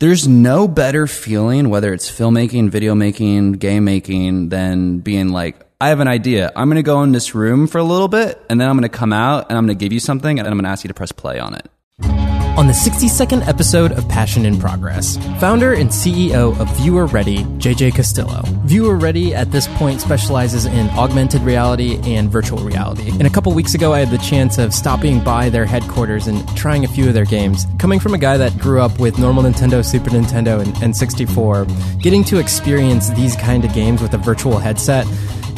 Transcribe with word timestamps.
there's 0.00 0.28
no 0.28 0.68
better 0.68 1.06
feeling, 1.06 1.70
whether 1.70 1.92
it's 1.92 2.10
filmmaking, 2.10 2.70
video 2.70 2.94
making, 2.94 3.52
game 3.52 3.84
making, 3.84 4.48
than 4.48 4.98
being 4.98 5.30
like, 5.30 5.56
I 5.80 5.88
have 5.88 6.00
an 6.00 6.08
idea. 6.08 6.52
I'm 6.54 6.68
going 6.68 6.76
to 6.76 6.82
go 6.82 7.02
in 7.02 7.12
this 7.12 7.34
room 7.34 7.66
for 7.66 7.78
a 7.78 7.84
little 7.84 8.08
bit, 8.08 8.40
and 8.48 8.60
then 8.60 8.68
I'm 8.68 8.76
going 8.76 8.88
to 8.88 8.96
come 8.96 9.12
out 9.12 9.48
and 9.48 9.58
I'm 9.58 9.66
going 9.66 9.76
to 9.76 9.84
give 9.84 9.92
you 9.92 10.00
something, 10.00 10.38
and 10.38 10.46
I'm 10.46 10.54
going 10.54 10.64
to 10.64 10.70
ask 10.70 10.84
you 10.84 10.88
to 10.88 10.94
press 10.94 11.12
play 11.12 11.40
on 11.40 11.54
it. 11.54 12.27
On 12.58 12.66
the 12.66 12.72
62nd 12.72 13.46
episode 13.46 13.92
of 13.92 14.08
Passion 14.08 14.44
in 14.44 14.58
Progress, 14.58 15.16
founder 15.38 15.74
and 15.74 15.90
CEO 15.90 16.58
of 16.58 16.68
Viewer 16.78 17.06
Ready, 17.06 17.44
JJ 17.44 17.94
Castillo. 17.94 18.42
Viewer 18.64 18.96
Ready 18.96 19.32
at 19.32 19.52
this 19.52 19.68
point 19.76 20.00
specializes 20.00 20.66
in 20.66 20.90
augmented 20.90 21.40
reality 21.42 22.00
and 22.02 22.28
virtual 22.28 22.58
reality. 22.58 23.10
And 23.10 23.28
a 23.28 23.30
couple 23.30 23.52
weeks 23.52 23.74
ago, 23.74 23.92
I 23.92 24.00
had 24.00 24.10
the 24.10 24.18
chance 24.18 24.58
of 24.58 24.74
stopping 24.74 25.22
by 25.22 25.50
their 25.50 25.66
headquarters 25.66 26.26
and 26.26 26.44
trying 26.56 26.84
a 26.84 26.88
few 26.88 27.06
of 27.06 27.14
their 27.14 27.24
games. 27.24 27.64
Coming 27.78 28.00
from 28.00 28.12
a 28.12 28.18
guy 28.18 28.36
that 28.36 28.58
grew 28.58 28.80
up 28.80 28.98
with 28.98 29.20
normal 29.20 29.44
Nintendo, 29.44 29.84
Super 29.84 30.10
Nintendo, 30.10 30.60
and 30.60 30.74
N64, 30.78 32.02
getting 32.02 32.24
to 32.24 32.40
experience 32.40 33.08
these 33.10 33.36
kind 33.36 33.64
of 33.64 33.72
games 33.72 34.02
with 34.02 34.14
a 34.14 34.18
virtual 34.18 34.58
headset 34.58 35.06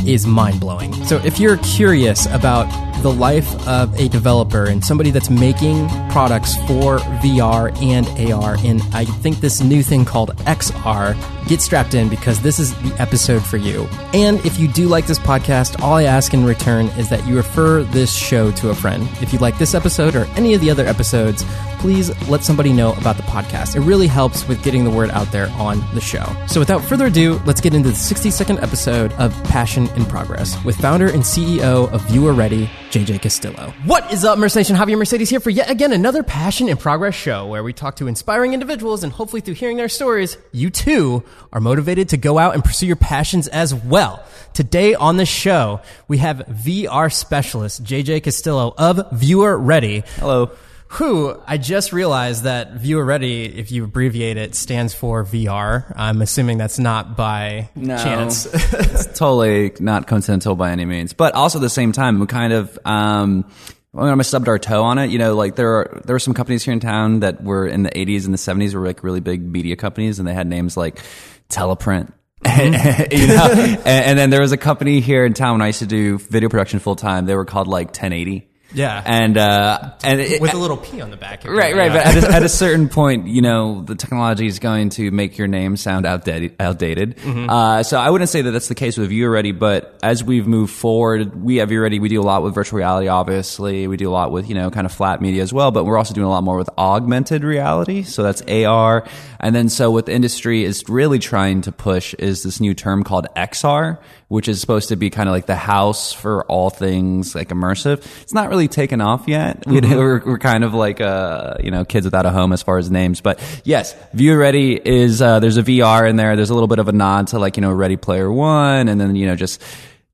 is 0.06 0.26
mind 0.26 0.60
blowing. 0.60 0.92
So 1.06 1.16
if 1.24 1.40
you're 1.40 1.56
curious 1.58 2.26
about 2.26 2.66
the 3.02 3.12
life 3.12 3.50
of 3.66 3.98
a 3.98 4.08
developer 4.08 4.64
and 4.66 4.84
somebody 4.84 5.10
that's 5.10 5.30
making 5.30 5.88
products 6.10 6.56
for 6.66 6.98
VR 7.20 7.76
and 7.82 8.06
AR, 8.32 8.56
and 8.60 8.82
I 8.92 9.04
think 9.04 9.40
this 9.40 9.60
new 9.60 9.82
thing 9.82 10.04
called 10.04 10.36
XR, 10.38 11.16
get 11.48 11.60
strapped 11.60 11.94
in 11.94 12.08
because 12.08 12.40
this 12.42 12.58
is 12.58 12.74
the 12.82 12.94
episode 13.00 13.44
for 13.44 13.56
you. 13.56 13.88
And 14.12 14.44
if 14.46 14.58
you 14.58 14.68
do 14.68 14.88
like 14.88 15.06
this 15.06 15.18
podcast, 15.18 15.80
all 15.82 15.94
I 15.94 16.04
ask 16.04 16.34
in 16.34 16.44
return 16.44 16.86
is 16.98 17.08
that 17.10 17.26
you 17.26 17.36
refer 17.36 17.82
this 17.82 18.14
show 18.14 18.50
to 18.52 18.70
a 18.70 18.74
friend. 18.74 19.08
If 19.20 19.32
you 19.32 19.38
like 19.38 19.58
this 19.58 19.74
episode 19.74 20.14
or 20.14 20.24
any 20.36 20.54
of 20.54 20.60
the 20.60 20.70
other 20.70 20.86
episodes, 20.86 21.44
please 21.78 22.10
let 22.28 22.44
somebody 22.44 22.72
know 22.72 22.92
about 22.94 23.16
the 23.16 23.22
podcast. 23.22 23.74
It 23.74 23.80
really 23.80 24.06
helps 24.06 24.46
with 24.46 24.62
getting 24.62 24.84
the 24.84 24.90
word 24.90 25.10
out 25.10 25.32
there 25.32 25.48
on 25.52 25.82
the 25.94 26.00
show. 26.00 26.24
So 26.46 26.60
without 26.60 26.84
further 26.84 27.06
ado, 27.06 27.40
let's 27.46 27.60
get 27.60 27.74
into 27.74 27.88
the 27.88 27.94
62nd 27.94 28.62
episode 28.62 29.12
of 29.14 29.32
Passion 29.44 29.88
in 29.96 30.04
Progress 30.04 30.62
with 30.62 30.76
founder 30.76 31.06
and 31.06 31.22
CEO 31.22 31.90
of 31.90 32.02
Viewer 32.02 32.34
Ready, 32.34 32.68
JJ 32.90 33.22
Castillo. 33.22 33.72
What 33.84 34.12
is 34.12 34.24
up, 34.24 34.36
Merce 34.36 34.56
Nation? 34.56 34.74
Javier 34.74 34.98
Mercedes 34.98 35.30
here 35.30 35.38
for 35.38 35.50
yet 35.50 35.70
again 35.70 35.92
another 35.92 36.24
Passion 36.24 36.68
in 36.68 36.76
Progress 36.76 37.14
show 37.14 37.46
where 37.46 37.62
we 37.62 37.72
talk 37.72 37.96
to 37.96 38.08
inspiring 38.08 38.52
individuals 38.52 39.04
and 39.04 39.12
hopefully 39.12 39.40
through 39.40 39.54
hearing 39.54 39.76
their 39.76 39.88
stories, 39.88 40.36
you 40.50 40.70
too 40.70 41.22
are 41.52 41.60
motivated 41.60 42.08
to 42.08 42.16
go 42.16 42.36
out 42.36 42.54
and 42.54 42.64
pursue 42.64 42.86
your 42.86 42.96
passions 42.96 43.46
as 43.46 43.72
well. 43.72 44.24
Today 44.54 44.94
on 44.94 45.18
the 45.18 45.26
show, 45.26 45.80
we 46.08 46.18
have 46.18 46.38
VR 46.48 47.12
specialist 47.12 47.84
JJ 47.84 48.24
Castillo 48.24 48.74
of 48.76 49.00
Viewer 49.12 49.56
Ready. 49.56 50.02
Hello. 50.16 50.50
Who 50.94 51.40
I 51.46 51.56
just 51.56 51.92
realized 51.92 52.42
that 52.42 52.72
Viewer 52.72 53.04
Ready, 53.04 53.44
if 53.44 53.70
you 53.70 53.84
abbreviate 53.84 54.36
it, 54.36 54.56
stands 54.56 54.92
for 54.92 55.24
VR. 55.24 55.92
I'm 55.94 56.20
assuming 56.20 56.58
that's 56.58 56.80
not 56.80 57.16
by 57.16 57.70
No. 57.76 57.96
chance. 57.96 58.46
it's 58.52 59.06
totally 59.16 59.72
not 59.78 60.08
coincidental 60.08 60.56
by 60.56 60.72
any 60.72 60.84
means. 60.84 61.12
But 61.12 61.34
also 61.34 61.58
at 61.58 61.62
the 61.62 61.70
same 61.70 61.92
time, 61.92 62.18
we 62.18 62.26
kind 62.26 62.52
of, 62.52 62.76
um, 62.84 63.48
when 63.92 64.18
I 64.18 64.22
stubbed 64.22 64.48
our 64.48 64.58
toe 64.58 64.82
on 64.82 64.98
it, 64.98 65.10
you 65.10 65.18
know, 65.18 65.36
like 65.36 65.54
there 65.54 65.76
are, 65.76 66.02
there 66.04 66.14
were 66.14 66.18
some 66.20 66.34
companies 66.34 66.64
here 66.64 66.72
in 66.72 66.80
town 66.80 67.20
that 67.20 67.40
were 67.40 67.68
in 67.68 67.84
the 67.84 67.90
80s 67.90 68.24
and 68.24 68.34
the 68.34 68.38
70s 68.38 68.74
were 68.74 68.84
like 68.84 69.04
really 69.04 69.20
big 69.20 69.42
media 69.42 69.76
companies 69.76 70.18
and 70.18 70.26
they 70.26 70.34
had 70.34 70.48
names 70.48 70.76
like 70.76 71.00
Teleprint. 71.48 72.12
you 72.44 73.26
know, 73.28 73.48
and, 73.52 73.86
and 73.86 74.18
then 74.18 74.30
there 74.30 74.40
was 74.40 74.50
a 74.50 74.56
company 74.56 74.98
here 75.00 75.24
in 75.24 75.34
town 75.34 75.52
when 75.54 75.62
I 75.62 75.68
used 75.68 75.80
to 75.80 75.86
do 75.86 76.18
video 76.18 76.48
production 76.48 76.80
full 76.80 76.96
time. 76.96 77.26
They 77.26 77.36
were 77.36 77.44
called 77.44 77.68
like 77.68 77.88
1080. 77.88 78.49
Yeah. 78.72 79.02
And, 79.04 79.36
uh, 79.36 79.94
and 80.04 80.20
it, 80.20 80.40
With 80.40 80.54
a 80.54 80.56
little 80.56 80.76
P 80.76 81.00
on 81.00 81.10
the 81.10 81.16
back. 81.16 81.44
Right, 81.44 81.74
right. 81.74 81.90
But 81.90 82.06
at 82.06 82.24
a, 82.24 82.34
at 82.36 82.42
a 82.42 82.48
certain 82.48 82.88
point, 82.88 83.26
you 83.26 83.42
know, 83.42 83.82
the 83.82 83.94
technology 83.94 84.46
is 84.46 84.58
going 84.58 84.90
to 84.90 85.10
make 85.10 85.38
your 85.38 85.48
name 85.48 85.76
sound 85.76 86.06
outdated. 86.06 86.56
outdated. 86.60 87.18
Uh, 87.24 87.82
so 87.82 87.98
I 87.98 88.10
wouldn't 88.10 88.30
say 88.30 88.42
that 88.42 88.50
that's 88.50 88.68
the 88.68 88.74
case 88.74 88.96
with 88.96 89.08
View 89.08 89.28
Ready, 89.28 89.52
but 89.52 89.98
as 90.02 90.22
we've 90.22 90.46
moved 90.46 90.72
forward, 90.72 91.42
we 91.42 91.56
have 91.56 91.68
View 91.70 91.82
Ready. 91.82 91.98
We 91.98 92.08
do 92.08 92.20
a 92.20 92.22
lot 92.22 92.42
with 92.42 92.54
virtual 92.54 92.78
reality, 92.78 93.08
obviously. 93.08 93.86
We 93.86 93.96
do 93.96 94.08
a 94.08 94.12
lot 94.12 94.30
with, 94.32 94.48
you 94.48 94.54
know, 94.54 94.70
kind 94.70 94.86
of 94.86 94.92
flat 94.92 95.20
media 95.20 95.42
as 95.42 95.52
well, 95.52 95.70
but 95.70 95.84
we're 95.84 95.98
also 95.98 96.14
doing 96.14 96.26
a 96.26 96.30
lot 96.30 96.44
more 96.44 96.56
with 96.56 96.70
augmented 96.78 97.44
reality. 97.44 98.02
So 98.02 98.22
that's 98.22 98.42
AR. 98.42 99.06
And 99.38 99.54
then 99.54 99.68
so 99.68 99.90
what 99.90 100.06
the 100.06 100.12
industry 100.12 100.64
is 100.64 100.84
really 100.88 101.18
trying 101.18 101.62
to 101.62 101.72
push 101.72 102.14
is 102.14 102.42
this 102.42 102.60
new 102.60 102.74
term 102.74 103.04
called 103.04 103.26
XR, 103.36 103.98
which 104.30 104.46
is 104.46 104.60
supposed 104.60 104.90
to 104.90 104.96
be 104.96 105.10
kind 105.10 105.28
of 105.28 105.32
like 105.32 105.46
the 105.46 105.56
house 105.56 106.12
for 106.12 106.44
all 106.44 106.70
things 106.70 107.34
like 107.34 107.48
immersive. 107.48 107.98
It's 108.22 108.32
not 108.32 108.48
really 108.48 108.68
taken 108.68 109.00
off 109.00 109.26
yet. 109.26 109.66
We, 109.66 109.80
we're, 109.80 110.24
we're 110.24 110.38
kind 110.38 110.62
of 110.62 110.72
like, 110.72 111.00
uh, 111.00 111.54
you 111.60 111.72
know, 111.72 111.84
kids 111.84 112.04
without 112.06 112.26
a 112.26 112.30
home 112.30 112.52
as 112.52 112.62
far 112.62 112.78
as 112.78 112.92
names. 112.92 113.20
But 113.20 113.40
yes, 113.64 113.92
View 114.14 114.36
Ready 114.36 114.80
is, 114.82 115.20
uh, 115.20 115.40
there's 115.40 115.56
a 115.56 115.64
VR 115.64 116.08
in 116.08 116.14
there. 116.14 116.36
There's 116.36 116.50
a 116.50 116.54
little 116.54 116.68
bit 116.68 116.78
of 116.78 116.86
a 116.86 116.92
nod 116.92 117.26
to 117.28 117.40
like, 117.40 117.56
you 117.56 117.60
know, 117.60 117.72
Ready 117.72 117.96
Player 117.96 118.30
One 118.30 118.86
and 118.86 119.00
then, 119.00 119.16
you 119.16 119.26
know, 119.26 119.34
just 119.34 119.60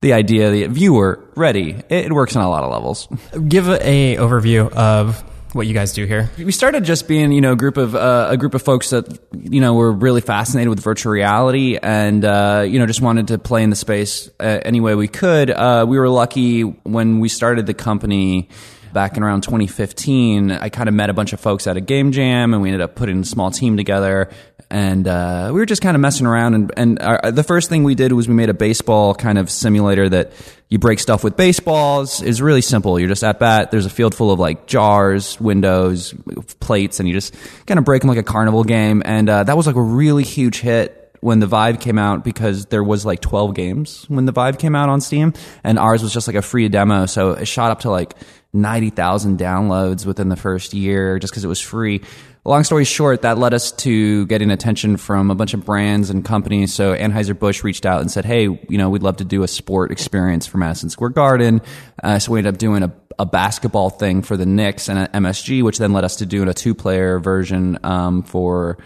the 0.01 0.13
idea, 0.13 0.49
the 0.49 0.65
viewer 0.65 1.23
ready. 1.35 1.75
It, 1.87 2.05
it 2.07 2.11
works 2.11 2.35
on 2.35 2.43
a 2.43 2.49
lot 2.49 2.63
of 2.63 2.71
levels. 2.71 3.07
Give 3.47 3.69
a 3.69 4.15
overview 4.15 4.67
of 4.73 5.23
what 5.53 5.65
you 5.65 5.73
guys 5.73 5.93
do 5.93 6.05
here. 6.05 6.29
we 6.37 6.51
started 6.51 6.83
just 6.83 7.07
being 7.07 7.31
you 7.31 7.41
know 7.41 7.53
a 7.53 7.55
group 7.55 7.77
of 7.77 7.95
uh, 7.95 8.27
a 8.29 8.37
group 8.37 8.53
of 8.53 8.61
folks 8.61 8.89
that 8.89 9.19
you 9.33 9.61
know 9.61 9.73
were 9.73 9.91
really 9.91 10.21
fascinated 10.21 10.69
with 10.69 10.79
virtual 10.79 11.11
reality 11.11 11.77
and 11.81 12.23
uh, 12.25 12.65
you 12.67 12.79
know 12.79 12.85
just 12.85 13.01
wanted 13.01 13.27
to 13.29 13.37
play 13.37 13.63
in 13.63 13.69
the 13.69 13.75
space 13.75 14.29
uh, 14.39 14.59
any 14.63 14.79
way 14.79 14.95
we 14.95 15.07
could 15.07 15.49
uh, 15.49 15.85
we 15.87 15.97
were 15.97 16.09
lucky 16.09 16.61
when 16.61 17.19
we 17.19 17.29
started 17.29 17.65
the 17.65 17.73
company 17.73 18.49
back 18.93 19.17
in 19.17 19.23
around 19.23 19.41
2015 19.41 20.51
i 20.51 20.69
kind 20.69 20.87
of 20.89 20.95
met 20.95 21.09
a 21.09 21.13
bunch 21.13 21.33
of 21.33 21.39
folks 21.39 21.67
at 21.67 21.77
a 21.77 21.81
game 21.81 22.11
jam 22.11 22.53
and 22.53 22.63
we 22.63 22.69
ended 22.69 22.81
up 22.81 22.95
putting 22.95 23.19
a 23.19 23.25
small 23.25 23.51
team 23.51 23.77
together 23.77 24.29
and 24.69 25.07
uh, 25.07 25.49
we 25.53 25.59
were 25.59 25.65
just 25.65 25.81
kind 25.81 25.95
of 25.95 26.01
messing 26.01 26.25
around 26.25 26.53
and, 26.53 26.71
and 26.75 26.99
our, 26.99 27.31
the 27.31 27.43
first 27.43 27.69
thing 27.69 27.83
we 27.83 27.95
did 27.95 28.11
was 28.11 28.27
we 28.27 28.33
made 28.33 28.49
a 28.49 28.53
baseball 28.53 29.15
kind 29.15 29.37
of 29.37 29.49
simulator 29.49 30.09
that 30.09 30.31
you 30.69 30.77
break 30.77 30.99
stuff 30.99 31.23
with 31.23 31.37
baseballs. 31.37 32.21
It's 32.21 32.41
really 32.41 32.61
simple. 32.61 32.99
You're 32.99 33.07
just 33.07 33.23
at 33.23 33.39
bat 33.39 33.71
there's 33.71 33.85
a 33.85 33.89
field 33.89 34.13
full 34.13 34.31
of 34.31 34.39
like 34.39 34.67
jars 34.67 35.39
windows 35.39 36.13
plates 36.59 36.99
and 36.99 37.07
you 37.07 37.13
just 37.13 37.33
kind 37.65 37.77
of 37.77 37.85
break 37.85 38.01
them 38.01 38.09
like 38.09 38.17
a 38.17 38.23
carnival 38.23 38.63
game. 38.63 39.01
And 39.05 39.29
uh, 39.29 39.43
that 39.43 39.55
was 39.55 39.67
like 39.67 39.77
a 39.77 39.81
really 39.81 40.23
huge 40.23 40.59
hit 40.59 41.07
when 41.21 41.39
the 41.39 41.47
Vive 41.47 41.79
came 41.79 41.97
out 41.97 42.23
because 42.23 42.67
there 42.67 42.83
was 42.83 43.05
like 43.05 43.21
12 43.21 43.53
games 43.55 44.05
when 44.07 44.25
the 44.25 44.31
Vive 44.31 44.57
came 44.57 44.75
out 44.75 44.89
on 44.89 45.01
Steam 45.01 45.33
and 45.63 45.79
ours 45.79 46.03
was 46.03 46.13
just 46.13 46.27
like 46.27 46.35
a 46.35 46.41
free 46.41 46.67
demo. 46.69 47.05
So 47.05 47.31
it 47.31 47.45
shot 47.47 47.71
up 47.71 47.81
to 47.81 47.89
like 47.89 48.13
90,000 48.53 49.39
downloads 49.39 50.05
within 50.05 50.29
the 50.29 50.35
first 50.35 50.73
year 50.73 51.19
just 51.19 51.31
because 51.31 51.43
it 51.43 51.47
was 51.47 51.61
free. 51.61 52.01
Long 52.47 52.63
story 52.63 52.85
short, 52.85 53.23
that 53.23 53.37
led 53.37 53.53
us 53.53 53.73
to 53.73 54.25
getting 54.27 54.51
attention 54.51 54.95
from 54.95 55.29
a 55.29 55.35
bunch 55.35 55.53
of 55.53 55.65
brands 55.65 56.09
and 56.09 56.23
companies. 56.23 56.73
So 56.73 56.95
Anheuser-Busch 56.95 57.61
reached 57.61 57.85
out 57.85 57.99
and 57.99 58.09
said, 58.09 58.23
hey, 58.23 58.43
you 58.43 58.77
know, 58.77 58.89
we'd 58.89 59.03
love 59.03 59.17
to 59.17 59.25
do 59.25 59.43
a 59.43 59.49
sport 59.49 59.91
experience 59.91 60.47
for 60.47 60.57
Madison 60.57 60.89
Square 60.89 61.09
Garden. 61.09 61.61
Uh, 62.01 62.19
so 62.19 62.31
we 62.31 62.39
ended 62.39 62.53
up 62.53 62.57
doing 62.57 62.83
a, 62.83 62.93
a 63.19 63.25
basketball 63.25 63.89
thing 63.89 64.21
for 64.21 64.37
the 64.37 64.45
Knicks 64.45 64.87
and 64.87 65.11
MSG, 65.11 65.61
which 65.61 65.77
then 65.77 65.91
led 65.91 66.05
us 66.05 66.15
to 66.15 66.25
doing 66.25 66.47
a 66.47 66.53
two-player 66.53 67.19
version 67.19 67.79
um, 67.83 68.23
for 68.23 68.77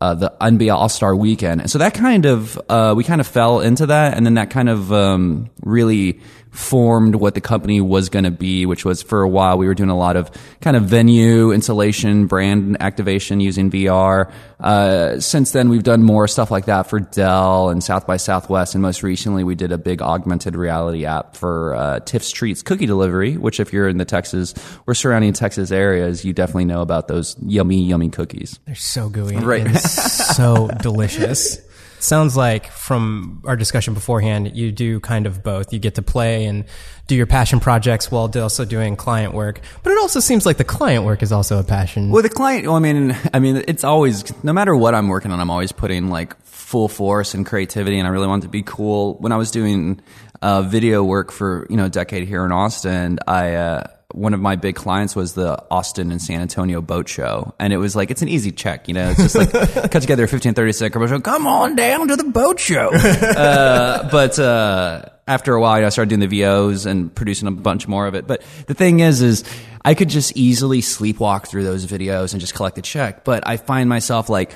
uh, 0.00 0.14
the 0.14 0.32
NBA 0.40 0.72
All 0.72 0.88
Star 0.88 1.16
Weekend. 1.16 1.62
And 1.62 1.68
so 1.68 1.78
that 1.78 1.94
kind 1.94 2.24
of 2.24 2.56
uh, 2.68 2.94
we 2.96 3.02
kind 3.02 3.20
of 3.20 3.26
fell 3.26 3.58
into 3.58 3.86
that, 3.86 4.16
and 4.16 4.24
then 4.24 4.34
that 4.34 4.50
kind 4.50 4.68
of 4.68 4.92
um, 4.92 5.50
really 5.62 6.20
formed 6.58 7.14
what 7.14 7.34
the 7.34 7.40
company 7.40 7.80
was 7.80 8.08
going 8.08 8.24
to 8.24 8.32
be, 8.32 8.66
which 8.66 8.84
was 8.84 9.00
for 9.00 9.22
a 9.22 9.28
while 9.28 9.56
we 9.56 9.66
were 9.68 9.74
doing 9.74 9.90
a 9.90 9.96
lot 9.96 10.16
of 10.16 10.28
kind 10.60 10.76
of 10.76 10.82
venue 10.82 11.52
installation, 11.52 12.26
brand 12.26 12.76
activation 12.80 13.38
using 13.38 13.70
VR. 13.70 14.30
Uh, 14.58 15.20
since 15.20 15.52
then, 15.52 15.68
we've 15.68 15.84
done 15.84 16.02
more 16.02 16.26
stuff 16.26 16.50
like 16.50 16.64
that 16.64 16.90
for 16.90 16.98
Dell 16.98 17.70
and 17.70 17.82
South 17.82 18.08
by 18.08 18.16
Southwest, 18.16 18.74
and 18.74 18.82
most 18.82 19.04
recently 19.04 19.44
we 19.44 19.54
did 19.54 19.70
a 19.70 19.78
big 19.78 20.02
augmented 20.02 20.56
reality 20.56 21.06
app 21.06 21.36
for 21.36 21.76
uh, 21.76 22.00
Tiff's 22.00 22.32
Treats 22.32 22.62
cookie 22.62 22.86
delivery. 22.86 23.36
Which, 23.36 23.60
if 23.60 23.72
you're 23.72 23.88
in 23.88 23.98
the 23.98 24.04
Texas 24.04 24.52
or 24.88 24.94
surrounding 24.94 25.34
Texas 25.34 25.70
areas, 25.70 26.24
you 26.24 26.32
definitely 26.32 26.64
know 26.64 26.82
about 26.82 27.06
those 27.06 27.36
yummy, 27.46 27.84
yummy 27.84 28.10
cookies. 28.10 28.58
They're 28.66 28.74
so 28.74 29.08
gooey. 29.08 29.36
Right. 29.36 29.64
And 29.64 29.78
so 29.78 30.68
delicious. 30.82 31.67
Sounds 32.00 32.36
like 32.36 32.70
from 32.70 33.42
our 33.44 33.56
discussion 33.56 33.94
beforehand, 33.94 34.56
you 34.56 34.70
do 34.70 35.00
kind 35.00 35.26
of 35.26 35.42
both. 35.42 35.72
You 35.72 35.78
get 35.78 35.96
to 35.96 36.02
play 36.02 36.44
and 36.44 36.64
do 37.06 37.16
your 37.16 37.26
passion 37.26 37.60
projects 37.60 38.10
while 38.10 38.30
also 38.36 38.64
doing 38.64 38.96
client 38.96 39.34
work. 39.34 39.60
But 39.82 39.92
it 39.92 39.98
also 39.98 40.20
seems 40.20 40.46
like 40.46 40.58
the 40.58 40.64
client 40.64 41.04
work 41.04 41.22
is 41.22 41.32
also 41.32 41.58
a 41.58 41.64
passion. 41.64 42.10
Well, 42.10 42.22
the 42.22 42.28
client. 42.28 42.66
Well, 42.66 42.76
I 42.76 42.80
mean, 42.80 43.16
I 43.34 43.40
mean, 43.40 43.64
it's 43.66 43.84
always 43.84 44.32
no 44.44 44.52
matter 44.52 44.76
what 44.76 44.94
I'm 44.94 45.08
working 45.08 45.32
on, 45.32 45.40
I'm 45.40 45.50
always 45.50 45.72
putting 45.72 46.08
like 46.08 46.40
full 46.44 46.88
force 46.88 47.34
and 47.34 47.44
creativity, 47.44 47.98
and 47.98 48.06
I 48.06 48.10
really 48.10 48.28
want 48.28 48.42
to 48.44 48.48
be 48.48 48.62
cool. 48.62 49.14
When 49.18 49.32
I 49.32 49.36
was 49.36 49.50
doing 49.50 50.00
uh, 50.40 50.62
video 50.62 51.02
work 51.02 51.32
for 51.32 51.66
you 51.68 51.76
know 51.76 51.86
a 51.86 51.90
decade 51.90 52.28
here 52.28 52.44
in 52.44 52.52
Austin, 52.52 53.18
I. 53.26 53.54
Uh, 53.54 53.86
one 54.14 54.32
of 54.32 54.40
my 54.40 54.56
big 54.56 54.74
clients 54.74 55.14
was 55.14 55.34
the 55.34 55.62
Austin 55.70 56.10
and 56.10 56.20
San 56.20 56.40
Antonio 56.40 56.80
boat 56.80 57.08
show. 57.08 57.54
And 57.58 57.72
it 57.72 57.76
was 57.76 57.94
like, 57.94 58.10
it's 58.10 58.22
an 58.22 58.28
easy 58.28 58.50
check, 58.50 58.88
you 58.88 58.94
know, 58.94 59.10
it's 59.10 59.20
just 59.20 59.34
like 59.34 59.50
cut 59.90 60.00
together 60.00 60.24
a 60.24 60.28
15, 60.28 60.54
30 60.54 60.72
second 60.72 60.92
commercial. 60.92 61.20
Come 61.20 61.46
on 61.46 61.76
down 61.76 62.08
to 62.08 62.16
the 62.16 62.24
boat 62.24 62.58
show. 62.58 62.88
uh, 62.88 64.08
but, 64.10 64.38
uh, 64.38 65.04
after 65.26 65.54
a 65.54 65.60
while, 65.60 65.76
you 65.76 65.82
know, 65.82 65.88
I 65.88 65.90
started 65.90 66.08
doing 66.08 66.20
the 66.20 66.26
VOs 66.26 66.86
and 66.86 67.14
producing 67.14 67.48
a 67.48 67.50
bunch 67.50 67.86
more 67.86 68.06
of 68.06 68.14
it. 68.14 68.26
But 68.26 68.42
the 68.66 68.72
thing 68.72 69.00
is, 69.00 69.20
is 69.20 69.44
I 69.84 69.94
could 69.94 70.08
just 70.08 70.36
easily 70.36 70.80
sleepwalk 70.80 71.48
through 71.48 71.64
those 71.64 71.86
videos 71.86 72.32
and 72.32 72.40
just 72.40 72.54
collect 72.54 72.78
a 72.78 72.82
check. 72.82 73.24
But 73.24 73.46
I 73.46 73.56
find 73.56 73.88
myself 73.88 74.28
like 74.28 74.52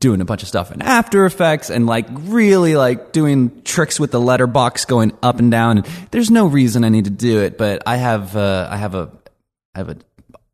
doing 0.00 0.20
a 0.20 0.24
bunch 0.24 0.42
of 0.42 0.48
stuff 0.48 0.72
in 0.72 0.82
After 0.82 1.26
Effects 1.26 1.70
and 1.70 1.86
like 1.86 2.06
really 2.10 2.76
like 2.76 3.12
doing 3.12 3.62
tricks 3.62 3.98
with 3.98 4.10
the 4.10 4.20
letterbox 4.20 4.84
going 4.84 5.12
up 5.22 5.38
and 5.38 5.50
down. 5.50 5.78
And 5.78 5.86
there's 6.10 6.30
no 6.30 6.46
reason 6.46 6.84
I 6.84 6.88
need 6.88 7.04
to 7.04 7.10
do 7.10 7.40
it, 7.40 7.58
but 7.58 7.82
I 7.86 7.96
have 7.96 8.36
uh, 8.36 8.68
I 8.70 8.76
have 8.76 8.94
a 8.94 9.10
I 9.74 9.78
have 9.78 9.88
a 9.88 9.96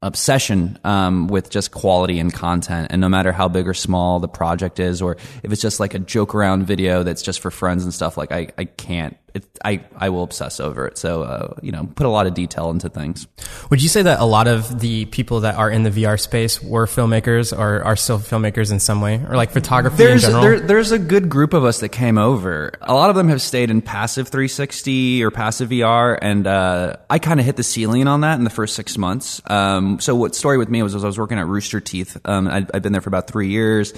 obsession 0.02 0.78
um, 0.82 1.28
with 1.28 1.48
just 1.48 1.70
quality 1.70 2.19
and 2.19 2.34
content 2.34 2.88
and 2.90 3.00
no 3.00 3.08
matter 3.08 3.30
how 3.30 3.48
big 3.48 3.69
or 3.69 3.74
small 3.74 4.19
the 4.19 4.28
project 4.28 4.80
is 4.80 5.00
or 5.00 5.16
if 5.44 5.52
it's 5.52 5.62
just 5.62 5.78
like 5.78 5.94
a 5.94 5.98
joke 6.00 6.34
around 6.34 6.64
video 6.64 7.04
that's 7.04 7.22
just 7.22 7.38
for 7.38 7.52
friends 7.52 7.84
and 7.84 7.94
stuff 7.94 8.16
like 8.16 8.32
i, 8.32 8.48
I 8.58 8.64
can't 8.64 9.16
it, 9.34 9.44
I, 9.64 9.84
I 9.96 10.08
will 10.11 10.23
obsess 10.23 10.61
over 10.61 10.87
it 10.87 10.99
so 10.99 11.23
uh, 11.23 11.55
you 11.62 11.73
know 11.73 11.88
put 11.94 12.06
a 12.06 12.11
lot 12.11 12.26
of 12.26 12.34
detail 12.34 12.70
into 12.70 12.88
things 12.88 13.26
Would 13.70 13.82
you 13.82 13.88
say 13.88 14.02
that 14.02 14.20
a 14.20 14.25
lot 14.25 14.49
of 14.49 14.81
the 14.81 15.06
people 15.06 15.40
that 15.40 15.56
are 15.56 15.70
in 15.70 15.82
the 15.82 15.90
VR 15.90 16.20
space 16.20 16.62
were 16.62 16.87
filmmakers 16.87 17.56
or 17.56 17.82
are 17.84 17.96
still 17.96 18.19
filmmakers 18.19 18.73
in 18.73 18.81
some 18.81 19.00
way 19.00 19.17
or 19.17 19.37
like 19.37 19.50
photography 19.50 19.96
there's 19.96 20.25
in 20.25 20.31
general? 20.31 20.43
there, 20.43 20.61
there's 20.61 20.93
a 20.93 20.99
good 20.99 21.29
group 21.29 21.55
of 21.55 21.64
us 21.64 21.81
that 21.81 21.90
came 21.90 22.19
over. 22.19 22.73
A 22.82 22.94
lot 22.94 23.11
of 23.11 23.17
them 23.17 23.29
have 23.29 23.43
stayed 23.43 23.70
in 23.70 23.82
passive 23.82 24.29
360 24.29 25.25
or 25.25 25.31
passive 25.31 25.70
VR, 25.70 26.19
and 26.20 26.46
uh, 26.46 26.96
I 27.08 27.19
kind 27.19 27.40
of 27.40 27.46
hit 27.46 27.56
the 27.56 27.62
ceiling 27.62 28.08
on 28.08 28.23
that 28.23 28.38
in 28.38 28.44
the 28.44 28.50
first 28.50 28.75
six 28.75 28.96
months. 28.99 29.43
Um, 29.46 30.00
so 30.00 30.14
what 30.14 30.34
story 30.34 30.58
with 30.58 30.69
me 30.69 30.82
was, 30.82 30.94
was 30.94 31.05
I 31.05 31.06
was 31.06 31.19
working 31.19 31.38
at 31.38 31.46
Rooster 31.46 31.81
Teeth. 31.81 32.17
Um, 32.25 32.49
I'd, 32.49 32.70
I'd 32.75 32.82
been 32.82 32.93
there 32.93 33.00
for 33.00 33.11
about 33.11 33.29
three 33.29 33.49
years. 33.49 33.93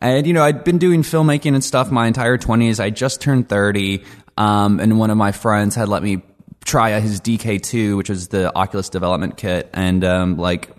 And, 0.00 0.26
you 0.26 0.32
know, 0.32 0.42
I'd 0.42 0.64
been 0.64 0.78
doing 0.78 1.02
filmmaking 1.02 1.54
and 1.54 1.62
stuff 1.62 1.92
my 1.92 2.08
entire 2.08 2.36
20s. 2.36 2.80
I 2.80 2.90
just 2.90 3.20
turned 3.20 3.48
30. 3.48 4.02
Um, 4.36 4.80
and 4.80 4.98
one 4.98 5.10
of 5.10 5.16
my 5.16 5.32
friends 5.32 5.74
had 5.74 5.88
let 5.88 6.02
me 6.02 6.22
try 6.64 6.98
his 7.00 7.20
DK2, 7.20 7.96
which 7.96 8.08
was 8.08 8.28
the 8.28 8.54
Oculus 8.54 8.88
development 8.88 9.36
kit. 9.36 9.68
And, 9.72 10.04
um, 10.04 10.36
like, 10.36 10.70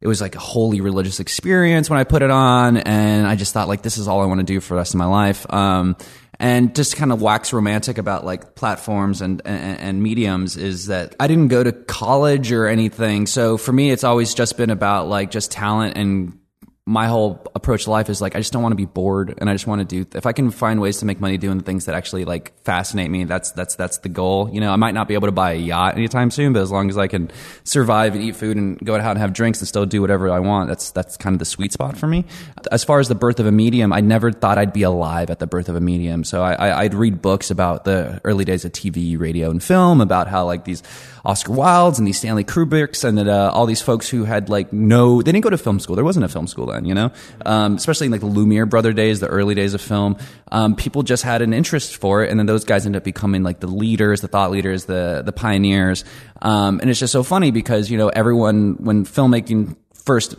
it 0.00 0.08
was 0.08 0.20
like 0.20 0.34
a 0.34 0.38
holy 0.38 0.80
religious 0.80 1.20
experience 1.20 1.90
when 1.90 1.98
I 1.98 2.04
put 2.04 2.22
it 2.22 2.30
on, 2.30 2.78
and 2.78 3.26
I 3.26 3.36
just 3.36 3.52
thought 3.52 3.68
like 3.68 3.82
this 3.82 3.98
is 3.98 4.08
all 4.08 4.22
I 4.22 4.26
want 4.26 4.40
to 4.40 4.46
do 4.46 4.60
for 4.60 4.74
the 4.74 4.78
rest 4.78 4.94
of 4.94 4.98
my 4.98 5.06
life. 5.06 5.50
Um, 5.52 5.96
and 6.38 6.74
just 6.74 6.96
kind 6.96 7.12
of 7.12 7.20
wax 7.20 7.52
romantic 7.52 7.98
about 7.98 8.24
like 8.24 8.54
platforms 8.54 9.20
and, 9.20 9.42
and 9.44 9.78
and 9.78 10.02
mediums 10.02 10.56
is 10.56 10.86
that 10.86 11.14
I 11.20 11.26
didn't 11.26 11.48
go 11.48 11.62
to 11.62 11.70
college 11.70 12.50
or 12.50 12.66
anything, 12.66 13.26
so 13.26 13.58
for 13.58 13.72
me 13.72 13.90
it's 13.90 14.04
always 14.04 14.32
just 14.32 14.56
been 14.56 14.70
about 14.70 15.06
like 15.06 15.30
just 15.30 15.50
talent 15.50 15.98
and 15.98 16.39
my 16.86 17.06
whole 17.06 17.42
approach 17.54 17.84
to 17.84 17.90
life 17.90 18.08
is 18.08 18.20
like 18.20 18.34
I 18.34 18.38
just 18.38 18.52
don't 18.52 18.62
want 18.62 18.72
to 18.72 18.76
be 18.76 18.86
bored 18.86 19.34
and 19.38 19.50
I 19.50 19.52
just 19.54 19.66
want 19.66 19.80
to 19.80 19.84
do 19.84 20.10
if 20.16 20.24
I 20.24 20.32
can 20.32 20.50
find 20.50 20.80
ways 20.80 20.98
to 20.98 21.04
make 21.04 21.20
money 21.20 21.36
doing 21.36 21.58
the 21.58 21.62
things 21.62 21.84
that 21.84 21.94
actually 21.94 22.24
like 22.24 22.58
fascinate 22.64 23.10
me 23.10 23.24
that's 23.24 23.52
that's 23.52 23.76
that's 23.76 23.98
the 23.98 24.08
goal. 24.08 24.48
You 24.50 24.60
know 24.60 24.72
I 24.72 24.76
might 24.76 24.94
not 24.94 25.06
be 25.06 25.14
able 25.14 25.28
to 25.28 25.32
buy 25.32 25.52
a 25.52 25.56
yacht 25.56 25.96
anytime 25.96 26.30
soon 26.30 26.54
but 26.54 26.62
as 26.62 26.70
long 26.72 26.88
as 26.88 26.96
I 26.96 27.06
can 27.06 27.30
survive 27.64 28.14
and 28.14 28.24
eat 28.24 28.34
food 28.34 28.56
and 28.56 28.78
go 28.78 28.94
out 28.94 29.02
and 29.02 29.18
have 29.18 29.34
drinks 29.34 29.60
and 29.60 29.68
still 29.68 29.84
do 29.84 30.00
whatever 30.00 30.30
I 30.30 30.40
want 30.40 30.68
that's 30.68 30.90
that's 30.90 31.18
kind 31.18 31.34
of 31.34 31.38
the 31.38 31.44
sweet 31.44 31.72
spot 31.72 31.98
for 31.98 32.06
me. 32.06 32.24
As 32.72 32.82
far 32.82 32.98
as 32.98 33.08
the 33.08 33.14
birth 33.14 33.40
of 33.40 33.46
a 33.46 33.52
medium 33.52 33.92
I 33.92 34.00
never 34.00 34.32
thought 34.32 34.56
I'd 34.56 34.72
be 34.72 34.82
alive 34.82 35.30
at 35.30 35.38
the 35.38 35.46
birth 35.46 35.68
of 35.68 35.76
a 35.76 35.80
medium. 35.80 36.24
So 36.24 36.42
I, 36.42 36.54
I 36.54 36.80
I'd 36.80 36.94
read 36.94 37.20
books 37.20 37.50
about 37.50 37.84
the 37.84 38.22
early 38.24 38.46
days 38.46 38.64
of 38.64 38.72
TV 38.72 39.20
radio 39.20 39.50
and 39.50 39.62
film 39.62 40.00
about 40.00 40.28
how 40.28 40.46
like 40.46 40.64
these 40.64 40.82
Oscar 41.24 41.52
Wildes 41.52 41.98
and 41.98 42.06
these 42.06 42.18
Stanley 42.18 42.44
Kubricks 42.44 43.04
and 43.04 43.18
uh, 43.18 43.50
all 43.52 43.66
these 43.66 43.82
folks 43.82 44.08
who 44.08 44.24
had 44.24 44.48
like 44.48 44.72
no, 44.72 45.22
they 45.22 45.32
didn't 45.32 45.44
go 45.44 45.50
to 45.50 45.58
film 45.58 45.80
school. 45.80 45.96
There 45.96 46.04
wasn't 46.04 46.24
a 46.24 46.28
film 46.28 46.46
school 46.46 46.66
then, 46.66 46.84
you 46.84 46.94
know, 46.94 47.10
um, 47.44 47.76
especially 47.76 48.06
in 48.06 48.12
like 48.12 48.20
the 48.20 48.26
Lumiere 48.26 48.66
brother 48.66 48.92
days, 48.92 49.20
the 49.20 49.28
early 49.28 49.54
days 49.54 49.74
of 49.74 49.80
film. 49.80 50.16
Um, 50.52 50.74
people 50.74 51.02
just 51.02 51.22
had 51.22 51.42
an 51.42 51.52
interest 51.52 51.96
for 51.96 52.24
it, 52.24 52.30
and 52.30 52.38
then 52.38 52.46
those 52.46 52.64
guys 52.64 52.86
ended 52.86 53.00
up 53.00 53.04
becoming 53.04 53.42
like 53.42 53.60
the 53.60 53.66
leaders, 53.66 54.20
the 54.20 54.28
thought 54.28 54.50
leaders, 54.50 54.86
the 54.86 55.22
the 55.24 55.32
pioneers. 55.32 56.04
Um, 56.42 56.80
and 56.80 56.90
it's 56.90 57.00
just 57.00 57.12
so 57.12 57.22
funny 57.22 57.50
because 57.50 57.90
you 57.90 57.98
know 57.98 58.08
everyone 58.08 58.76
when 58.78 59.04
filmmaking 59.04 59.76
first 59.94 60.34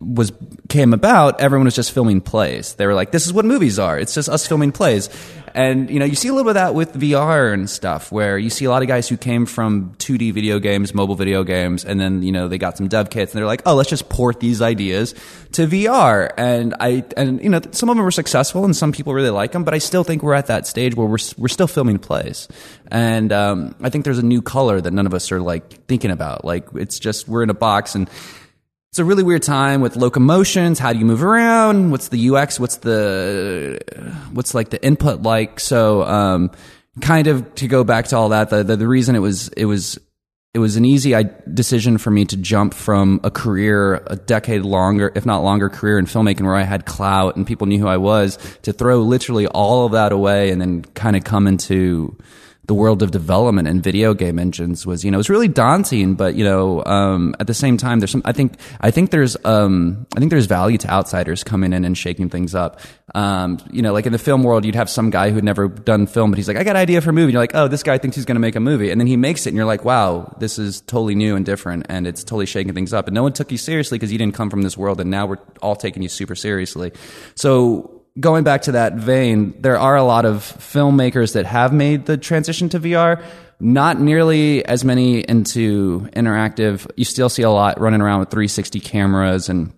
was 0.00 0.32
came 0.70 0.94
about, 0.94 1.40
everyone 1.40 1.66
was 1.66 1.76
just 1.76 1.92
filming 1.92 2.22
plays. 2.22 2.74
They 2.74 2.86
were 2.86 2.94
like, 2.94 3.10
"This 3.12 3.26
is 3.26 3.32
what 3.34 3.44
movies 3.44 3.78
are. 3.78 3.98
It's 3.98 4.14
just 4.14 4.28
us 4.28 4.46
filming 4.46 4.72
plays." 4.72 5.10
And 5.54 5.90
you 5.90 5.98
know, 5.98 6.04
you 6.04 6.14
see 6.14 6.28
a 6.28 6.32
little 6.32 6.44
bit 6.44 6.56
of 6.56 6.62
that 6.62 6.74
with 6.74 6.94
VR 6.94 7.52
and 7.52 7.68
stuff, 7.68 8.10
where 8.10 8.38
you 8.38 8.50
see 8.50 8.64
a 8.64 8.70
lot 8.70 8.82
of 8.82 8.88
guys 8.88 9.08
who 9.08 9.16
came 9.16 9.46
from 9.46 9.94
2D 9.98 10.32
video 10.32 10.58
games, 10.58 10.94
mobile 10.94 11.16
video 11.16 11.44
games, 11.44 11.84
and 11.84 12.00
then 12.00 12.22
you 12.22 12.32
know 12.32 12.48
they 12.48 12.56
got 12.56 12.78
some 12.78 12.88
dev 12.88 13.10
kits, 13.10 13.32
and 13.32 13.38
they're 13.38 13.46
like, 13.46 13.62
"Oh, 13.66 13.74
let's 13.74 13.90
just 13.90 14.08
port 14.08 14.40
these 14.40 14.62
ideas 14.62 15.14
to 15.52 15.66
VR." 15.66 16.32
And 16.38 16.74
I 16.80 17.04
and 17.16 17.42
you 17.42 17.50
know, 17.50 17.60
some 17.72 17.90
of 17.90 17.96
them 17.96 18.04
were 18.04 18.10
successful, 18.10 18.64
and 18.64 18.74
some 18.74 18.92
people 18.92 19.12
really 19.12 19.30
like 19.30 19.52
them, 19.52 19.64
but 19.64 19.74
I 19.74 19.78
still 19.78 20.04
think 20.04 20.22
we're 20.22 20.34
at 20.34 20.46
that 20.46 20.66
stage 20.66 20.94
where 20.94 21.06
we're 21.06 21.18
we're 21.36 21.48
still 21.48 21.66
filming 21.66 21.98
plays, 21.98 22.48
and 22.90 23.32
um, 23.32 23.74
I 23.82 23.90
think 23.90 24.04
there's 24.04 24.18
a 24.18 24.24
new 24.24 24.40
color 24.40 24.80
that 24.80 24.92
none 24.92 25.06
of 25.06 25.12
us 25.12 25.30
are 25.30 25.40
like 25.40 25.86
thinking 25.88 26.10
about. 26.10 26.44
Like 26.44 26.68
it's 26.74 26.98
just 26.98 27.28
we're 27.28 27.42
in 27.42 27.50
a 27.50 27.54
box 27.54 27.94
and 27.94 28.08
it's 28.90 28.98
a 28.98 29.04
really 29.04 29.22
weird 29.22 29.42
time 29.42 29.80
with 29.80 29.94
locomotions. 29.94 30.80
How 30.80 30.92
do 30.92 30.98
you 30.98 31.04
move 31.04 31.22
around? 31.22 31.92
What's 31.92 32.08
the 32.08 32.30
UX? 32.30 32.58
What's 32.58 32.78
the 32.78 33.78
what's 34.32 34.52
like 34.52 34.70
the 34.70 34.84
input 34.84 35.22
like? 35.22 35.60
So, 35.60 36.02
um, 36.02 36.50
kind 37.00 37.28
of 37.28 37.54
to 37.54 37.68
go 37.68 37.84
back 37.84 38.08
to 38.08 38.16
all 38.16 38.30
that, 38.30 38.50
the, 38.50 38.64
the, 38.64 38.76
the 38.76 38.88
reason 38.88 39.14
it 39.14 39.20
was 39.20 39.48
it 39.50 39.66
was 39.66 39.96
it 40.54 40.58
was 40.58 40.74
an 40.74 40.84
easy 40.84 41.14
decision 41.54 41.98
for 41.98 42.10
me 42.10 42.24
to 42.24 42.36
jump 42.36 42.74
from 42.74 43.20
a 43.22 43.30
career, 43.30 44.02
a 44.08 44.16
decade 44.16 44.62
longer, 44.62 45.12
if 45.14 45.24
not 45.24 45.44
longer, 45.44 45.68
career 45.68 45.96
in 45.96 46.06
filmmaking 46.06 46.42
where 46.42 46.56
I 46.56 46.62
had 46.62 46.84
clout 46.84 47.36
and 47.36 47.46
people 47.46 47.68
knew 47.68 47.78
who 47.78 47.86
I 47.86 47.98
was, 47.98 48.38
to 48.62 48.72
throw 48.72 49.02
literally 49.02 49.46
all 49.46 49.86
of 49.86 49.92
that 49.92 50.10
away 50.10 50.50
and 50.50 50.60
then 50.60 50.82
kind 50.82 51.14
of 51.14 51.22
come 51.22 51.46
into 51.46 52.18
the 52.66 52.74
world 52.74 53.02
of 53.02 53.10
development 53.10 53.66
and 53.66 53.82
video 53.82 54.14
game 54.14 54.38
engines 54.38 54.86
was 54.86 55.04
you 55.04 55.10
know 55.10 55.16
it 55.16 55.18
was 55.18 55.30
really 55.30 55.48
daunting 55.48 56.14
but 56.14 56.34
you 56.34 56.44
know 56.44 56.84
um, 56.84 57.34
at 57.40 57.46
the 57.46 57.54
same 57.54 57.76
time 57.76 57.98
there's 57.98 58.10
some 58.12 58.22
i 58.24 58.32
think 58.32 58.54
i 58.80 58.90
think 58.90 59.10
there's 59.10 59.36
um, 59.44 60.06
i 60.16 60.20
think 60.20 60.30
there's 60.30 60.46
value 60.46 60.78
to 60.78 60.88
outsiders 60.88 61.42
coming 61.42 61.72
in 61.72 61.84
and 61.84 61.96
shaking 61.96 62.28
things 62.28 62.54
up. 62.54 62.80
Um, 63.12 63.58
you 63.72 63.82
know 63.82 63.92
like 63.92 64.06
in 64.06 64.12
the 64.12 64.18
film 64.18 64.44
world 64.44 64.64
you'd 64.64 64.76
have 64.76 64.88
some 64.88 65.10
guy 65.10 65.30
who'd 65.30 65.42
never 65.42 65.66
done 65.66 66.06
film 66.06 66.30
but 66.30 66.38
he's 66.38 66.46
like 66.46 66.56
i 66.56 66.62
got 66.62 66.76
an 66.76 66.82
idea 66.82 67.00
for 67.00 67.10
a 67.10 67.12
movie. 67.12 67.24
And 67.24 67.32
you're 67.32 67.42
like 67.42 67.54
oh 67.54 67.66
this 67.66 67.82
guy 67.82 67.98
thinks 67.98 68.14
he's 68.16 68.24
going 68.24 68.36
to 68.36 68.40
make 68.40 68.56
a 68.56 68.60
movie. 68.60 68.90
And 68.90 69.00
then 69.00 69.08
he 69.08 69.16
makes 69.16 69.46
it 69.46 69.50
and 69.50 69.56
you're 69.56 69.66
like 69.66 69.84
wow 69.84 70.32
this 70.38 70.58
is 70.58 70.80
totally 70.82 71.14
new 71.14 71.34
and 71.34 71.44
different 71.44 71.86
and 71.88 72.06
it's 72.06 72.22
totally 72.22 72.46
shaking 72.46 72.72
things 72.72 72.92
up. 72.92 73.08
And 73.08 73.14
no 73.14 73.24
one 73.24 73.32
took 73.32 73.50
you 73.50 73.58
seriously 73.58 73.98
because 73.98 74.12
you 74.12 74.18
didn't 74.18 74.34
come 74.34 74.50
from 74.50 74.62
this 74.62 74.76
world 74.76 75.00
and 75.00 75.10
now 75.10 75.26
we're 75.26 75.38
all 75.60 75.76
taking 75.76 76.02
you 76.02 76.08
super 76.08 76.36
seriously. 76.36 76.92
So 77.34 77.99
going 78.18 78.44
back 78.44 78.62
to 78.62 78.72
that 78.72 78.94
vein, 78.94 79.54
there 79.60 79.78
are 79.78 79.96
a 79.96 80.02
lot 80.02 80.24
of 80.24 80.38
filmmakers 80.42 81.34
that 81.34 81.46
have 81.46 81.72
made 81.72 82.06
the 82.06 82.16
transition 82.16 82.68
to 82.70 82.80
VR. 82.80 83.22
Not 83.62 84.00
nearly 84.00 84.64
as 84.64 84.84
many 84.84 85.20
into 85.20 86.08
interactive. 86.16 86.90
You 86.96 87.04
still 87.04 87.28
see 87.28 87.42
a 87.42 87.50
lot 87.50 87.78
running 87.78 88.00
around 88.00 88.20
with 88.20 88.30
360 88.30 88.80
cameras 88.80 89.50
and 89.50 89.72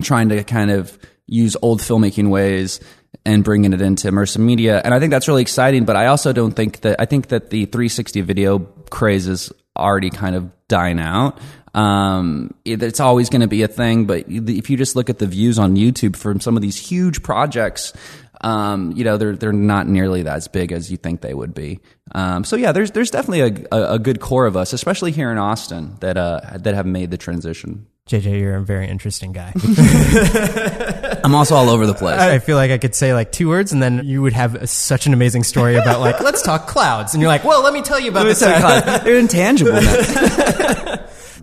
trying 0.00 0.28
to 0.28 0.44
kind 0.44 0.70
of 0.70 0.96
use 1.26 1.56
old 1.60 1.80
filmmaking 1.80 2.30
ways 2.30 2.78
and 3.24 3.42
bringing 3.42 3.72
it 3.72 3.80
into 3.80 4.08
immersive 4.08 4.38
media. 4.38 4.80
And 4.84 4.94
I 4.94 5.00
think 5.00 5.10
that's 5.10 5.26
really 5.26 5.42
exciting. 5.42 5.84
But 5.84 5.96
I 5.96 6.06
also 6.06 6.32
don't 6.32 6.52
think 6.52 6.82
that 6.82 7.00
I 7.00 7.04
think 7.04 7.28
that 7.28 7.50
the 7.50 7.64
360 7.64 8.20
video 8.20 8.60
craze 8.90 9.26
is 9.26 9.52
already 9.76 10.10
kind 10.10 10.36
of 10.36 10.50
dying 10.68 11.00
out. 11.00 11.38
Um, 11.76 12.54
it, 12.64 12.82
it's 12.82 13.00
always 13.00 13.28
going 13.28 13.42
to 13.42 13.46
be 13.46 13.62
a 13.62 13.68
thing, 13.68 14.06
but 14.06 14.24
if 14.28 14.70
you 14.70 14.78
just 14.78 14.96
look 14.96 15.10
at 15.10 15.18
the 15.18 15.26
views 15.26 15.58
on 15.58 15.76
YouTube 15.76 16.16
from 16.16 16.40
some 16.40 16.56
of 16.56 16.62
these 16.62 16.76
huge 16.76 17.22
projects, 17.22 17.92
um, 18.40 18.92
you 18.92 19.04
know, 19.04 19.16
they're 19.16 19.36
they're 19.36 19.52
not 19.52 19.86
nearly 19.86 20.26
as 20.26 20.48
big 20.48 20.72
as 20.72 20.90
you 20.90 20.96
think 20.96 21.20
they 21.20 21.34
would 21.34 21.54
be. 21.54 21.80
Um, 22.12 22.44
so 22.44 22.56
yeah, 22.56 22.72
there's 22.72 22.90
there's 22.92 23.10
definitely 23.10 23.40
a, 23.40 23.76
a, 23.76 23.94
a, 23.94 23.98
good 23.98 24.20
core 24.20 24.46
of 24.46 24.56
us, 24.56 24.72
especially 24.72 25.12
here 25.12 25.30
in 25.30 25.38
Austin, 25.38 25.96
that 26.00 26.16
uh, 26.16 26.40
that 26.54 26.74
have 26.74 26.86
made 26.86 27.10
the 27.10 27.18
transition. 27.18 27.86
JJ, 28.08 28.38
you're 28.38 28.56
a 28.56 28.62
very 28.62 28.86
interesting 28.86 29.32
guy. 29.32 29.52
I'm 31.24 31.34
also 31.34 31.56
all 31.56 31.68
over 31.68 31.86
the 31.86 31.94
place. 31.94 32.20
I 32.20 32.38
feel 32.38 32.56
like 32.56 32.70
I 32.70 32.78
could 32.78 32.94
say 32.94 33.12
like 33.12 33.32
two 33.32 33.48
words, 33.48 33.72
and 33.72 33.82
then 33.82 34.02
you 34.04 34.22
would 34.22 34.32
have 34.32 34.70
such 34.70 35.06
an 35.06 35.12
amazing 35.12 35.42
story 35.42 35.74
about 35.74 36.00
like, 36.00 36.20
let's 36.20 36.40
talk 36.42 36.68
clouds, 36.68 37.14
and 37.14 37.20
you're 37.20 37.28
like, 37.28 37.42
well, 37.42 37.64
let 37.64 37.72
me 37.74 37.82
tell 37.82 37.98
you 37.98 38.10
about 38.10 38.24
this. 38.24 38.38
They're 38.38 39.18
intangible. 39.18 39.72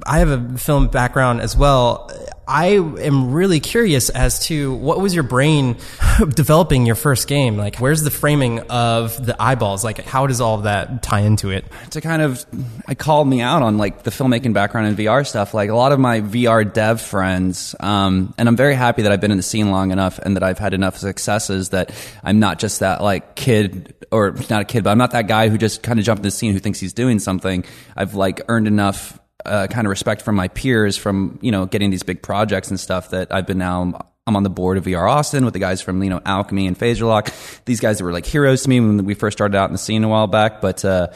I 0.05 0.19
have 0.19 0.29
a 0.29 0.57
film 0.57 0.87
background 0.87 1.41
as 1.41 1.55
well. 1.55 2.11
I 2.45 2.65
am 2.71 3.31
really 3.31 3.61
curious 3.61 4.09
as 4.09 4.45
to 4.47 4.73
what 4.75 4.99
was 4.99 5.13
your 5.13 5.23
brain 5.23 5.77
developing 6.35 6.85
your 6.85 6.95
first 6.95 7.27
game? 7.27 7.55
Like, 7.55 7.77
where's 7.77 8.01
the 8.01 8.11
framing 8.11 8.59
of 8.69 9.25
the 9.25 9.41
eyeballs? 9.41 9.83
Like, 9.83 9.99
how 9.99 10.27
does 10.27 10.41
all 10.41 10.57
that 10.59 11.01
tie 11.03 11.21
into 11.21 11.51
it? 11.51 11.65
To 11.91 12.01
kind 12.01 12.21
of, 12.21 12.45
I 12.85 12.95
called 12.95 13.29
me 13.29 13.39
out 13.39 13.61
on 13.61 13.77
like 13.77 14.03
the 14.03 14.11
filmmaking 14.11 14.53
background 14.53 14.87
and 14.87 14.97
VR 14.97 15.25
stuff. 15.25 15.53
Like 15.53 15.69
a 15.69 15.75
lot 15.75 15.93
of 15.93 15.99
my 15.99 16.19
VR 16.19 16.71
dev 16.71 16.99
friends, 16.99 17.75
um, 17.79 18.33
and 18.37 18.49
I'm 18.49 18.57
very 18.57 18.75
happy 18.75 19.03
that 19.03 19.11
I've 19.11 19.21
been 19.21 19.31
in 19.31 19.37
the 19.37 19.43
scene 19.43 19.71
long 19.71 19.91
enough 19.91 20.19
and 20.19 20.35
that 20.35 20.43
I've 20.43 20.59
had 20.59 20.73
enough 20.73 20.97
successes 20.97 21.69
that 21.69 21.91
I'm 22.23 22.39
not 22.39 22.59
just 22.59 22.81
that 22.81 23.01
like 23.01 23.35
kid 23.35 23.95
or 24.11 24.31
not 24.49 24.61
a 24.61 24.65
kid, 24.65 24.83
but 24.83 24.89
I'm 24.89 24.97
not 24.97 25.11
that 25.11 25.27
guy 25.27 25.47
who 25.47 25.57
just 25.57 25.81
kind 25.81 25.97
of 25.97 26.05
jumped 26.05 26.19
in 26.19 26.23
the 26.23 26.31
scene 26.31 26.51
who 26.51 26.59
thinks 26.59 26.79
he's 26.79 26.93
doing 26.93 27.19
something. 27.19 27.63
I've 27.95 28.15
like 28.15 28.41
earned 28.49 28.67
enough 28.67 29.17
uh, 29.45 29.67
kind 29.67 29.85
of 29.87 29.89
respect 29.89 30.21
from 30.21 30.35
my 30.35 30.47
peers 30.47 30.97
from 30.97 31.39
you 31.41 31.51
know 31.51 31.65
getting 31.65 31.89
these 31.89 32.03
big 32.03 32.21
projects 32.21 32.69
and 32.69 32.79
stuff 32.79 33.09
that 33.11 33.33
I've 33.33 33.47
been 33.47 33.57
now 33.57 33.93
I'm 34.25 34.35
on 34.35 34.43
the 34.43 34.49
board 34.49 34.77
of 34.77 34.85
VR 34.85 35.09
Austin 35.09 35.43
with 35.43 35.53
the 35.53 35.59
guys 35.59 35.81
from 35.81 36.01
you 36.01 36.09
know 36.09 36.21
Alchemy 36.25 36.67
and 36.67 36.79
Phaser 36.79 37.05
Lock. 37.05 37.31
These 37.65 37.79
guys 37.79 37.97
that 37.97 38.03
were 38.03 38.13
like 38.13 38.25
heroes 38.25 38.63
to 38.63 38.69
me 38.69 38.79
when 38.79 39.03
we 39.05 39.15
first 39.15 39.37
started 39.37 39.57
out 39.57 39.69
in 39.69 39.73
the 39.73 39.79
scene 39.79 40.03
a 40.03 40.07
while 40.07 40.27
back. 40.27 40.61
But 40.61 40.85
uh, 40.85 41.07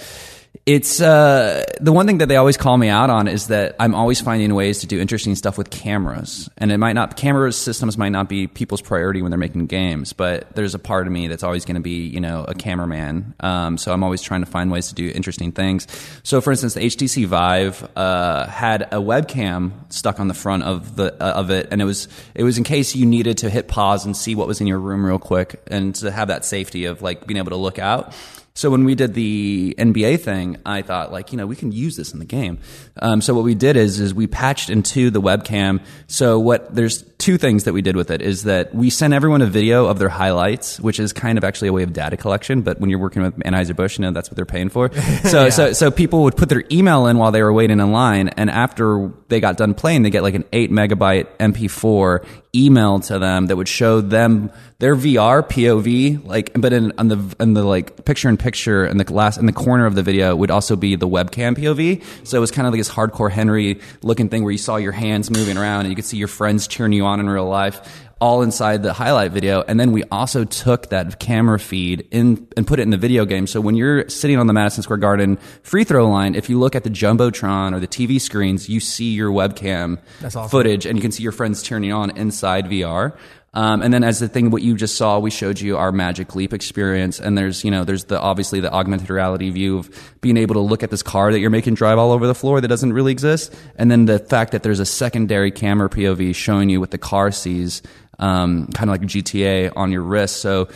it's 0.68 1.00
uh, 1.00 1.64
the 1.80 1.94
one 1.94 2.08
thing 2.08 2.18
that 2.18 2.28
they 2.28 2.36
always 2.36 2.58
call 2.58 2.78
me 2.78 2.90
out 2.90 3.10
on 3.10 3.30
is 3.30 3.48
that 3.48 3.78
I'm 3.80 3.96
always 3.96 4.20
finding 4.20 4.54
ways 4.54 4.80
to 4.80 4.88
do 4.88 5.00
interesting 5.00 5.34
stuff 5.36 5.58
with 5.58 5.70
cameras, 5.70 6.50
and 6.58 6.74
it 6.74 6.78
might 6.78 6.92
not 6.92 7.16
camera 7.16 7.54
systems 7.54 7.98
might 7.98 8.10
not 8.10 8.28
be 8.28 8.48
people's 8.48 8.82
priority 8.82 9.22
when 9.22 9.32
they're 9.32 9.38
making 9.38 9.68
games, 9.68 10.12
but 10.12 10.54
there's 10.58 10.76
a 10.76 10.80
part 10.80 11.08
of 11.08 11.14
me 11.14 11.28
that's 11.28 11.42
always 11.42 11.64
going 11.64 11.76
to 11.76 11.82
be 11.82 12.08
you 12.08 12.20
know 12.20 12.44
a 12.46 12.54
cameraman. 12.54 13.34
Um, 13.40 13.78
so 13.78 13.94
I'm 13.94 14.04
always 14.04 14.22
trying 14.22 14.42
to 14.42 14.46
find 14.46 14.70
ways 14.70 14.90
to 14.90 14.94
do 14.94 15.10
interesting 15.16 15.54
things. 15.54 15.88
So 16.24 16.42
for 16.42 16.52
instance, 16.52 16.74
the 16.74 16.82
HTC 16.82 17.28
Vive 17.28 17.90
uh, 17.96 18.46
had 18.48 18.82
a 18.82 18.98
webcam 18.98 19.72
stuck 19.88 20.20
on 20.20 20.28
the 20.28 20.34
front 20.34 20.64
of 20.64 20.98
the 20.98 21.14
uh, 21.14 21.40
of 21.40 21.50
it, 21.50 21.70
and 21.72 21.82
it 21.82 21.86
was 21.86 22.10
it 22.36 22.44
was 22.44 22.58
in 22.58 22.66
case 22.66 22.94
you 22.94 23.06
needed 23.06 23.38
to 23.38 23.50
hit 23.50 23.70
pause 23.70 24.06
and 24.06 24.18
see 24.18 24.36
what 24.36 24.48
was 24.48 24.60
in 24.60 24.68
your 24.68 24.80
room 24.80 25.06
real 25.06 25.18
quick, 25.18 25.62
and 25.68 25.96
to 25.96 26.12
have 26.12 26.28
that 26.28 26.44
safety 26.44 26.84
of 26.86 27.02
like 27.02 27.26
being 27.26 27.38
able 27.38 27.52
to 27.52 27.56
look 27.56 27.80
out. 27.80 28.14
So 28.58 28.72
when 28.72 28.86
we 28.86 28.96
did 28.96 29.14
the 29.14 29.76
NBA 29.78 30.22
thing, 30.22 30.58
I 30.66 30.82
thought 30.82 31.12
like, 31.12 31.32
you 31.32 31.38
know, 31.38 31.46
we 31.46 31.56
can 31.56 31.72
use 31.72 31.96
this 31.96 32.12
in 32.12 32.18
the 32.18 32.26
game. 32.26 32.58
Um, 33.00 33.22
so 33.22 33.36
what 33.36 33.44
we 33.44 33.54
did 33.54 33.78
is, 33.78 34.00
is 34.00 34.16
we 34.16 34.26
patched 34.26 34.72
into 34.72 35.12
the 35.12 35.22
webcam. 35.22 35.80
So 36.08 36.40
what, 36.40 36.74
there's 36.74 37.04
two 37.20 37.38
things 37.38 37.66
that 37.66 37.74
we 37.74 37.84
did 37.84 37.96
with 37.96 38.10
it 38.10 38.20
is 38.20 38.46
that 38.46 38.74
we 38.74 38.90
sent 38.90 39.14
everyone 39.14 39.44
a 39.44 39.46
video 39.46 39.86
of 39.86 40.00
their 40.00 40.10
highlights, 40.10 40.80
which 40.80 41.00
is 41.00 41.14
kind 41.14 41.38
of 41.38 41.44
actually 41.44 41.68
a 41.68 41.74
way 41.74 41.84
of 41.84 41.94
data 41.94 42.18
collection. 42.18 42.64
But 42.64 42.80
when 42.80 42.90
you're 42.90 42.98
working 42.98 43.22
with 43.22 43.38
Anheuser-Busch, 43.38 44.00
you 44.00 44.06
know, 44.06 44.12
that's 44.12 44.28
what 44.32 44.36
they're 44.36 44.46
paying 44.46 44.70
for. 44.70 44.90
So, 45.28 45.46
yeah. 45.46 45.50
so, 45.50 45.74
so 45.74 45.92
people 45.92 46.24
would 46.24 46.38
put 46.38 46.48
their 46.48 46.64
email 46.72 47.08
in 47.08 47.18
while 47.18 47.32
they 47.32 47.42
were 47.42 47.52
waiting 47.52 47.80
in 47.80 47.92
line. 47.92 48.30
And 48.30 48.50
after 48.50 49.12
they 49.28 49.40
got 49.40 49.58
done 49.58 49.74
playing, 49.74 50.04
they 50.04 50.10
get 50.10 50.24
like 50.24 50.36
an 50.36 50.46
eight 50.54 50.72
megabyte 50.72 51.28
MP4 51.38 52.26
email 52.56 53.00
to 53.02 53.20
them 53.20 53.48
that 53.48 53.56
would 53.56 53.68
show 53.68 54.00
them 54.02 54.52
their 54.80 54.96
VR 54.96 55.42
POV, 55.42 56.24
like, 56.26 56.52
but 56.54 56.72
in 56.72 56.94
on 57.00 57.08
the 57.08 57.36
in 57.40 57.54
the 57.54 57.64
like 57.64 58.06
picture 58.06 58.30
in 58.30 58.38
picture 58.38 58.86
in 58.86 58.98
the 58.98 59.04
glass 59.04 59.38
in 59.38 59.48
the 59.48 59.54
corner 59.54 59.88
of 59.88 59.96
the 59.96 60.04
video 60.04 60.36
would 60.36 60.52
also 60.52 60.76
be 60.76 60.96
the 60.96 61.08
webcam 61.08 61.58
POV. 61.58 62.04
So 62.28 62.38
it 62.38 62.42
was 62.42 62.52
kind 62.52 62.68
of 62.68 62.74
like 62.74 62.80
this 62.80 62.90
hardcore 62.90 63.32
Henry 63.32 63.80
looking 64.04 64.30
thing 64.30 64.44
where 64.44 64.52
you 64.52 64.60
saw 64.60 64.76
your 64.76 64.92
hands 64.92 65.32
moving 65.32 65.58
around 65.58 65.82
and 65.82 65.90
you 65.90 65.96
could 65.96 66.06
see 66.06 66.18
your 66.18 66.28
friends 66.28 66.68
cheering 66.68 66.94
you 66.94 67.06
on 67.06 67.20
in 67.20 67.28
real 67.28 67.48
life 67.48 68.06
all 68.20 68.42
inside 68.42 68.84
the 68.84 68.94
highlight 68.94 69.32
video. 69.32 69.64
And 69.68 69.80
then 69.80 69.92
we 69.92 70.04
also 70.06 70.44
took 70.44 70.90
that 70.90 71.20
camera 71.20 71.60
feed 71.60 72.08
in 72.12 72.48
and 72.58 72.66
put 72.66 72.80
it 72.80 72.84
in 72.84 72.90
the 72.90 72.98
video 72.98 73.26
game. 73.26 73.48
So 73.48 73.62
when 73.62 73.76
you're 73.76 74.10
sitting 74.10 74.40
on 74.40 74.48
the 74.48 74.54
Madison 74.54 74.84
Square 74.84 74.98
Garden 74.98 75.38
free 75.64 75.84
throw 75.84 76.10
line, 76.10 76.36
if 76.36 76.50
you 76.50 76.60
look 76.60 76.76
at 76.76 76.84
the 76.84 76.90
Jumbotron 76.90 77.76
or 77.76 77.80
the 77.80 77.88
TV 77.88 78.20
screens, 78.20 78.70
you 78.70 78.80
see 78.80 79.14
your 79.14 79.32
webcam 79.32 80.00
awesome. 80.24 80.50
footage 80.50 80.86
and 80.86 80.98
you 80.98 81.02
can 81.02 81.12
see 81.12 81.24
your 81.24 81.32
friends 81.32 81.62
cheering 81.62 81.92
on 81.92 82.16
inside 82.18 82.66
VR. 82.66 83.16
Um, 83.58 83.82
and 83.82 83.92
then 83.92 84.04
as 84.04 84.20
the 84.20 84.28
thing, 84.28 84.52
what 84.52 84.62
you 84.62 84.76
just 84.76 84.98
saw, 84.98 85.18
we 85.18 85.32
showed 85.32 85.60
you 85.60 85.78
our 85.78 85.92
Magic 85.92 86.36
Leap 86.36 86.54
experience. 86.54 87.20
And 87.20 87.36
there's, 87.36 87.64
you 87.64 87.72
know, 87.72 87.84
there's 87.84 88.04
the 88.04 88.22
obviously 88.22 88.60
the 88.60 88.72
augmented 88.72 89.10
reality 89.10 89.50
view 89.50 89.80
of 89.80 90.14
being 90.22 90.38
able 90.38 90.54
to 90.54 90.60
look 90.60 90.84
at 90.84 90.92
this 90.92 91.02
car 91.02 91.32
that 91.32 91.40
you're 91.40 91.50
making 91.50 91.74
drive 91.74 91.98
all 91.98 92.12
over 92.12 92.28
the 92.28 92.36
floor 92.36 92.62
that 92.62 92.68
doesn't 92.68 92.94
really 92.94 93.12
exist. 93.12 93.52
And 93.76 93.90
then 93.90 94.06
the 94.06 94.20
fact 94.20 94.52
that 94.52 94.62
there's 94.62 94.80
a 94.80 94.86
secondary 94.86 95.50
camera 95.50 95.90
POV 95.90 96.36
showing 96.36 96.70
you 96.70 96.80
what 96.80 96.92
the 96.92 97.00
car 97.00 97.32
sees 97.32 97.82
um, 98.20 98.68
kind 98.76 98.92
of 98.92 98.94
like 98.94 99.02
GTA 99.02 99.74
on 99.76 99.92
your 99.92 100.04
wrist. 100.04 100.38
So 100.38 100.70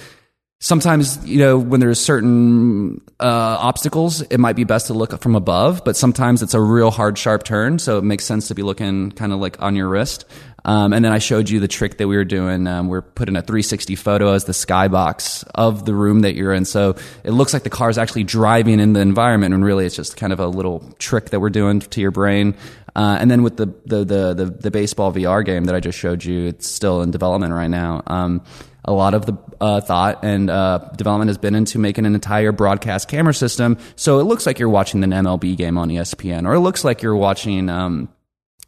sometimes, 0.62 1.26
you 1.28 1.40
know, 1.40 1.58
when 1.58 1.80
there's 1.80 2.00
certain 2.00 3.02
uh, 3.20 3.58
obstacles, 3.60 4.22
it 4.22 4.38
might 4.38 4.56
be 4.56 4.64
best 4.64 4.88
to 4.88 4.94
look 4.94 5.20
from 5.20 5.36
above, 5.36 5.84
but 5.84 5.98
sometimes 5.98 6.42
it's 6.42 6.54
a 6.54 6.62
real 6.62 6.92
hard, 6.92 7.18
sharp 7.18 7.44
turn. 7.44 7.80
So 7.80 7.98
it 7.98 8.04
makes 8.04 8.24
sense 8.24 8.48
to 8.48 8.56
be 8.56 8.62
looking 8.62 9.12
kind 9.12 9.34
of 9.34 9.40
like 9.40 9.62
on 9.62 9.76
your 9.76 9.90
wrist. 9.90 10.26
Um, 10.64 10.94
and 10.94 11.04
then 11.04 11.12
I 11.12 11.18
showed 11.18 11.50
you 11.50 11.60
the 11.60 11.68
trick 11.68 11.98
that 11.98 12.08
we 12.08 12.16
were 12.16 12.24
doing. 12.24 12.68
Um, 12.68 12.88
we're 12.88 13.02
putting 13.02 13.36
a 13.36 13.42
360 13.42 13.96
photo 13.96 14.34
as 14.34 14.46
the 14.46 14.52
skybox 14.52 15.44
of 15.56 15.86
the 15.86 15.96
room 15.96 16.20
that 16.20 16.36
you're 16.36 16.54
in. 16.54 16.66
So 16.66 16.96
it 17.24 17.32
looks 17.32 17.54
like 17.54 17.64
the 17.64 17.72
car 17.72 17.90
is 17.90 17.98
actually 17.98 18.26
driving 18.26 18.80
in 18.80 18.94
the 18.94 19.00
environment, 19.00 19.56
and 19.56 19.66
really 19.66 19.88
it's 19.88 19.96
just 19.96 20.16
kind 20.16 20.32
of 20.32 20.40
a 20.40 20.46
little 20.46 20.82
trick 21.00 21.32
that 21.32 21.40
we're 21.40 21.50
doing 21.50 21.80
to 21.80 22.02
your 22.02 22.12
brain. 22.12 22.54
Uh, 22.96 23.18
and 23.20 23.32
then 23.32 23.42
with 23.42 23.58
the, 23.58 23.74
the, 23.86 24.04
the, 24.04 24.34
the, 24.36 24.46
the 24.46 24.70
baseball 24.70 25.12
VR 25.12 25.44
game 25.44 25.64
that 25.66 25.74
I 25.74 25.80
just 25.80 25.98
showed 25.98 26.24
you, 26.24 26.48
it's 26.48 26.68
still 26.68 27.02
in 27.02 27.10
development 27.10 27.54
right 27.54 27.70
now. 27.70 28.04
Um, 28.06 28.44
a 28.84 28.92
lot 28.92 29.14
of 29.14 29.26
the 29.26 29.38
uh, 29.60 29.82
thought 29.82 30.24
and 30.24 30.50
uh, 30.50 30.80
development 30.96 31.30
has 31.30 31.38
been 31.38 31.56
into 31.56 31.78
making 31.78 32.06
an 32.06 32.16
entire 32.16 32.52
broadcast 32.52 33.08
camera 33.08 33.34
system. 33.34 33.78
So 33.96 34.20
it 34.20 34.24
looks 34.24 34.46
like 34.46 34.60
you're 34.60 34.70
watching 34.70 35.04
an 35.04 35.12
MLB 35.12 35.56
game 35.56 35.78
on 35.78 35.90
ESPN, 35.90 36.48
or 36.48 36.54
it 36.56 36.62
looks 36.62 36.84
like 36.84 37.02
you're 37.02 37.16
watching, 37.16 37.70
um, 37.70 38.10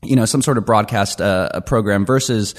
you 0.04 0.16
know, 0.16 0.26
some 0.26 0.42
sort 0.42 0.58
of 0.58 0.66
broadcast 0.66 1.20
uh, 1.20 1.62
program 1.62 2.06
versus 2.06 2.54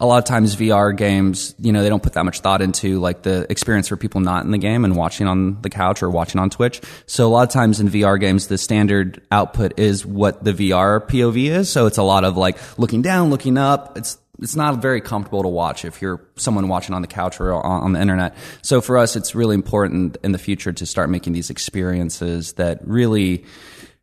a 0.00 0.06
lot 0.06 0.16
of 0.16 0.24
times 0.24 0.56
VR 0.56 0.96
games, 0.96 1.54
you 1.58 1.72
know, 1.72 1.82
they 1.82 1.90
don't 1.90 2.02
put 2.02 2.14
that 2.14 2.24
much 2.24 2.40
thought 2.40 2.62
into 2.62 2.98
like 2.98 3.22
the 3.22 3.46
experience 3.50 3.88
for 3.88 3.98
people 3.98 4.22
not 4.22 4.44
in 4.44 4.50
the 4.50 4.58
game 4.58 4.86
and 4.86 4.96
watching 4.96 5.26
on 5.26 5.60
the 5.60 5.68
couch 5.68 6.02
or 6.02 6.08
watching 6.08 6.40
on 6.40 6.48
Twitch. 6.48 6.80
So 7.04 7.26
a 7.26 7.30
lot 7.30 7.46
of 7.46 7.52
times 7.52 7.80
in 7.80 7.88
VR 7.90 8.18
games, 8.18 8.46
the 8.46 8.56
standard 8.56 9.22
output 9.30 9.78
is 9.78 10.06
what 10.06 10.42
the 10.42 10.54
VR 10.54 11.06
POV 11.06 11.50
is. 11.50 11.70
So 11.70 11.86
it's 11.86 11.98
a 11.98 12.02
lot 12.02 12.24
of 12.24 12.38
like 12.38 12.56
looking 12.78 13.02
down, 13.02 13.28
looking 13.28 13.58
up. 13.58 13.98
It's 13.98 14.16
it's 14.40 14.56
not 14.56 14.80
very 14.80 15.00
comfortable 15.00 15.42
to 15.42 15.48
watch 15.48 15.84
if 15.84 16.00
you're 16.00 16.20
someone 16.36 16.68
watching 16.68 16.94
on 16.94 17.02
the 17.02 17.08
couch 17.08 17.40
or 17.40 17.52
on, 17.52 17.92
the 17.92 18.00
internet. 18.00 18.34
So 18.62 18.80
for 18.80 18.98
us, 18.98 19.16
it's 19.16 19.34
really 19.34 19.54
important 19.54 20.16
in 20.24 20.32
the 20.32 20.38
future 20.38 20.72
to 20.72 20.86
start 20.86 21.10
making 21.10 21.32
these 21.32 21.50
experiences 21.50 22.54
that 22.54 22.80
really 22.86 23.44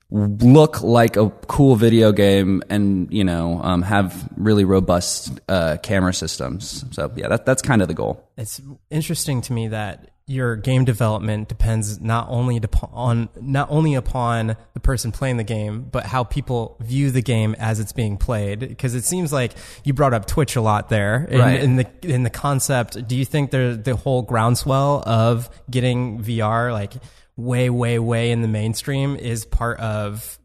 look 0.10 0.82
like 0.82 1.17
a 1.17 1.29
cool 1.48 1.75
video 1.75 2.12
game 2.13 2.63
and 2.70 3.12
you 3.12 3.25
know 3.25 3.60
um, 3.62 3.82
have 3.82 4.29
really 4.38 4.63
robust 4.63 5.41
uh, 5.50 5.75
camera 5.84 6.13
systems 6.13 6.86
so 6.91 7.12
yeah 7.17 7.27
that, 7.27 7.46
that's 7.46 7.62
kind 7.62 7.82
of 7.82 7.89
the 7.89 7.94
goal 7.94 8.25
it's 8.38 8.62
interesting 8.89 9.41
to 9.41 9.51
me 9.51 9.67
that 9.67 10.12
your 10.29 10.57
game 10.57 10.84
development 10.84 11.48
depends 11.48 12.01
not 12.01 12.27
only 12.29 12.62
on 12.91 13.29
not 13.39 13.69
only 13.72 13.96
upon 13.96 14.57
the 14.74 14.79
person 14.79 15.12
playing 15.12 15.38
the 15.38 15.43
game 15.43 15.84
but 15.89 16.05
how 16.05 16.24
people 16.24 16.75
view 16.81 17.10
the 17.12 17.22
game 17.22 17.55
as 17.60 17.79
it's 17.79 17.93
being 17.93 18.17
played 18.17 18.60
because 18.60 18.93
it 18.93 19.05
seems 19.05 19.31
like 19.31 19.53
you 19.86 19.93
brought 19.93 20.13
up 20.13 20.27
twitch 20.27 20.57
a 20.57 20.62
lot 20.62 20.89
there 20.89 21.24
in, 21.25 21.39
right. 21.39 21.60
in 21.62 21.77
the 21.77 21.88
in 22.01 22.24
the 22.24 22.29
concept 22.29 23.07
do 23.07 23.15
you 23.15 23.24
think 23.24 23.51
the 23.51 23.79
the 23.81 23.96
whole 23.96 24.22
groundswell 24.22 25.01
of 25.05 25.50
getting 25.69 26.22
vr 26.22 26.74
like 26.74 26.93
way, 27.38 27.69
way, 27.69 28.00
way 28.00 28.31
in 28.31 28.41
the 28.41 28.48
mainstream 28.48 29.15
is 29.15 29.46
part 29.46 29.79
of 29.79 30.38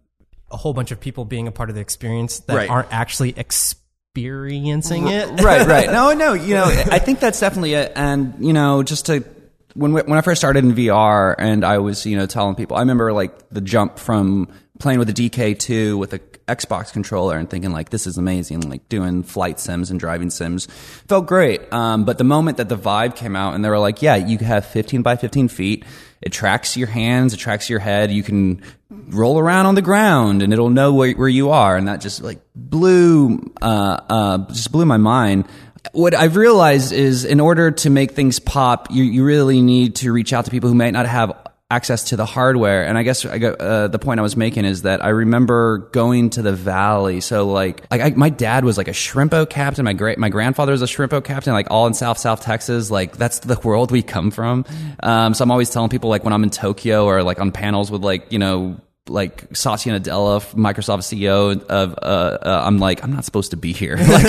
a 0.50 0.56
whole 0.56 0.74
bunch 0.74 0.92
of 0.92 1.00
people 1.00 1.24
being 1.24 1.48
a 1.48 1.52
part 1.52 1.70
of 1.70 1.74
the 1.74 1.80
experience 1.80 2.40
that 2.40 2.54
right. 2.54 2.70
aren't 2.70 2.92
actually 2.92 3.34
experiencing 3.36 5.08
it. 5.08 5.40
right, 5.40 5.66
right. 5.66 5.86
No, 5.90 6.12
no, 6.12 6.34
you 6.34 6.54
know, 6.54 6.64
I 6.64 6.98
think 6.98 7.18
that's 7.18 7.40
definitely 7.40 7.72
it. 7.74 7.92
And, 7.96 8.34
you 8.38 8.52
know, 8.52 8.82
just 8.82 9.06
to, 9.06 9.24
when, 9.74 9.92
when 9.92 10.18
I 10.18 10.20
first 10.20 10.40
started 10.40 10.64
in 10.64 10.74
VR 10.74 11.34
and 11.38 11.64
I 11.64 11.78
was, 11.78 12.06
you 12.06 12.16
know, 12.16 12.26
telling 12.26 12.54
people, 12.54 12.76
I 12.76 12.80
remember 12.80 13.12
like 13.12 13.48
the 13.50 13.60
jump 13.60 13.98
from 13.98 14.48
playing 14.78 14.98
with 14.98 15.14
the 15.14 15.30
DK2 15.30 15.98
with 15.98 16.12
a 16.12 16.18
Xbox 16.48 16.92
controller 16.92 17.38
and 17.38 17.48
thinking 17.48 17.72
like 17.72 17.90
this 17.90 18.06
is 18.06 18.18
amazing, 18.18 18.68
like 18.68 18.88
doing 18.88 19.22
flight 19.22 19.60
sims 19.60 19.90
and 19.90 20.00
driving 20.00 20.28
sims 20.28 20.66
felt 21.06 21.26
great. 21.26 21.72
Um, 21.72 22.04
but 22.04 22.18
the 22.18 22.24
moment 22.24 22.56
that 22.56 22.68
the 22.68 22.76
Vive 22.76 23.14
came 23.14 23.36
out 23.36 23.54
and 23.54 23.64
they 23.64 23.68
were 23.68 23.78
like, 23.78 24.02
yeah, 24.02 24.16
you 24.16 24.38
have 24.38 24.66
15 24.66 25.02
by 25.02 25.16
15 25.16 25.48
feet. 25.48 25.84
It 26.20 26.30
tracks 26.30 26.76
your 26.76 26.88
hands, 26.88 27.32
it 27.32 27.38
tracks 27.38 27.70
your 27.70 27.78
head. 27.78 28.10
You 28.10 28.22
can 28.22 28.62
roll 28.90 29.38
around 29.38 29.66
on 29.66 29.74
the 29.74 29.82
ground 29.82 30.42
and 30.42 30.52
it'll 30.52 30.70
know 30.70 30.92
where, 30.92 31.12
where 31.12 31.28
you 31.28 31.50
are. 31.50 31.76
And 31.76 31.88
that 31.88 32.00
just 32.00 32.22
like 32.22 32.40
blew, 32.54 33.52
uh, 33.62 34.00
uh, 34.08 34.38
just 34.48 34.72
blew 34.72 34.84
my 34.84 34.98
mind 34.98 35.46
what 35.90 36.14
I've 36.14 36.36
realized 36.36 36.92
is 36.92 37.24
in 37.24 37.40
order 37.40 37.72
to 37.72 37.90
make 37.90 38.12
things 38.12 38.38
pop, 38.38 38.90
you, 38.90 39.02
you 39.02 39.24
really 39.24 39.60
need 39.60 39.96
to 39.96 40.12
reach 40.12 40.32
out 40.32 40.44
to 40.44 40.50
people 40.50 40.68
who 40.68 40.74
might 40.76 40.92
not 40.92 41.06
have 41.06 41.36
access 41.72 42.04
to 42.04 42.16
the 42.16 42.26
hardware. 42.26 42.86
And 42.86 42.98
I 42.98 43.02
guess 43.02 43.24
I 43.24 43.38
uh, 43.38 43.88
the 43.88 43.98
point 43.98 44.20
I 44.20 44.22
was 44.22 44.36
making 44.36 44.66
is 44.66 44.82
that 44.82 45.02
I 45.02 45.08
remember 45.08 45.78
going 45.92 46.30
to 46.30 46.42
the 46.42 46.52
valley. 46.52 47.20
So 47.20 47.48
like, 47.48 47.86
like 47.90 48.00
I, 48.00 48.10
my 48.10 48.28
dad 48.28 48.64
was 48.64 48.76
like 48.76 48.88
a 48.88 48.92
shrimpo 48.92 49.48
captain. 49.48 49.84
My 49.84 49.94
great, 49.94 50.18
my 50.18 50.28
grandfather 50.28 50.72
was 50.72 50.82
a 50.82 50.86
shrimpo 50.86 51.24
captain, 51.24 51.54
like 51.54 51.68
all 51.70 51.86
in 51.86 51.94
South, 51.94 52.18
South 52.18 52.42
Texas. 52.42 52.90
Like 52.90 53.16
that's 53.16 53.38
the 53.40 53.58
world 53.64 53.90
we 53.90 54.02
come 54.02 54.30
from. 54.30 54.66
Um, 55.02 55.32
so 55.32 55.42
I'm 55.42 55.50
always 55.50 55.70
telling 55.70 55.88
people 55.88 56.10
like 56.10 56.24
when 56.24 56.34
I'm 56.34 56.42
in 56.42 56.50
Tokyo 56.50 57.06
or 57.06 57.22
like 57.22 57.40
on 57.40 57.52
panels 57.52 57.90
with 57.90 58.02
like, 58.02 58.30
you 58.30 58.38
know, 58.38 58.78
like 59.12 59.54
Satya 59.54 59.98
Nadella, 59.98 60.40
Microsoft 60.54 61.02
CEO 61.02 61.62
of, 61.66 61.94
uh, 61.94 62.02
uh, 62.02 62.62
I'm 62.64 62.78
like, 62.78 63.04
I'm 63.04 63.12
not 63.12 63.24
supposed 63.24 63.50
to 63.50 63.56
be 63.56 63.72
here. 63.72 63.96
like, 63.98 64.26